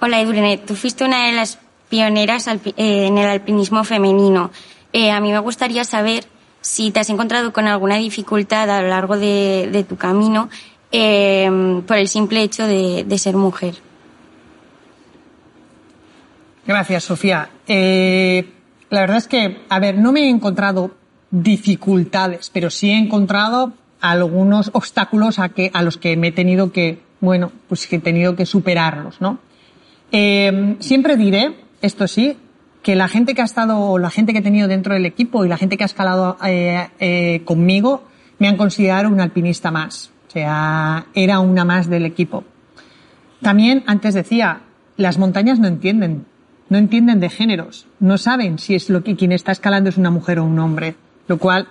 Hola 0.00 0.20
Edurne, 0.20 0.58
tú 0.58 0.74
fuiste 0.74 1.04
una 1.04 1.26
de 1.26 1.32
las 1.32 1.58
pioneras 1.88 2.46
eh, 2.48 2.72
en 2.76 3.18
el 3.18 3.26
alpinismo 3.26 3.84
femenino. 3.84 4.50
Eh, 4.92 5.10
a 5.10 5.20
mí 5.20 5.32
me 5.32 5.38
gustaría 5.38 5.84
saber 5.84 6.24
si 6.60 6.90
te 6.90 7.00
has 7.00 7.10
encontrado 7.10 7.52
con 7.52 7.66
alguna 7.66 7.96
dificultad 7.96 8.70
a 8.70 8.82
lo 8.82 8.88
largo 8.88 9.16
de, 9.16 9.84
tu 9.88 9.96
camino 9.96 10.48
eh, 10.92 11.82
por 11.86 11.96
el 11.96 12.08
simple 12.08 12.42
hecho 12.42 12.66
de, 12.66 13.18
ser 13.18 13.36
mujer. 13.36 13.74
Gracias, 16.66 17.04
Sofía. 17.04 17.48
Eh, 17.66 18.52
la 18.90 19.00
verdad 19.00 19.16
es 19.18 19.28
que, 19.28 19.62
a 19.68 19.78
ver, 19.78 19.96
no 19.96 20.12
me 20.12 20.24
he 20.24 20.28
encontrado 20.28 20.94
dificultades, 21.30 22.50
pero 22.52 22.70
sí 22.70 22.90
he 22.90 22.98
encontrado 22.98 23.72
algunos 24.00 24.70
obstáculos 24.72 25.38
a, 25.38 25.48
que, 25.50 25.70
a 25.74 25.82
los 25.82 25.96
que 25.96 26.16
me 26.16 26.28
he 26.28 26.32
tenido 26.32 26.72
que, 26.72 27.00
bueno, 27.20 27.52
pues 27.68 27.86
que 27.86 27.96
he 27.96 28.00
tenido 28.00 28.36
que 28.36 28.46
superarlos, 28.46 29.20
¿no? 29.20 29.38
Eh, 30.12 30.76
siempre 30.80 31.16
diré, 31.16 31.54
esto 31.82 32.06
sí, 32.08 32.36
que 32.82 32.94
la 32.94 33.08
gente 33.08 33.34
que 33.34 33.42
ha 33.42 33.44
estado, 33.44 33.98
la 33.98 34.10
gente 34.10 34.32
que 34.32 34.38
he 34.38 34.42
tenido 34.42 34.68
dentro 34.68 34.94
del 34.94 35.06
equipo 35.06 35.44
y 35.44 35.48
la 35.48 35.58
gente 35.58 35.76
que 35.76 35.84
ha 35.84 35.86
escalado 35.86 36.38
eh, 36.44 36.88
eh, 36.98 37.42
conmigo 37.44 38.04
me 38.38 38.48
han 38.48 38.56
considerado 38.56 39.08
un 39.08 39.20
alpinista 39.20 39.70
más. 39.70 40.10
O 40.28 40.30
sea, 40.30 41.06
era 41.14 41.40
una 41.40 41.64
más 41.64 41.88
del 41.88 42.04
equipo. 42.04 42.44
También, 43.40 43.82
antes 43.86 44.14
decía, 44.14 44.60
las 44.96 45.18
montañas 45.18 45.58
no 45.58 45.68
entienden, 45.68 46.26
no 46.68 46.78
entienden 46.78 47.20
de 47.20 47.30
géneros, 47.30 47.86
no 48.00 48.18
saben 48.18 48.58
si 48.58 48.74
es 48.74 48.90
lo 48.90 49.02
que 49.02 49.16
quien 49.16 49.32
está 49.32 49.52
escalando 49.52 49.90
es 49.90 49.96
una 49.96 50.10
mujer 50.10 50.38
o 50.38 50.44
un 50.44 50.58
hombre, 50.58 50.96
lo 51.28 51.38
cual 51.38 51.68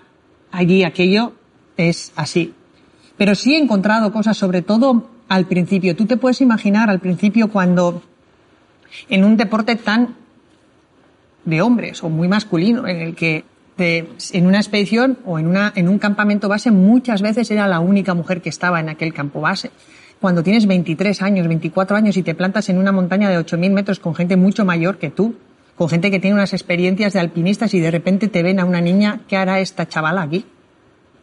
allí 0.52 0.84
aquello 0.84 1.34
es 1.78 2.12
así. 2.16 2.54
Pero 3.18 3.36
sí 3.36 3.56
he 3.56 3.60
encontrado 3.60 4.12
cosas, 4.12 4.38
sobre 4.38 4.62
todo 4.62 5.10
al 5.28 5.46
principio. 5.46 5.96
Tú 5.96 6.06
te 6.06 6.18
puedes 6.18 6.42
imaginar 6.42 6.90
al 6.90 7.00
principio 7.00 7.50
cuando 7.50 8.02
en 9.10 9.24
un 9.24 9.38
deporte 9.38 9.76
tan 9.76 10.16
de 11.46 11.62
hombres 11.62 12.04
o 12.04 12.10
muy 12.10 12.28
masculino, 12.28 12.88
en 12.88 12.98
el 12.98 13.16
que 13.16 13.46
en 13.78 14.48
una 14.48 14.58
expedición 14.58 15.20
o 15.26 15.38
en, 15.40 15.48
una, 15.48 15.72
en 15.76 15.88
un 15.88 16.00
campamento 16.00 16.50
base 16.50 16.72
muchas 16.72 17.22
veces 17.22 17.52
era 17.52 17.68
la 17.68 17.80
única 17.80 18.14
mujer 18.14 18.42
que 18.42 18.50
estaba 18.50 18.80
en 18.80 18.90
aquel 18.90 19.14
campo 19.14 19.42
base. 19.42 19.72
Cuando 20.20 20.42
tienes 20.42 20.66
23 20.66 21.22
años, 21.22 21.48
24 21.48 21.96
años 21.96 22.18
y 22.18 22.24
te 22.24 22.34
plantas 22.34 22.70
en 22.70 22.80
una 22.80 22.92
montaña 22.92 23.30
de 23.30 23.38
8.000 23.38 23.72
metros 23.72 24.00
con 24.00 24.16
gente 24.16 24.36
mucho 24.36 24.66
mayor 24.66 24.98
que 24.98 25.12
tú, 25.12 25.36
con 25.76 25.90
gente 25.90 26.10
que 26.10 26.20
tiene 26.20 26.34
unas 26.34 26.54
experiencias 26.54 27.14
de 27.14 27.20
alpinistas 27.20 27.74
y 27.76 27.80
de 27.80 27.92
repente 27.92 28.28
te 28.28 28.42
ven 28.42 28.60
a 28.60 28.66
una 28.66 28.82
niña, 28.82 29.22
¿qué 29.28 29.38
hará 29.38 29.60
esta 29.60 29.88
chavala 29.88 30.24
aquí? 30.24 30.44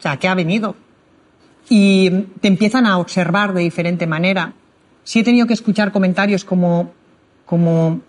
Sea, 0.05 0.19
¿qué 0.19 0.29
ha 0.29 0.35
venido? 0.35 0.77
Y 1.71 2.11
te 2.43 2.49
empiezan 2.49 2.85
a 2.85 2.99
observar 2.99 3.55
de 3.55 3.63
diferente 3.63 4.07
manera. 4.07 4.53
Si 5.03 5.21
he 5.21 5.25
tenido 5.25 5.47
que 5.47 5.55
escuchar 5.55 5.93
comentarios 5.93 6.45
como, 6.45 6.93
como 7.47 8.03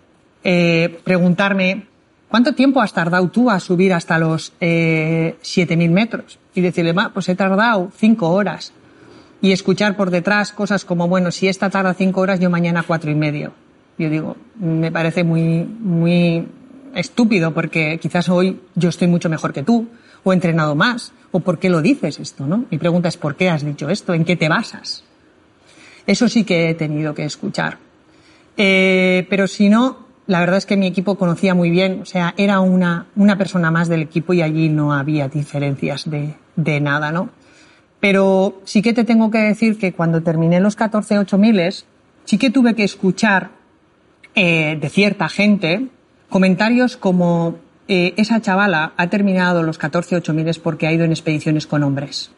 eh, 0.44 1.00
preguntarme, 1.04 1.86
¿cuánto 2.28 2.54
tiempo 2.54 2.82
has 2.82 2.92
tardado 2.92 3.26
tú 3.30 3.48
a 3.48 3.60
subir 3.60 3.94
hasta 3.94 4.18
los 4.18 4.52
eh, 4.60 5.36
7.000 5.40 5.88
metros? 5.88 6.38
Y 6.54 6.60
decirle, 6.60 6.94
pues 7.14 7.30
he 7.30 7.34
tardado 7.34 7.90
cinco 7.96 8.28
horas. 8.28 8.74
Y 9.40 9.52
escuchar 9.52 9.96
por 9.96 10.10
detrás 10.10 10.52
cosas 10.52 10.84
como, 10.84 11.08
bueno, 11.08 11.30
si 11.30 11.48
esta 11.48 11.70
tarda 11.70 11.94
cinco 11.94 12.20
horas, 12.20 12.40
yo 12.40 12.50
mañana 12.50 12.84
cuatro 12.86 13.10
y 13.10 13.14
medio. 13.14 13.54
Yo 13.96 14.10
digo, 14.10 14.36
me 14.60 14.92
parece 14.92 15.24
muy, 15.24 15.64
muy 15.64 16.46
estúpido 16.94 17.54
porque 17.54 17.98
quizás 17.98 18.28
hoy 18.28 18.60
yo 18.74 18.90
estoy 18.90 19.08
mucho 19.08 19.30
mejor 19.30 19.54
que 19.54 19.62
tú, 19.62 19.88
o 20.24 20.32
he 20.32 20.34
entrenado 20.34 20.74
más, 20.74 21.14
o 21.32 21.40
por 21.40 21.58
qué 21.58 21.68
lo 21.68 21.82
dices 21.82 22.18
esto, 22.20 22.46
¿no? 22.46 22.64
Mi 22.70 22.78
pregunta 22.78 23.08
es, 23.08 23.16
¿por 23.16 23.36
qué 23.36 23.50
has 23.50 23.64
dicho 23.64 23.88
esto? 23.88 24.14
¿En 24.14 24.24
qué 24.24 24.36
te 24.36 24.48
basas? 24.48 25.04
Eso 26.06 26.28
sí 26.28 26.44
que 26.44 26.70
he 26.70 26.74
tenido 26.74 27.14
que 27.14 27.24
escuchar. 27.24 27.78
Eh, 28.56 29.26
pero 29.28 29.46
si 29.46 29.68
no, 29.68 30.06
la 30.26 30.40
verdad 30.40 30.58
es 30.58 30.66
que 30.66 30.76
mi 30.76 30.86
equipo 30.86 31.16
conocía 31.16 31.54
muy 31.54 31.70
bien, 31.70 32.00
o 32.02 32.06
sea, 32.06 32.34
era 32.36 32.60
una, 32.60 33.06
una 33.16 33.36
persona 33.36 33.70
más 33.70 33.88
del 33.88 34.02
equipo 34.02 34.32
y 34.32 34.42
allí 34.42 34.68
no 34.68 34.92
había 34.92 35.28
diferencias 35.28 36.08
de, 36.08 36.34
de 36.56 36.80
nada, 36.80 37.12
¿no? 37.12 37.30
Pero 38.00 38.60
sí 38.64 38.82
que 38.82 38.92
te 38.92 39.04
tengo 39.04 39.30
que 39.30 39.38
decir 39.38 39.78
que 39.78 39.92
cuando 39.92 40.22
terminé 40.22 40.60
los 40.60 40.76
14 40.76 41.24
miles, 41.38 41.86
sí 42.24 42.38
que 42.38 42.50
tuve 42.50 42.74
que 42.74 42.84
escuchar 42.84 43.50
eh, 44.34 44.76
de 44.80 44.88
cierta 44.90 45.28
gente 45.28 45.88
comentarios 46.28 46.96
como 46.96 47.56
eh, 47.88 48.14
esa 48.16 48.40
chavala 48.40 48.92
ha 48.96 49.06
terminado 49.08 49.62
los 49.62 49.78
14 49.78 50.20
miles 50.32 50.58
porque 50.58 50.86
ha 50.86 50.92
ido 50.92 51.04
en 51.04 51.12
expediciones 51.12 51.66
con 51.66 51.82
hombres. 51.82 52.30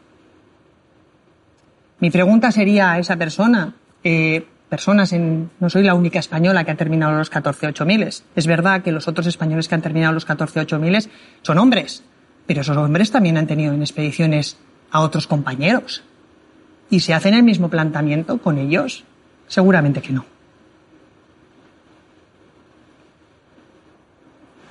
Mi 1.99 2.11
pregunta 2.11 2.51
sería 2.51 2.93
a 2.93 2.99
esa 2.99 3.17
persona, 3.17 3.73
eh, 4.03 4.45
personas 4.69 5.11
en, 5.11 5.49
no 5.59 5.69
soy 5.69 5.83
la 5.83 5.95
única 5.95 6.19
española 6.19 6.63
que 6.63 6.71
ha 6.71 6.77
terminado 6.77 7.17
los 7.17 7.29
14 7.29 7.83
miles. 7.83 8.23
Es 8.35 8.47
verdad 8.47 8.83
que 8.83 8.91
los 8.91 9.07
otros 9.07 9.27
españoles 9.27 9.67
que 9.67 9.75
han 9.75 9.81
terminado 9.81 10.13
los 10.13 10.25
14 10.25 10.77
miles 10.77 11.09
son 11.41 11.57
hombres, 11.57 12.03
pero 12.45 12.61
esos 12.61 12.77
hombres 12.77 13.11
también 13.11 13.37
han 13.37 13.47
tenido 13.47 13.73
en 13.73 13.81
expediciones 13.81 14.57
a 14.91 15.01
otros 15.01 15.27
compañeros. 15.27 16.03
¿Y 16.89 17.01
se 17.01 17.13
hacen 17.13 17.33
el 17.33 17.43
mismo 17.43 17.69
planteamiento 17.69 18.37
con 18.37 18.57
ellos? 18.57 19.03
Seguramente 19.47 20.01
que 20.01 20.13
no. 20.13 20.25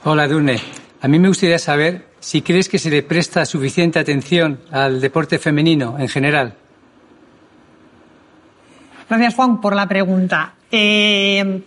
Hola, 0.05 0.29
Durne. 0.29 0.61
A 1.01 1.09
mí 1.09 1.19
me 1.19 1.29
gustaría 1.29 1.59
saber 1.59 2.07
si 2.21 2.43
crees 2.43 2.69
que 2.69 2.79
se 2.79 2.91
le 2.91 3.03
presta 3.03 3.45
suficiente 3.45 3.99
atención 3.99 4.61
al 4.71 5.01
deporte 5.01 5.39
femenino 5.39 5.97
en 5.99 6.09
general. 6.09 6.55
Gracias, 9.09 9.35
Juan, 9.35 9.61
por 9.61 9.75
la 9.75 9.89
pregunta. 9.89 10.55
Eh, 10.71 11.63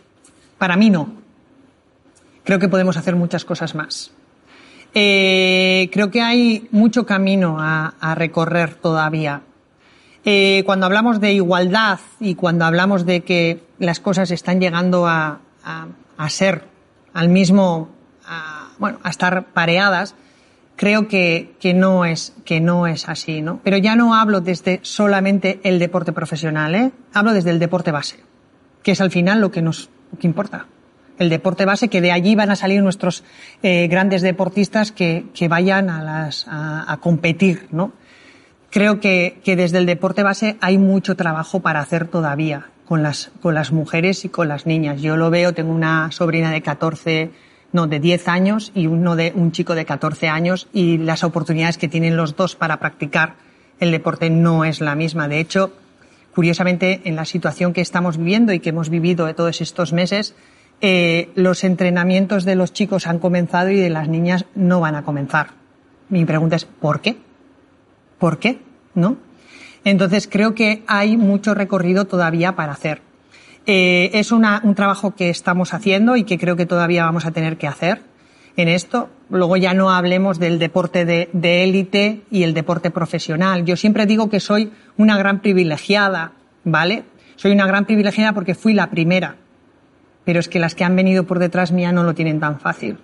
para 0.58 0.78
mí 0.78 0.90
no. 0.90 1.14
Creo 2.44 2.60
que 2.60 2.70
podemos 2.70 2.98
hacer 2.98 3.16
muchas 3.16 3.44
cosas 3.46 3.76
más. 3.76 4.12
Eh, 4.94 5.90
creo 5.92 6.12
que 6.12 6.22
hay 6.22 6.68
mucho 6.72 7.06
camino 7.06 7.58
a, 7.60 8.16
recorrer 8.16 8.76
todavía. 8.76 9.42
Eh, 10.24 10.64
cuando 10.66 10.86
hablamos 10.86 11.20
de 11.20 11.34
igualdad 11.34 12.00
y 12.20 12.36
cuando 12.36 12.66
hablamos 12.66 13.06
de 13.06 13.22
que 13.22 13.64
las 13.80 14.00
cosas 14.00 14.32
están 14.32 14.60
llegando 14.60 15.08
a, 15.08 15.40
ser 16.30 16.66
al 17.14 17.30
mismo, 17.30 17.90
bueno, 18.80 19.00
a 19.04 19.10
estar 19.10 19.46
pareadas, 19.54 20.16
creo 20.76 21.08
que, 21.08 21.56
que, 21.60 21.74
no 21.74 22.06
es, 22.06 22.34
que 22.46 22.60
no 22.60 22.88
es 22.88 23.08
así, 23.08 23.42
¿no? 23.42 23.60
Pero 23.64 23.78
ya 23.78 23.96
no 23.96 24.16
hablo 24.16 24.42
desde 24.42 24.80
solamente 24.84 25.60
el 25.64 25.80
deporte 25.80 26.14
profesional, 26.14 26.76
¿eh? 26.76 26.92
Hablo 27.14 27.34
desde 27.34 27.52
el 27.52 27.60
deporte 27.60 27.92
base, 27.92 28.20
que 28.84 28.92
es 28.92 29.02
al 29.02 29.12
final 29.12 29.42
lo 29.42 29.52
que 29.52 29.62
nos 29.62 29.90
lo 30.12 30.20
que 30.20 30.28
importa. 30.28 30.66
El 31.20 31.30
deporte 31.30 31.66
base, 31.66 31.88
que 31.88 32.02
de 32.02 32.12
allí 32.12 32.36
van 32.36 32.50
a 32.50 32.56
salir 32.56 32.82
nuestros 32.82 33.24
eh, 33.62 33.88
grandes 33.88 34.22
deportistas 34.24 34.92
que, 34.92 35.26
que 35.34 35.48
vayan 35.48 35.90
a, 35.90 36.04
las, 36.04 36.48
a, 36.48 36.92
a 36.92 36.98
competir, 36.98 37.68
¿no? 37.72 37.94
Creo 38.72 39.00
que, 39.00 39.40
que 39.44 39.56
desde 39.56 39.78
el 39.78 39.86
deporte 39.86 40.24
base 40.24 40.58
hay 40.62 40.78
mucho 40.78 41.16
trabajo 41.16 41.60
para 41.60 41.82
hacer 41.82 42.08
todavía 42.08 42.70
con 42.86 43.04
las, 43.04 43.32
con 43.42 43.54
las 43.54 43.72
mujeres 43.72 44.26
y 44.26 44.30
con 44.30 44.48
las 44.48 44.66
niñas. 44.66 45.02
Yo 45.02 45.18
lo 45.18 45.30
veo, 45.30 45.54
tengo 45.54 45.72
una 45.72 46.12
sobrina 46.12 46.52
de 46.52 46.62
14 46.62 47.32
no, 47.74 47.88
de 47.88 48.00
10 48.00 48.28
años 48.28 48.72
y 48.76 48.88
uno 48.88 49.16
de 49.16 49.32
un 49.36 49.52
chico 49.52 49.76
de 49.76 49.86
14 49.86 50.28
años 50.28 50.68
y 50.74 50.98
las 50.98 51.24
oportunidades 51.24 51.78
que 51.78 51.88
tienen 51.88 52.18
los 52.18 52.36
dos 52.36 52.56
para 52.56 52.80
practicar 52.80 53.36
el 53.80 53.92
deporte 53.92 54.30
no 54.30 54.66
es 54.66 54.82
la 54.82 54.96
misma. 54.96 55.28
De 55.28 55.40
hecho, 55.40 55.74
curiosamente, 56.36 57.02
en 57.06 57.16
la 57.16 57.26
situación 57.26 57.74
que 57.74 57.82
estamos 57.82 58.18
viviendo 58.18 58.54
y 58.54 58.60
que 58.60 58.70
hemos 58.70 58.90
vivido 58.90 59.26
de 59.26 59.34
todos 59.34 59.62
estos 59.62 59.94
meses, 59.94 60.36
eh, 60.82 61.30
los 61.36 61.64
entrenamientos 61.64 62.44
de 62.44 62.56
los 62.56 62.74
chicos 62.74 63.08
han 63.08 63.20
comenzado 63.20 63.70
y 63.70 63.78
de 63.78 63.90
las 63.90 64.08
niñas 64.08 64.46
no 64.56 64.80
van 64.80 64.96
a 64.96 65.04
comenzar. 65.04 65.48
Mi 66.10 66.26
pregunta 66.26 66.56
es, 66.56 66.66
¿por 66.66 67.02
qué? 67.02 67.18
¿Por 68.20 68.40
qué? 68.40 68.60
¿No? 68.94 69.18
Entonces 69.84 70.28
creo 70.28 70.54
que 70.54 70.84
hay 70.88 71.18
mucho 71.18 71.54
recorrido 71.54 72.06
todavía 72.06 72.56
para 72.56 72.74
hacer. 72.74 73.02
Eh, 73.68 74.10
es 74.14 74.32
un 74.32 74.44
trabajo 74.76 75.16
que 75.16 75.30
estamos 75.30 75.74
haciendo 75.74 76.16
y 76.16 76.24
que 76.24 76.40
creo 76.40 76.56
que 76.56 76.66
todavía 76.66 77.06
vamos 77.06 77.26
a 77.26 77.32
tener 77.32 77.58
que 77.58 77.68
hacer 77.68 78.02
en 78.58 78.68
esto. 78.68 79.10
Luego 79.30 79.56
ya 79.58 79.74
no 79.74 79.92
hablemos 79.92 80.40
del 80.40 80.58
deporte 80.58 81.06
de, 81.06 81.30
élite 81.64 82.22
y 82.32 82.44
el 82.44 82.54
deporte 82.54 82.90
profesional. 82.92 83.64
Yo 83.66 83.78
siempre 83.78 84.06
digo 84.06 84.30
que 84.30 84.40
soy 84.40 84.72
una 84.98 85.18
gran 85.18 85.42
privilegiada, 85.42 86.34
¿vale? 86.64 87.04
Soy 87.36 87.52
una 87.52 87.68
gran 87.68 87.86
privilegiada 87.86 88.34
porque 88.34 88.56
fui 88.56 88.74
la 88.74 88.90
primera. 88.90 89.36
Pero 90.26 90.40
es 90.40 90.50
que 90.50 90.60
las 90.60 90.76
que 90.76 90.84
han 90.84 90.96
venido 90.96 91.26
por 91.26 91.40
detrás 91.40 91.72
mía 91.72 91.92
no 91.92 92.04
lo 92.04 92.14
tienen 92.14 92.40
tan 92.40 92.60
fácil. 92.60 92.98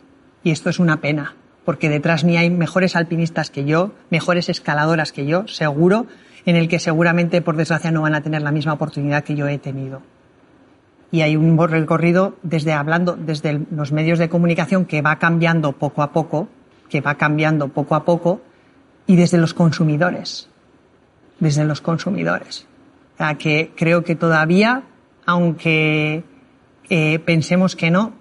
Y 0.43 0.51
esto 0.51 0.69
es 0.69 0.79
una 0.79 1.01
pena, 1.01 1.35
porque 1.65 1.89
detrás 1.89 2.23
mía 2.23 2.41
hay 2.41 2.49
mejores 2.49 2.95
alpinistas 2.95 3.49
que 3.49 3.65
yo, 3.65 3.93
mejores 4.09 4.49
escaladoras 4.49 5.11
que 5.11 5.25
yo, 5.25 5.47
seguro, 5.47 6.05
en 6.45 6.55
el 6.55 6.67
que 6.67 6.79
seguramente 6.79 7.41
por 7.41 7.57
desgracia 7.57 7.91
no 7.91 8.03
van 8.03 8.15
a 8.15 8.21
tener 8.21 8.41
la 8.41 8.51
misma 8.51 8.73
oportunidad 8.73 9.23
que 9.23 9.35
yo 9.35 9.47
he 9.47 9.57
tenido 9.57 10.01
y 11.11 11.21
hay 11.21 11.35
un 11.35 11.57
recorrido 11.57 12.35
desde 12.43 12.73
hablando 12.73 13.15
desde 13.15 13.61
los 13.71 13.91
medios 13.91 14.19
de 14.19 14.29
comunicación 14.29 14.85
que 14.85 15.01
va 15.01 15.17
cambiando 15.19 15.71
poco 15.73 16.01
a 16.01 16.11
poco, 16.11 16.49
que 16.89 17.01
va 17.01 17.15
cambiando 17.15 17.69
poco 17.69 17.95
a 17.95 18.03
poco 18.03 18.41
y 19.05 19.15
desde 19.15 19.37
los 19.37 19.53
consumidores, 19.53 20.49
desde 21.39 21.63
los 21.63 21.81
consumidores. 21.81 22.67
O 23.15 23.17
sea, 23.17 23.35
que 23.35 23.71
creo 23.75 24.03
que 24.03 24.15
todavía, 24.15 24.83
aunque 25.25 26.23
eh, 26.89 27.19
pensemos 27.19 27.75
que 27.75 27.89
no, 27.89 28.13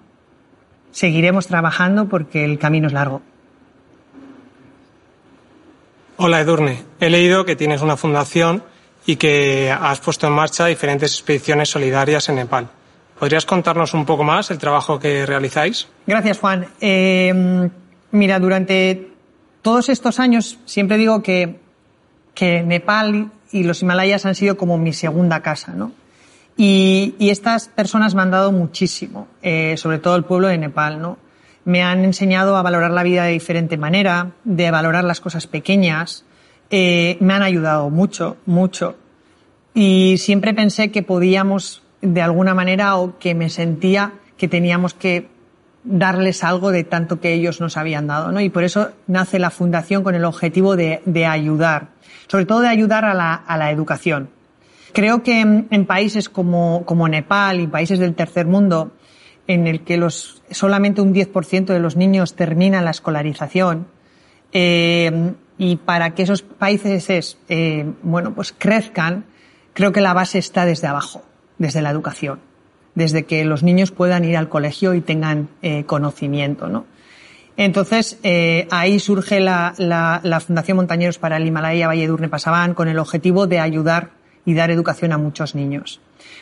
seguiremos 0.93 1.49
trabajando 1.49 2.09
porque 2.09 2.45
el 2.45 2.59
camino 2.59 2.87
es 2.87 2.93
largo. 2.93 3.21
Hola 6.19 6.41
Edurne, 6.41 6.83
he 6.99 7.11
leído 7.11 7.45
que 7.45 7.57
tienes 7.57 7.83
una 7.83 7.99
fundación 7.99 8.63
y 9.05 9.17
que 9.17 9.71
has 9.71 10.01
puesto 10.01 10.27
en 10.27 10.33
marcha 10.33 10.67
diferentes 10.67 11.13
expediciones 11.13 11.69
solidarias 11.69 12.29
en 12.31 12.37
Nepal. 12.37 12.71
¿Podrías 13.19 13.47
contarnos 13.47 13.95
un 13.95 14.05
poco 14.05 14.25
más 14.25 14.51
el 14.51 14.59
trabajo 14.59 14.99
que 14.99 15.25
realizáis? 15.25 15.89
Gracias, 16.07 16.39
Juan. 16.39 16.67
Eh, 16.81 17.71
mira, 18.11 18.39
durante 18.39 19.11
todos 19.63 19.89
estos 19.89 20.21
años 20.21 20.59
siempre 20.65 20.99
digo 20.99 21.23
que, 21.23 21.59
Nepal 22.39 23.31
y 23.51 23.63
los 23.63 23.83
Himalayas 23.83 24.27
han 24.27 24.35
sido 24.35 24.57
como 24.57 24.77
mi 24.77 24.93
segunda 24.93 25.41
casa, 25.41 25.73
¿no? 25.73 25.93
Y, 26.59 27.15
y 27.19 27.31
estas 27.31 27.69
personas 27.69 28.15
me 28.15 28.23
han 28.23 28.31
dado 28.31 28.53
muchísimo, 28.53 29.29
eh, 29.43 29.77
sobre 29.77 29.99
todo 29.99 30.17
el 30.17 30.25
pueblo 30.25 30.49
de 30.49 30.59
Nepal, 30.59 31.01
¿no? 31.01 31.19
Me 31.65 31.83
han 31.83 32.05
enseñado 32.05 32.57
a 32.57 32.63
valorar 32.63 32.91
la 32.91 33.03
vida 33.03 33.25
de 33.25 33.33
diferente 33.33 33.77
manera, 33.77 34.33
de 34.45 34.71
valorar 34.71 35.05
las 35.05 35.21
cosas 35.21 35.47
pequeñas. 35.47 36.25
Eh, 36.71 37.17
me 37.21 37.35
han 37.35 37.43
ayudado 37.43 37.91
mucho, 37.91 38.37
mucho. 38.47 38.97
Y 39.75 40.19
siempre 40.19 40.55
pensé 40.55 40.93
que 40.93 41.03
podíamos, 41.03 41.83
de 42.15 42.23
alguna 42.23 42.55
manera, 42.55 42.97
o 42.97 43.19
que 43.19 43.35
me 43.35 43.51
sentía 43.51 44.13
que 44.37 44.49
teníamos 44.49 44.95
que 44.95 45.29
darles 45.85 46.43
algo 46.45 46.73
de 46.73 46.85
tanto 46.85 47.21
que 47.21 47.33
ellos 47.33 47.61
nos 47.61 47.77
habían 47.77 48.07
dado, 48.07 48.33
¿no? 48.33 48.41
Y 48.41 48.51
por 48.51 48.65
eso 48.65 48.91
nace 49.07 49.39
la 49.39 49.51
fundación 49.51 50.03
con 50.03 50.15
el 50.15 50.25
objetivo 50.25 50.77
de, 50.77 51.01
de 51.05 51.27
ayudar, 51.27 51.89
sobre 52.27 52.45
todo 52.45 52.61
de 52.61 52.69
ayudar 52.69 53.05
a 53.05 53.15
la, 53.15 53.35
a 53.35 53.57
la 53.57 53.71
educación. 53.71 54.29
Creo 54.93 55.23
que 55.23 55.41
en, 55.41 55.87
países 55.87 56.29
como, 56.29 56.85
como, 56.87 57.09
Nepal 57.09 57.61
y 57.61 57.67
países 57.67 57.99
del 57.99 58.15
tercer 58.15 58.47
mundo, 58.47 58.93
en 59.47 59.67
el 59.67 59.83
que 59.83 59.97
los, 59.97 60.43
solamente 60.51 61.03
un 61.03 61.15
10% 61.15 61.67
de 61.67 61.79
los 61.81 61.97
niños 61.97 62.35
terminan 62.35 62.85
la 62.85 62.93
escolarización, 62.93 63.87
eh, 64.53 65.33
y 65.59 65.77
para 65.77 66.15
que 66.15 66.23
esos 66.23 66.43
países, 66.43 67.39
eh, 67.49 67.93
bueno, 68.03 68.35
pues 68.35 68.55
crezcan, 68.57 69.27
creo 69.75 69.93
que 69.93 70.01
la 70.01 70.15
base 70.15 70.39
está 70.39 70.65
desde 70.65 70.87
abajo, 70.87 71.23
desde 71.59 71.83
la 71.83 71.91
educación, 71.91 72.41
desde 72.95 73.25
que 73.25 73.45
los 73.45 73.63
niños 73.63 73.91
puedan 73.91 74.25
ir 74.25 74.37
al 74.37 74.49
colegio 74.49 74.95
y 74.95 75.01
tengan 75.01 75.49
eh, 75.63 75.85
conocimiento, 75.85 76.69
¿no? 76.69 76.87
Entonces, 77.59 78.19
eh, 78.23 78.69
ahí 78.71 78.99
surge 78.99 79.41
la, 79.41 79.75
la, 79.79 80.21
la, 80.23 80.41
Fundación 80.41 80.77
Montañeros 80.77 81.19
para 81.19 81.39
el 81.39 81.47
Himalaya 81.47 81.87
Valle 81.87 82.07
Durne 82.07 82.29
Pasaban 82.29 82.75
con 82.75 82.89
el 82.89 82.99
objetivo 82.99 83.47
de 83.47 83.61
ayudar 83.61 84.11
y 84.45 84.53
dar 84.53 84.71
educación 84.71 85.13
a 85.13 85.19
muchos 85.19 85.55
niños. 85.55 86.01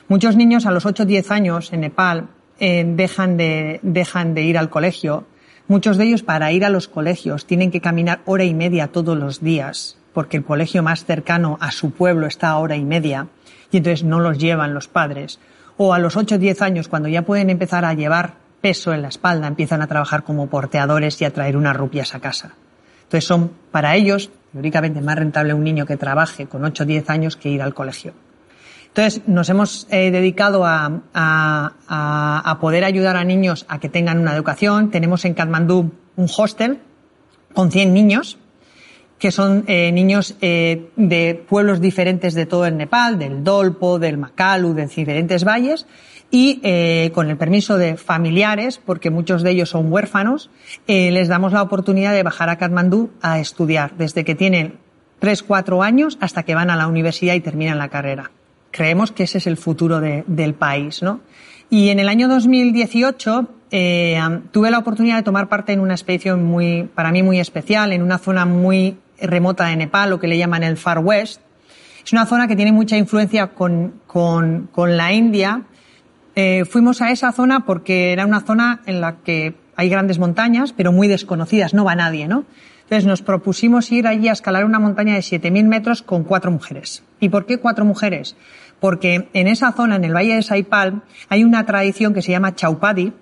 Muchos 0.08 0.34
niños 0.34 0.66
a 0.66 0.72
los 0.72 0.86
8 0.86 1.04
o 1.04 1.06
10 1.06 1.30
años 1.30 1.72
en 1.72 1.82
Nepal 1.82 2.28
eh, 2.58 2.84
dejan, 2.84 3.36
de, 3.36 3.78
dejan 3.82 4.34
de 4.34 4.42
ir 4.42 4.58
al 4.58 4.70
colegio. 4.70 5.24
Muchos 5.68 5.98
de 5.98 6.04
ellos 6.04 6.24
para 6.24 6.50
ir 6.50 6.64
a 6.64 6.68
los 6.68 6.88
colegios 6.88 7.46
tienen 7.46 7.70
que 7.70 7.80
caminar 7.80 8.20
hora 8.24 8.42
y 8.42 8.52
media 8.52 8.88
todos 8.88 9.16
los 9.16 9.40
días 9.40 9.96
porque 10.14 10.38
el 10.38 10.44
colegio 10.44 10.82
más 10.82 11.04
cercano 11.04 11.58
a 11.60 11.72
su 11.72 11.90
pueblo 11.90 12.26
está 12.26 12.50
a 12.50 12.58
hora 12.58 12.76
y 12.76 12.84
media 12.84 13.26
y 13.74 13.78
entonces 13.78 14.04
no 14.04 14.20
los 14.20 14.38
llevan 14.38 14.72
los 14.72 14.88
padres. 14.88 15.40
O 15.76 15.92
a 15.92 15.98
los 15.98 16.16
8 16.16 16.36
o 16.36 16.38
10 16.38 16.62
años, 16.62 16.88
cuando 16.88 17.08
ya 17.08 17.22
pueden 17.22 17.50
empezar 17.50 17.84
a 17.84 17.94
llevar 17.94 18.34
peso 18.60 18.94
en 18.94 19.02
la 19.02 19.08
espalda, 19.08 19.46
empiezan 19.46 19.82
a 19.82 19.86
trabajar 19.86 20.22
como 20.22 20.48
porteadores 20.48 21.20
y 21.20 21.24
a 21.24 21.32
traer 21.32 21.56
unas 21.56 21.76
rupias 21.76 22.14
a 22.14 22.20
casa. 22.20 22.54
Entonces 23.02 23.26
son 23.26 23.50
para 23.70 23.96
ellos 23.96 24.30
teóricamente 24.52 25.00
más 25.00 25.16
rentable 25.16 25.52
un 25.52 25.64
niño 25.64 25.84
que 25.84 25.96
trabaje 25.96 26.46
con 26.46 26.64
8 26.64 26.84
o 26.84 26.86
10 26.86 27.10
años 27.10 27.36
que 27.36 27.48
ir 27.48 27.60
al 27.60 27.74
colegio. 27.74 28.14
Entonces, 28.86 29.22
nos 29.26 29.48
hemos 29.48 29.88
eh, 29.90 30.12
dedicado 30.12 30.64
a, 30.64 31.02
a, 31.12 32.58
poder 32.60 32.84
ayudar 32.84 33.16
a 33.16 33.24
niños 33.24 33.66
a 33.68 33.80
que 33.80 33.88
tengan 33.88 34.20
una 34.20 34.32
educación. 34.32 34.92
Tenemos 34.92 35.24
en 35.24 35.34
Katmandú 35.34 35.90
un 36.14 36.28
hostel 36.36 36.78
con 37.52 37.72
100 37.72 37.92
niños, 37.92 38.38
que 39.18 39.30
son 39.30 39.64
eh, 39.66 39.90
niños 39.92 40.36
eh, 40.40 40.90
de 40.96 41.42
pueblos 41.48 41.80
diferentes 41.80 42.34
de 42.34 42.46
todo 42.46 42.66
el 42.66 42.76
Nepal, 42.76 43.18
del 43.18 43.44
Dolpo, 43.44 43.98
del 43.98 44.18
Makalu, 44.18 44.74
de 44.74 44.86
diferentes 44.86 45.44
valles, 45.44 45.86
y 46.30 46.60
eh, 46.62 47.10
con 47.14 47.30
el 47.30 47.36
permiso 47.36 47.78
de 47.78 47.96
familiares, 47.96 48.80
porque 48.84 49.10
muchos 49.10 49.42
de 49.42 49.50
ellos 49.52 49.70
son 49.70 49.92
huérfanos, 49.92 50.50
les 50.86 51.28
damos 51.28 51.52
la 51.52 51.62
oportunidad 51.62 52.12
de 52.12 52.22
bajar 52.22 52.48
a 52.48 52.58
Katmandú 52.58 53.10
a 53.22 53.38
estudiar, 53.38 53.92
desde 53.96 54.24
que 54.24 54.34
tienen 54.34 54.78
3, 55.20 55.42
4 55.44 55.82
años 55.82 56.18
hasta 56.20 56.42
que 56.42 56.54
van 56.54 56.70
a 56.70 56.76
la 56.76 56.88
universidad 56.88 57.34
y 57.34 57.40
terminan 57.40 57.78
la 57.78 57.88
carrera. 57.88 58.30
Creemos 58.72 59.12
que 59.12 59.22
ese 59.22 59.38
es 59.38 59.46
el 59.46 59.56
futuro 59.56 60.00
de, 60.00 60.24
del 60.26 60.54
país, 60.54 61.02
¿no? 61.02 61.20
Y 61.70 61.88
en 61.88 61.98
el 61.98 62.08
año 62.08 62.28
2018 62.28 63.48
eh, 63.70 64.20
tuve 64.52 64.70
la 64.70 64.78
oportunidad 64.78 65.16
de 65.16 65.22
tomar 65.22 65.48
parte 65.48 65.72
en 65.72 65.80
una 65.80 65.94
expedición 65.94 66.44
muy, 66.44 66.84
para 66.94 67.10
mí 67.10 67.22
muy 67.22 67.40
especial, 67.40 67.92
en 67.92 68.02
una 68.02 68.18
zona 68.18 68.44
muy 68.44 68.98
remota 69.20 69.66
de 69.66 69.76
Nepal, 69.76 70.10
lo 70.10 70.20
que 70.20 70.28
le 70.28 70.38
llaman 70.38 70.62
el 70.62 70.76
Far 70.76 70.98
West. 70.98 71.40
Es 72.04 72.12
una 72.12 72.26
zona 72.26 72.46
que 72.48 72.56
tiene 72.56 72.72
mucha 72.72 72.96
influencia 72.96 73.48
con, 73.48 74.00
con, 74.06 74.68
con 74.72 74.96
la 74.96 75.12
India, 75.12 75.62
eh, 76.36 76.64
fuimos 76.64 77.00
a 77.00 77.12
esa 77.12 77.30
zona 77.32 77.64
porque 77.64 78.12
era 78.12 78.26
una 78.26 78.40
zona 78.40 78.80
en 78.86 79.00
la 79.00 79.16
que 79.18 79.54
hay 79.76 79.88
grandes 79.88 80.18
montañas, 80.18 80.72
pero 80.72 80.92
muy 80.92 81.06
desconocidas, 81.06 81.74
no 81.74 81.84
va 81.84 81.94
nadie, 81.94 82.26
¿no? 82.26 82.44
Entonces 82.82 83.06
nos 83.06 83.22
propusimos 83.22 83.90
ir 83.92 84.06
allí 84.06 84.28
a 84.28 84.32
escalar 84.32 84.64
una 84.64 84.78
montaña 84.78 85.14
de 85.14 85.20
7.000 85.20 85.64
metros 85.64 86.02
con 86.02 86.24
cuatro 86.24 86.50
mujeres. 86.50 87.02
¿Y 87.20 87.28
por 87.28 87.46
qué 87.46 87.58
cuatro 87.58 87.84
mujeres? 87.84 88.36
Porque 88.80 89.28
en 89.32 89.46
esa 89.46 89.72
zona, 89.72 89.96
en 89.96 90.04
el 90.04 90.14
Valle 90.14 90.34
de 90.34 90.42
Saipal, 90.42 91.02
hay 91.28 91.44
una 91.44 91.64
tradición 91.64 92.12
que 92.12 92.20
se 92.20 92.32
llama 92.32 92.54
Chaupadi, 92.54 93.12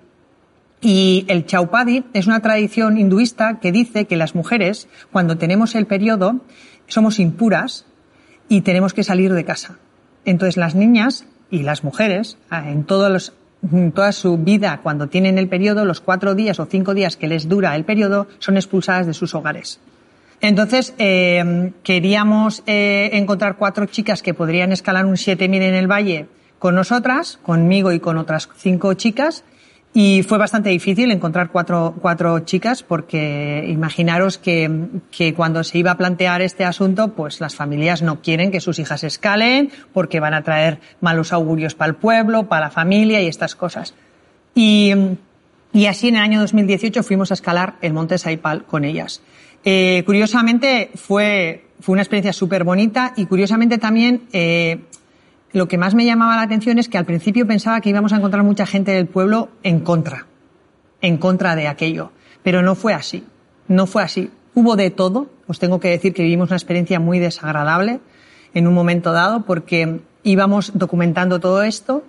y 0.83 1.25
el 1.29 1.45
Chaupadi 1.45 2.03
es 2.13 2.27
una 2.27 2.41
tradición 2.41 2.97
hinduista 2.97 3.59
que 3.61 3.71
dice 3.71 4.05
que 4.05 4.17
las 4.17 4.35
mujeres, 4.35 4.89
cuando 5.13 5.37
tenemos 5.37 5.75
el 5.75 5.85
periodo, 5.85 6.41
somos 6.87 7.19
impuras 7.19 7.85
y 8.49 8.61
tenemos 8.61 8.93
que 8.93 9.05
salir 9.05 9.33
de 9.33 9.45
casa. 9.45 9.79
Entonces 10.25 10.57
las 10.57 10.75
niñas 10.75 11.25
y 11.49 11.63
las 11.63 11.85
mujeres, 11.85 12.37
ah, 12.49 12.69
en, 12.69 12.83
toda 12.83 14.11
su 14.11 14.37
vida, 14.39 14.81
cuando 14.83 15.07
tienen 15.07 15.37
el 15.37 15.47
periodo, 15.47 15.85
los 15.85 16.01
cuatro 16.01 16.35
días 16.35 16.59
o 16.59 16.65
cinco 16.65 16.93
días 16.93 17.15
que 17.15 17.27
les 17.27 17.47
dura 17.47 17.77
el 17.77 17.85
periodo, 17.85 18.27
son 18.39 18.57
expulsadas 18.57 19.07
de 19.07 19.13
sus 19.13 19.33
hogares. 19.35 19.79
Entonces, 20.41 20.93
eh, 20.97 21.71
queríamos 21.83 22.61
eh, 22.67 23.11
encontrar 23.13 23.55
cuatro 23.55 23.85
chicas 23.85 24.21
que 24.21 24.33
podrían 24.33 24.73
escalar 24.73 25.05
un 25.05 25.15
7000 25.15 25.61
en 25.61 25.75
el 25.75 25.89
valle 25.89 26.27
con 26.59 26.75
nosotras, 26.75 27.39
conmigo 27.41 27.93
y 27.93 28.01
con 28.01 28.17
otras 28.17 28.49
cinco 28.57 28.93
chicas, 28.95 29.45
y 29.93 30.23
fue 30.23 30.39
bastante 30.39 30.69
difícil 30.69 31.11
encontrar 31.11 31.51
cuatro, 31.51 31.93
cuatro 32.01 32.39
chicas 32.39 32.81
porque 32.81 33.63
imaginaros 33.67 34.39
que, 34.39 34.87
que, 35.11 35.35
cuando 35.35 35.63
se 35.63 35.77
iba 35.77 35.91
a 35.91 35.97
plantear 35.97 36.41
este 36.41 36.65
asunto, 36.65 37.09
pues 37.09 37.39
las 37.39 37.55
familias 37.55 38.01
no 38.01 38.19
quieren 38.21 38.49
que 38.49 38.59
sus 38.59 38.79
hijas 38.79 39.03
escalen 39.03 39.71
porque 39.93 40.19
van 40.19 40.33
a 40.33 40.41
traer 40.41 40.79
malos 40.99 41.31
augurios 41.31 41.75
para 41.75 41.89
el 41.89 41.95
pueblo, 41.95 42.47
para 42.47 42.65
la 42.65 42.71
familia 42.71 43.21
y 43.21 43.27
estas 43.27 43.55
cosas. 43.55 43.93
Y, 44.55 44.93
y 45.73 45.85
así 45.85 46.07
en 46.07 46.15
el 46.15 46.21
año 46.21 46.39
2018 46.39 47.03
fuimos 47.03 47.29
a 47.29 47.35
escalar 47.35 47.75
el 47.81 47.93
monte 47.93 48.17
Saipal 48.17 48.65
con 48.65 48.85
ellas. 48.85 49.21
Eh, 49.63 50.01
curiosamente 50.07 50.89
fue, 50.95 51.65
fue 51.79 51.93
una 51.93 52.01
experiencia 52.01 52.33
súper 52.33 52.63
bonita 52.63 53.13
y 53.15 53.27
curiosamente 53.27 53.77
también 53.77 54.23
eh, 54.33 54.79
lo 55.53 55.67
que 55.67 55.77
más 55.77 55.93
me 55.93 56.05
llamaba 56.05 56.35
la 56.35 56.41
atención 56.41 56.79
es 56.79 56.89
que 56.89 56.97
al 56.97 57.05
principio 57.05 57.45
pensaba 57.45 57.79
que 57.79 57.89
íbamos 57.89 58.11
a 58.11 58.17
encontrar 58.17 58.43
mucha 58.43 58.65
gente 58.65 58.91
del 58.91 59.05
pueblo 59.05 59.49
en 59.61 59.81
contra, 59.81 60.25
en 60.99 61.17
contra 61.17 61.55
de 61.55 61.67
aquello. 61.67 62.11
Pero 62.41 62.63
no 62.63 62.73
fue 62.73 62.93
así. 62.93 63.23
No 63.67 63.85
fue 63.85 64.01
así. 64.01 64.31
Hubo 64.55 64.75
de 64.75 64.89
todo. 64.89 65.27
Os 65.47 65.59
tengo 65.59 65.79
que 65.79 65.89
decir 65.89 66.13
que 66.13 66.23
vivimos 66.23 66.49
una 66.49 66.57
experiencia 66.57 66.99
muy 66.99 67.19
desagradable 67.19 67.99
en 68.55 68.67
un 68.67 68.73
momento 68.73 69.11
dado 69.11 69.45
porque 69.45 70.01
íbamos 70.23 70.71
documentando 70.73 71.39
todo 71.39 71.61
esto 71.63 72.03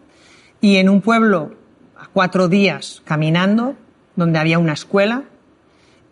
y 0.60 0.76
en 0.76 0.88
un 0.88 1.02
pueblo 1.02 1.52
a 1.98 2.08
cuatro 2.12 2.48
días 2.48 3.02
caminando, 3.04 3.76
donde 4.16 4.38
había 4.38 4.58
una 4.58 4.72
escuela, 4.72 5.24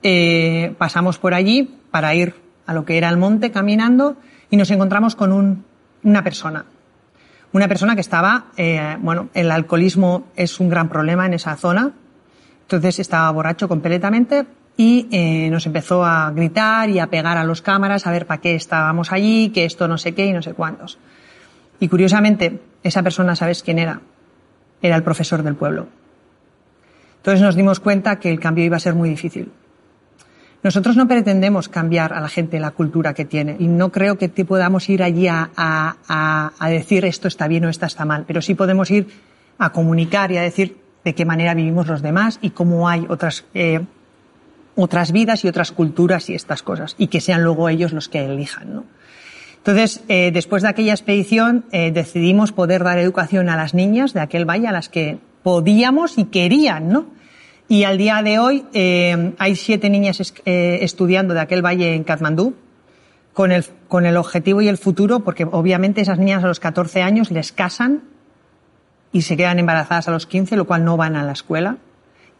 eh, 0.03 0.75
pasamos 0.79 1.19
por 1.19 1.33
allí 1.33 1.79
para 1.91 2.15
ir 2.15 2.35
a 2.67 2.75
lo 2.75 2.85
que 2.85 2.99
era 2.99 3.09
el 3.09 3.17
monte 3.17 3.51
caminando 3.51 4.17
y 4.51 4.57
nos 4.57 4.71
encontramos 4.71 5.17
con 5.17 5.33
un, 5.33 5.65
una 6.03 6.23
persona, 6.23 6.67
una 7.53 7.69
persona 7.69 7.95
que 7.95 8.01
estaba, 8.01 8.47
eh, 8.57 8.97
bueno, 9.01 9.29
el 9.35 9.51
alcoholismo 9.51 10.29
es 10.37 10.59
un 10.61 10.69
gran 10.69 10.89
problema 10.89 11.27
en 11.27 11.35
esa 11.35 11.57
zona, 11.57 11.93
entonces 12.63 12.99
estaba 12.99 13.31
borracho 13.31 13.69
completamente 13.69 14.47
y 14.77 15.09
eh, 15.13 15.51
nos 15.51 15.67
empezó 15.67 16.05
a 16.05 16.31
gritar 16.31 16.89
y 16.89 16.99
a 16.99 17.09
pegar 17.09 17.37
a 17.37 17.45
los 17.45 17.61
cámaras 17.61 18.07
a 18.07 18.11
ver 18.11 18.27
para 18.27 18.41
qué 18.41 18.55
estábamos 18.55 19.13
allí, 19.13 19.51
que 19.51 19.65
esto 19.65 19.87
no 19.87 19.99
sé 19.99 20.15
qué 20.15 20.27
y 20.27 20.33
no 20.33 20.41
sé 20.41 20.55
cuántos. 20.55 20.99
Y 21.79 21.89
curiosamente, 21.89 22.61
esa 22.83 23.03
persona, 23.03 23.37
¿sabes 23.37 23.63
quién 23.63 23.79
era? 23.79 24.01
Era 24.81 24.97
el 24.97 25.03
profesor 25.03 25.43
del 25.43 25.57
pueblo. 25.57 25.89
Entonces 27.19 27.43
nos 27.43 27.55
dimos 27.55 27.81
cuenta 27.81 28.19
que 28.19 28.31
el 28.31 28.41
cambio 28.41 28.65
iba 28.65 28.77
a 28.77 28.81
ser 28.81 28.95
muy 28.95 29.09
difícil. 29.09 29.53
Nosotros 30.63 30.97
no 30.97 31.09
pretendemos 31.09 31.69
cambiar 31.69 32.13
a 32.13 32.21
la 32.21 32.29
gente 32.29 32.61
la 32.61 32.71
cultura 32.71 33.15
que 33.15 33.25
tiene 33.25 33.57
y 33.59 33.67
no 33.67 33.91
creo 33.91 34.17
que 34.17 34.29
podamos 34.29 34.89
ir 34.89 35.03
allí 35.03 35.27
a, 35.27 35.51
a, 35.57 36.53
a, 36.59 36.71
decir 36.71 37.05
esto 37.05 37.27
está 37.27 37.49
bien 37.49 37.65
o 37.65 37.69
esto 37.69 37.87
está 37.87 38.05
mal, 38.05 38.25
pero 38.27 38.41
sí 38.41 38.55
podemos 38.55 38.91
ir 38.93 39.09
a 39.59 39.73
comunicar 39.73 40.31
y 40.31 40.37
a 40.37 40.43
decir 40.43 40.77
de 41.05 41.15
qué 41.15 41.25
manera 41.25 41.55
vivimos 41.55 41.89
los 41.89 42.01
demás 42.01 42.39
y 42.43 42.51
cómo 42.51 42.89
hay 42.89 43.07
otras, 43.09 43.45
eh, 43.55 43.81
otras 44.77 45.11
vidas 45.11 45.45
y 45.45 45.49
otras 45.49 45.73
culturas 45.73 46.31
y 46.31 46.35
estas 46.35 46.63
cosas, 46.63 46.95
y 46.97 47.09
que 47.09 47.21
sean 47.21 47.43
luego 47.43 47.69
ellos 47.69 47.93
los 47.93 48.09
que 48.09 48.25
elijan, 48.25 48.75
¿no? 48.75 48.85
Entonces, 49.59 50.03
eh, 50.09 50.33
después 50.33 50.63
de 50.63 50.69
aquella 50.69 50.93
expedición, 50.93 51.65
eh, 51.71 51.93
decidimos 51.93 52.51
poder 52.51 52.83
dar 52.83 52.99
educación 52.99 53.49
a 53.49 53.57
las 53.57 53.75
niñas 53.75 54.13
de 54.13 54.21
aquel 54.21 54.45
valle, 54.45 54.67
a 54.67 54.73
las 54.73 54.89
que 54.89 55.19
podíamos 55.45 56.19
y 56.19 56.25
querían, 56.25 56.89
¿no? 56.89 57.07
Y 57.73 57.85
al 57.85 57.97
día 57.97 58.21
de 58.23 58.39
hoy 58.39 58.67
eh, 58.75 59.33
hay 59.39 59.57
siete 59.57 59.89
niñas 59.89 60.35
estudiando 60.45 61.33
de 61.33 61.41
aquel 61.41 61.65
valle 61.65 61.95
en 61.95 62.05
Katmandú, 62.05 62.55
con 63.33 63.51
el, 63.51 63.65
con 63.89 64.05
el 64.05 64.19
objetivo 64.19 64.61
y 64.61 64.69
el 64.69 64.77
futuro, 64.77 65.21
porque 65.21 65.49
obviamente 65.51 66.03
esas 66.03 66.19
niñas 66.19 66.45
a 66.45 66.49
los 66.49 66.61
14 66.61 67.01
años 67.01 67.31
les 67.31 67.51
casan 67.51 68.03
y 69.11 69.23
se 69.23 69.39
quedan 69.39 69.59
embarazadas 69.59 70.07
a 70.07 70.11
los 70.11 70.27
15, 70.27 70.55
lo 70.57 70.67
cual 70.67 70.85
no 70.85 70.99
van 70.99 71.17
a 71.17 71.25
la 71.25 71.33
escuela. 71.33 71.79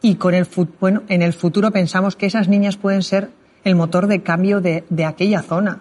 Y 0.03 0.17
con 0.17 0.35
el, 0.35 0.47
bueno, 0.79 1.03
en 1.09 1.23
el 1.23 1.33
futuro 1.33 1.71
pensamos 1.71 2.15
que 2.15 2.27
esas 2.27 2.49
niñas 2.49 2.77
pueden 2.77 3.03
ser 3.03 3.31
el 3.65 3.75
motor 3.75 4.09
de 4.09 4.23
cambio 4.23 4.61
de, 4.61 4.85
de 4.91 5.07
aquella 5.07 5.41
zona. 5.41 5.81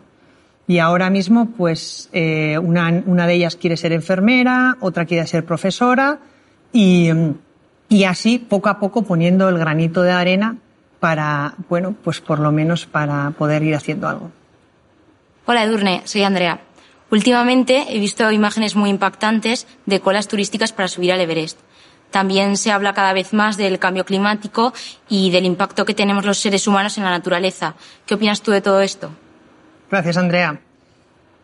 Y 0.66 0.80
ahora 0.80 1.10
mismo, 1.10 1.50
pues, 1.58 2.08
eh, 2.14 2.58
una, 2.58 3.04
una, 3.06 3.28
de 3.28 3.34
ellas 3.34 3.58
quiere 3.58 3.76
ser 3.76 3.92
enfermera, 3.92 4.78
otra 4.80 5.04
quiere 5.04 5.28
ser 5.28 5.44
profesora, 5.44 6.20
y, 6.72 7.10
y 7.92 8.06
así, 8.06 8.40
poco 8.40 8.70
a 8.70 8.80
poco, 8.80 9.02
poniendo 9.02 9.50
el 9.50 9.58
granito 9.58 10.02
de 10.02 10.14
arena 10.14 10.56
para, 11.02 11.56
bueno, 11.68 11.94
pues 12.02 12.22
por 12.22 12.40
lo 12.40 12.54
menos 12.54 12.86
para 12.86 13.32
poder 13.32 13.64
ir 13.64 13.76
haciendo 13.76 14.08
algo. 14.08 14.32
Hola 15.46 15.66
Edurne, 15.66 16.02
soy 16.06 16.24
Andrea. 16.24 16.62
Últimamente 17.10 17.88
he 17.90 18.00
visto 18.00 18.32
imágenes 18.32 18.78
muy 18.78 18.90
impactantes 18.90 19.68
de 19.86 20.00
colas 20.00 20.30
turísticas 20.30 20.72
para 20.72 20.88
subir 20.88 21.12
al 21.12 21.20
Everest. 21.20 21.60
También 22.12 22.56
se 22.56 22.72
habla 22.72 22.94
cada 22.94 23.12
vez 23.12 23.34
más 23.34 23.58
del 23.58 23.78
cambio 23.78 24.06
climático 24.06 24.74
y 25.10 25.30
del 25.30 25.44
impacto 25.44 25.84
que 25.84 25.94
tenemos 25.94 26.24
los 26.24 26.38
seres 26.38 26.68
humanos 26.68 26.98
en 26.98 27.04
la 27.04 27.10
naturaleza. 27.10 27.76
¿Qué 28.06 28.14
opinas 28.14 28.42
tú 28.42 28.52
de 28.52 28.62
todo 28.62 28.80
esto? 28.80 29.12
Gracias, 29.90 30.16
Andrea. 30.16 30.62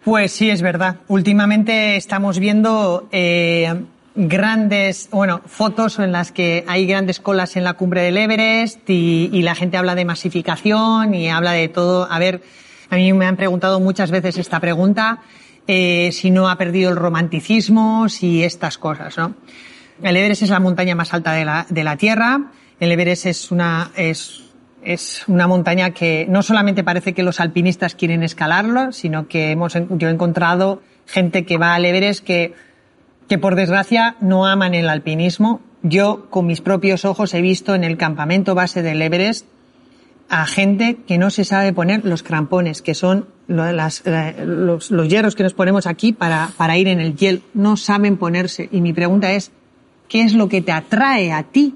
Pues 0.06 0.32
sí, 0.32 0.50
es 0.50 0.62
verdad. 0.62 0.96
Últimamente 1.10 1.98
estamos 1.98 2.40
viendo 2.40 3.10
eh, 3.12 3.84
grandes, 4.18 5.10
bueno, 5.12 5.42
fotos 5.46 6.00
en 6.00 6.12
las 6.12 6.32
que 6.32 6.66
hay 6.68 6.88
grandes 6.88 7.20
colas 7.20 7.56
en 7.56 7.64
la 7.64 7.76
cumbre 7.76 8.02
del 8.02 8.18
Everest 8.18 8.90
y, 8.90 9.30
y 9.32 9.44
la 9.44 9.54
gente 9.54 9.78
habla 9.78 9.94
de 9.94 10.06
masificación 10.06 11.14
y 11.14 11.30
habla 11.30 11.52
de 11.52 11.68
todo. 11.68 12.12
A 12.12 12.18
ver, 12.18 12.42
a 12.90 12.96
mí 12.96 13.14
me 13.14 13.28
han 13.28 13.38
preguntado 13.38 13.80
muchas 13.80 14.10
veces 14.10 14.38
esta 14.38 14.60
pregunta, 14.60 15.20
eh, 15.68 16.10
si 16.12 16.32
no 16.32 16.50
ha 16.50 16.58
perdido 16.58 16.90
el 16.90 16.96
romanticismo, 16.96 18.10
si 18.10 18.44
estas 18.44 18.80
cosas, 18.80 19.18
¿no? 19.18 19.36
El 20.02 20.18
Everest 20.18 20.44
es 20.44 20.50
la 20.50 20.60
montaña 20.60 20.96
más 20.96 21.14
alta 21.14 21.34
de 21.34 21.46
la, 21.46 21.66
de 21.70 21.84
la 21.84 21.96
Tierra. 21.98 22.52
El 22.80 22.92
Everest 22.92 23.28
es 23.28 23.52
una, 23.52 23.92
es, 23.96 24.44
es 24.84 25.24
una 25.28 25.48
montaña 25.48 25.92
que 25.92 26.26
no 26.30 26.42
solamente 26.42 26.84
parece 26.84 27.14
que 27.14 27.24
los 27.24 27.40
alpinistas 27.40 27.96
quieren 27.96 28.24
escalarlo, 28.24 28.92
sino 28.92 29.28
que 29.28 29.52
hemos, 29.52 29.74
yo 29.74 30.08
he 30.08 30.12
encontrado 30.12 30.82
gente 31.06 31.46
que 31.46 31.58
va 31.58 31.76
al 31.76 31.86
Everest 31.86 32.24
que, 32.24 32.54
que 33.28 33.38
por 33.38 33.56
desgracia 33.56 34.16
no 34.22 34.46
aman 34.46 34.74
el 34.74 34.90
alpinismo. 34.90 35.62
Yo 35.84 36.30
con 36.30 36.46
mis 36.46 36.62
propios 36.62 37.06
ojos 37.06 37.34
he 37.34 37.42
visto 37.42 37.76
en 37.76 37.84
el 37.84 37.98
campamento 37.98 38.56
base 38.56 38.82
del 38.82 39.02
Everest 39.02 39.46
a 40.30 40.46
gente 40.46 40.98
que 41.08 41.18
no 41.18 41.30
se 41.30 41.46
sabe 41.46 41.72
poner 41.72 42.04
los 42.04 42.22
crampones, 42.24 42.82
que 42.82 42.94
son 42.94 43.28
los, 43.48 44.04
hierros 45.08 45.36
que 45.36 45.44
nos 45.44 45.54
ponemos 45.54 45.88
aquí 45.88 46.12
para, 46.12 46.50
para 46.58 46.78
ir 46.78 46.88
en 46.88 47.00
el 47.00 47.16
hielo. 47.16 47.40
No 47.54 47.78
saben 47.78 48.18
ponerse. 48.18 48.68
Y 48.72 48.82
mi 48.82 48.94
pregunta 48.94 49.32
es, 49.32 49.52
¿qué 50.10 50.24
es 50.24 50.34
lo 50.34 50.50
que 50.50 50.62
te 50.62 50.72
atrae 50.72 51.32
a 51.32 51.44
ti 51.44 51.76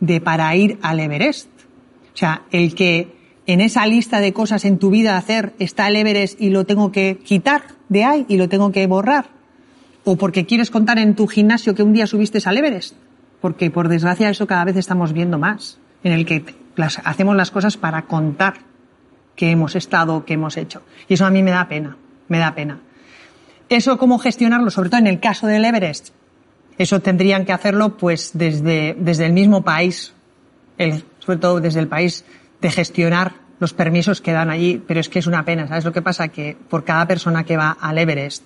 de 0.00 0.20
para 0.20 0.54
ir 0.56 0.78
al 0.82 1.00
Everest? 1.00 1.48
O 2.14 2.18
sea, 2.18 2.42
el 2.50 2.74
que 2.74 3.16
en 3.46 3.60
esa 3.60 3.86
lista 3.86 4.20
de 4.20 4.32
cosas 4.32 4.64
en 4.64 4.78
tu 4.78 4.90
vida 4.90 5.16
hacer 5.16 5.54
está 5.58 5.88
el 5.88 5.96
Everest 5.96 6.40
y 6.40 6.50
lo 6.50 6.66
tengo 6.66 6.92
que 6.92 7.18
quitar 7.24 7.62
de 7.88 8.04
ahí 8.04 8.26
y 8.28 8.36
lo 8.36 8.48
tengo 8.48 8.72
que 8.72 8.86
borrar. 8.86 9.35
O 10.08 10.14
porque 10.16 10.46
quieres 10.46 10.70
contar 10.70 11.00
en 11.00 11.16
tu 11.16 11.26
gimnasio 11.26 11.74
que 11.74 11.82
un 11.82 11.92
día 11.92 12.06
subiste 12.06 12.38
al 12.44 12.56
Everest. 12.56 12.94
Porque 13.40 13.72
por 13.72 13.88
desgracia 13.88 14.30
eso 14.30 14.46
cada 14.46 14.64
vez 14.64 14.76
estamos 14.76 15.12
viendo 15.12 15.36
más. 15.36 15.80
En 16.04 16.12
el 16.12 16.24
que 16.24 16.44
hacemos 17.02 17.34
las 17.34 17.50
cosas 17.50 17.76
para 17.76 18.02
contar 18.02 18.54
que 19.34 19.50
hemos 19.50 19.74
estado, 19.74 20.24
que 20.24 20.34
hemos 20.34 20.56
hecho. 20.58 20.82
Y 21.08 21.14
eso 21.14 21.26
a 21.26 21.30
mí 21.30 21.42
me 21.42 21.50
da 21.50 21.66
pena, 21.66 21.96
me 22.28 22.38
da 22.38 22.54
pena. 22.54 22.78
Eso 23.68 23.98
cómo 23.98 24.20
gestionarlo, 24.20 24.70
sobre 24.70 24.90
todo 24.90 25.00
en 25.00 25.08
el 25.08 25.18
caso 25.18 25.48
del 25.48 25.64
Everest, 25.64 26.10
eso 26.78 27.00
tendrían 27.00 27.44
que 27.44 27.52
hacerlo 27.52 27.96
pues 27.96 28.30
desde, 28.32 28.94
desde 28.96 29.26
el 29.26 29.32
mismo 29.32 29.62
país, 29.62 30.14
sobre 31.18 31.40
todo 31.40 31.60
desde 31.60 31.80
el 31.80 31.88
país, 31.88 32.24
de 32.60 32.70
gestionar 32.70 33.32
los 33.58 33.74
permisos 33.74 34.20
que 34.20 34.30
dan 34.30 34.50
allí, 34.50 34.80
pero 34.86 35.00
es 35.00 35.08
que 35.08 35.18
es 35.18 35.26
una 35.26 35.44
pena, 35.44 35.66
¿sabes 35.66 35.84
lo 35.84 35.92
que 35.92 36.02
pasa? 36.02 36.28
Que 36.28 36.56
por 36.70 36.84
cada 36.84 37.08
persona 37.08 37.42
que 37.42 37.56
va 37.56 37.76
al 37.80 37.98
Everest 37.98 38.44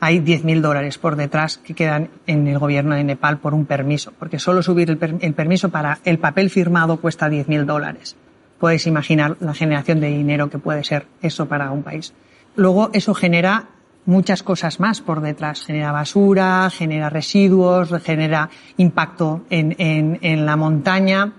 hay 0.00 0.20
10.000 0.20 0.60
dólares 0.60 0.98
por 0.98 1.16
detrás 1.16 1.58
que 1.58 1.74
quedan 1.74 2.10
en 2.26 2.46
el 2.46 2.58
gobierno 2.58 2.94
de 2.94 3.04
Nepal 3.04 3.38
por 3.38 3.54
un 3.54 3.66
permiso, 3.66 4.12
porque 4.18 4.38
solo 4.38 4.62
subir 4.62 4.90
el, 4.90 4.98
per 4.98 5.16
el 5.20 5.34
permiso 5.34 5.70
para 5.70 5.98
el 6.04 6.18
papel 6.18 6.50
firmado 6.50 6.98
cuesta 6.98 7.28
10.000 7.28 7.64
dólares. 7.64 8.16
Podéis 8.58 8.86
imaginar 8.86 9.36
la 9.40 9.54
generación 9.54 10.00
de 10.00 10.08
dinero 10.08 10.48
que 10.48 10.58
puede 10.58 10.84
ser 10.84 11.06
eso 11.22 11.46
para 11.46 11.70
un 11.70 11.82
país. 11.82 12.12
Luego 12.56 12.90
eso 12.92 13.14
genera 13.14 13.68
muchas 14.06 14.42
cosas 14.42 14.80
más 14.80 15.00
por 15.00 15.20
detrás. 15.20 15.64
Genera 15.64 15.92
basura, 15.92 16.70
genera 16.70 17.10
residuos, 17.10 17.90
genera 18.02 18.48
impacto 18.78 19.42
en, 19.50 20.46
la 20.46 20.56
montaña. 20.56 21.32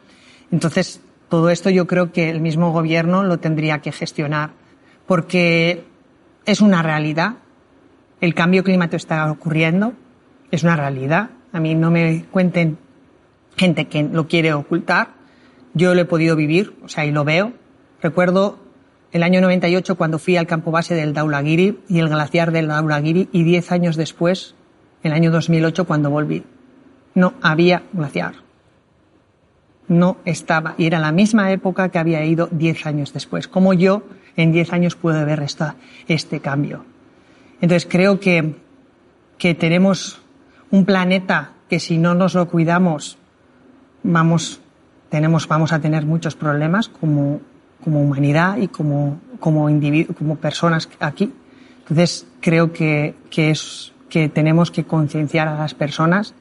Entonces, 0.52 1.02
todo 1.30 1.50
esto 1.50 1.70
yo 1.70 1.88
creo 1.88 2.12
que 2.12 2.30
el 2.30 2.42
mismo 2.42 2.72
gobierno 2.72 3.24
lo 3.24 3.40
tendría 3.40 3.80
que 3.80 3.92
gestionar, 3.92 4.52
porque 5.08 5.86
es 6.46 6.62
una 6.62 6.84
realidad 6.84 7.36
el 8.20 8.34
cambio 8.34 8.64
climático 8.64 8.98
está 8.98 9.32
ocurriendo, 9.32 9.94
es 10.52 10.64
una 10.64 10.76
realidad. 10.76 11.30
A 11.54 11.60
mí 11.60 11.76
no 11.76 11.92
me 11.92 12.26
cuenten 12.32 12.78
gente 13.56 13.86
que 13.86 14.04
lo 14.04 14.28
quiere 14.28 14.54
ocultar. 14.54 15.10
Yo 15.74 15.94
lo 15.94 16.02
he 16.02 16.06
podido 16.06 16.36
vivir, 16.36 16.76
o 16.84 16.90
sea, 16.90 17.06
y 17.06 17.12
lo 17.12 17.24
veo. 17.24 17.54
Recuerdo 18.02 18.60
el 19.12 19.24
año 19.24 19.42
98 19.42 19.96
cuando 19.96 20.20
fui 20.20 20.38
al 20.38 20.48
campo 20.48 20.72
base 20.72 20.96
del 20.96 21.14
Daulagiri 21.14 21.80
y 21.88 22.00
el 22.00 22.10
glaciar 22.10 22.52
del 22.52 22.68
Daulagiri 22.68 23.30
y 23.32 23.44
diez 23.44 23.72
años 23.72 23.96
después, 23.96 24.56
el 25.04 25.14
año 25.14 25.32
2008 25.32 25.86
cuando 25.86 26.10
volví. 26.10 26.44
No 27.14 27.34
había 27.42 27.84
glaciar. 27.94 28.36
No 29.88 30.18
estaba. 30.26 30.76
Y 30.78 30.86
era 30.86 31.00
la 31.00 31.12
misma 31.12 31.52
época 31.52 31.90
que 31.90 32.00
había 32.00 32.24
ido 32.26 32.50
diez 32.52 32.86
años 32.86 33.14
después. 33.14 33.48
Como 33.48 33.74
yo 33.74 34.04
en 34.36 34.52
diez 34.52 34.74
años 34.74 34.96
puedo 34.96 35.24
ver 35.26 35.42
esta, 35.42 35.76
este 36.08 36.40
cambio. 36.40 36.84
Entonces 37.62 37.88
creo 37.90 38.20
que, 38.20 38.56
que 39.38 39.56
tenemos 39.56 40.22
un 40.72 40.86
planeta 40.86 41.52
que 41.70 41.80
si 41.80 41.98
no 41.98 42.16
nos 42.16 42.34
lo 42.34 42.48
cuidamos 42.48 43.18
vamos, 44.04 44.62
tenemos, 45.10 45.48
vamos 45.48 45.74
a 45.74 45.80
tener 45.80 46.06
muchos 46.06 46.36
problemas 46.36 46.90
como, 46.90 47.42
como 47.84 48.02
humanidad 48.02 48.58
y 48.58 48.68
como, 48.68 49.20
como, 49.40 49.70
individu 49.70 50.14
como 50.14 50.38
personas 50.38 50.90
aquí. 51.00 51.34
Entonces 51.80 52.28
creo 52.42 52.72
que, 52.74 53.16
que, 53.30 53.52
es, 53.52 53.94
que 54.10 54.30
tenemos 54.30 54.72
que 54.72 54.84
concienciar 54.84 55.48
a 55.48 55.58
las 55.58 55.74
personas 55.74 56.34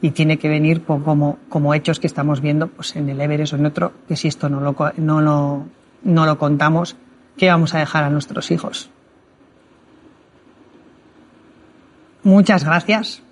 y 0.00 0.10
tiene 0.10 0.38
que 0.38 0.48
venir 0.48 0.82
como, 0.84 1.38
como 1.48 1.74
hechos 1.74 2.00
que 2.00 2.08
estamos 2.08 2.40
viendo 2.40 2.66
pues 2.68 2.96
en 2.96 3.08
el 3.08 3.20
Everest 3.20 3.52
o 3.52 3.56
en 3.56 3.66
otro, 3.66 3.92
que 4.08 4.16
si 4.16 4.28
esto 4.28 4.48
no 4.48 4.60
lo, 4.60 4.74
no 4.96 5.20
lo, 5.20 5.66
no 6.02 6.26
lo 6.26 6.38
contamos, 6.38 6.96
¿qué 7.36 7.48
vamos 7.48 7.74
a 7.74 7.78
dejar 7.78 8.04
a 8.04 8.10
nuestros 8.10 8.50
hijos? 8.50 8.90
Muchas 12.24 12.64
gracias. 12.64 13.22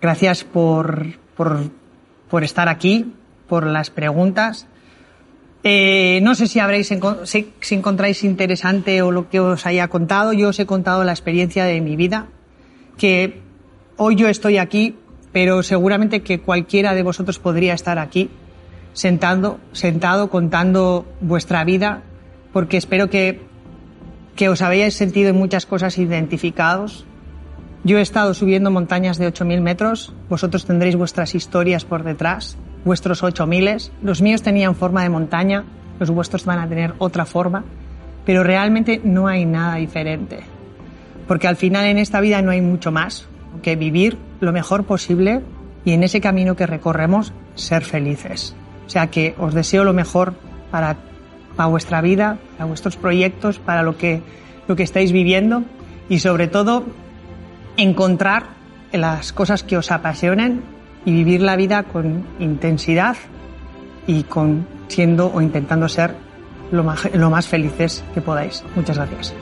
Gracias 0.00 0.44
por, 0.44 1.18
por, 1.36 1.58
por 2.28 2.44
estar 2.44 2.68
aquí, 2.68 3.12
por 3.48 3.66
las 3.66 3.90
preguntas. 3.90 4.66
Eh, 5.64 6.20
no 6.22 6.34
sé 6.34 6.46
si 6.46 6.60
habréis 6.60 6.92
si, 7.24 7.74
encontráis 7.74 8.22
interesante 8.22 9.02
o 9.02 9.10
lo 9.10 9.28
que 9.28 9.40
os 9.40 9.66
haya 9.66 9.88
contado. 9.88 10.32
Yo 10.32 10.50
os 10.50 10.58
he 10.60 10.66
contado 10.66 11.02
la 11.04 11.12
experiencia 11.12 11.64
de 11.64 11.80
mi 11.80 11.96
vida, 11.96 12.28
que 12.96 13.40
hoy 13.96 14.14
yo 14.14 14.28
estoy 14.28 14.58
aquí, 14.58 14.94
pero 15.32 15.62
seguramente 15.62 16.22
que 16.22 16.40
cualquiera 16.40 16.94
de 16.94 17.02
vosotros 17.02 17.38
podría 17.38 17.74
estar 17.74 17.98
aquí, 17.98 18.30
sentando, 18.92 19.58
sentado, 19.72 20.30
contando 20.30 21.06
vuestra 21.20 21.64
vida, 21.64 22.02
porque 22.52 22.76
espero 22.76 23.10
que, 23.10 23.40
que 24.36 24.48
os 24.48 24.62
habéis 24.62 24.94
sentido 24.94 25.30
en 25.30 25.36
muchas 25.36 25.66
cosas 25.66 25.98
identificados, 25.98 27.04
yo 27.88 27.98
he 27.98 28.02
estado 28.02 28.34
subiendo 28.34 28.70
montañas 28.70 29.18
de 29.18 29.26
8.000 29.26 29.60
metros, 29.62 30.12
vosotros 30.28 30.66
tendréis 30.66 30.94
vuestras 30.94 31.34
historias 31.34 31.84
por 31.84 32.04
detrás, 32.04 32.58
vuestros 32.84 33.22
8.000, 33.22 33.90
los 34.02 34.20
míos 34.20 34.42
tenían 34.42 34.74
forma 34.74 35.02
de 35.02 35.08
montaña, 35.08 35.64
los 35.98 36.10
vuestros 36.10 36.44
van 36.44 36.58
a 36.58 36.68
tener 36.68 36.94
otra 36.98 37.24
forma, 37.24 37.64
pero 38.26 38.44
realmente 38.44 39.00
no 39.02 39.26
hay 39.26 39.46
nada 39.46 39.76
diferente, 39.76 40.40
porque 41.26 41.48
al 41.48 41.56
final 41.56 41.86
en 41.86 41.98
esta 41.98 42.20
vida 42.20 42.42
no 42.42 42.50
hay 42.50 42.60
mucho 42.60 42.92
más 42.92 43.26
que 43.62 43.74
vivir 43.74 44.18
lo 44.40 44.52
mejor 44.52 44.84
posible 44.84 45.40
y 45.84 45.92
en 45.92 46.02
ese 46.02 46.20
camino 46.20 46.56
que 46.56 46.66
recorremos 46.66 47.32
ser 47.54 47.84
felices. 47.84 48.54
O 48.86 48.90
sea 48.90 49.06
que 49.06 49.34
os 49.38 49.54
deseo 49.54 49.84
lo 49.84 49.94
mejor 49.94 50.34
para 50.70 50.96
para 51.58 51.70
vuestra 51.70 52.00
vida, 52.00 52.38
para 52.52 52.66
vuestros 52.66 52.94
proyectos, 52.94 53.58
para 53.58 53.82
lo 53.82 53.98
que, 53.98 54.22
lo 54.68 54.76
que 54.76 54.84
estáis 54.84 55.10
viviendo 55.10 55.64
y 56.08 56.20
sobre 56.20 56.46
todo 56.46 56.84
encontrar 57.78 58.44
las 58.92 59.32
cosas 59.32 59.62
que 59.62 59.78
os 59.78 59.90
apasionen 59.90 60.62
y 61.04 61.12
vivir 61.12 61.40
la 61.40 61.56
vida 61.56 61.84
con 61.84 62.26
intensidad 62.38 63.16
y 64.06 64.24
con 64.24 64.66
siendo 64.88 65.32
o 65.32 65.40
intentando 65.40 65.88
ser 65.88 66.14
lo 66.70 66.84
más, 66.84 67.08
lo 67.14 67.30
más 67.30 67.46
felices 67.46 68.04
que 68.12 68.20
podáis. 68.20 68.62
Muchas 68.74 68.96
gracias. 68.96 69.34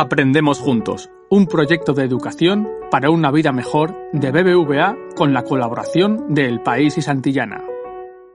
Aprendemos 0.00 0.58
Juntos, 0.60 1.10
un 1.28 1.46
proyecto 1.46 1.92
de 1.92 2.04
educación 2.04 2.66
para 2.90 3.10
una 3.10 3.30
vida 3.30 3.52
mejor 3.52 3.94
de 4.14 4.30
BBVA 4.30 4.96
con 5.14 5.34
la 5.34 5.42
colaboración 5.42 6.32
de 6.32 6.46
El 6.46 6.62
País 6.62 6.96
y 6.96 7.02
Santillana. 7.02 7.62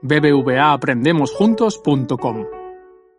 bbvaaprendemosjuntos.com 0.00 2.44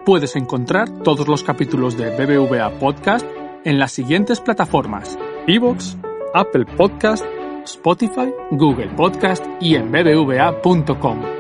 Puedes 0.06 0.38
encontrar 0.38 0.90
todos 1.04 1.28
los 1.28 1.44
capítulos 1.44 1.98
de 1.98 2.10
BBVA 2.12 2.80
Podcast 2.80 3.28
en 3.66 3.80
las 3.80 3.92
siguientes 3.92 4.40
plataformas: 4.40 5.20
iVoox, 5.48 5.98
Apple 6.34 6.68
Podcast, 6.78 7.26
Spotify, 7.66 8.32
Google 8.52 8.92
Podcast 8.96 9.46
y 9.60 9.76
en 9.76 9.92
bbva.com. 9.92 11.37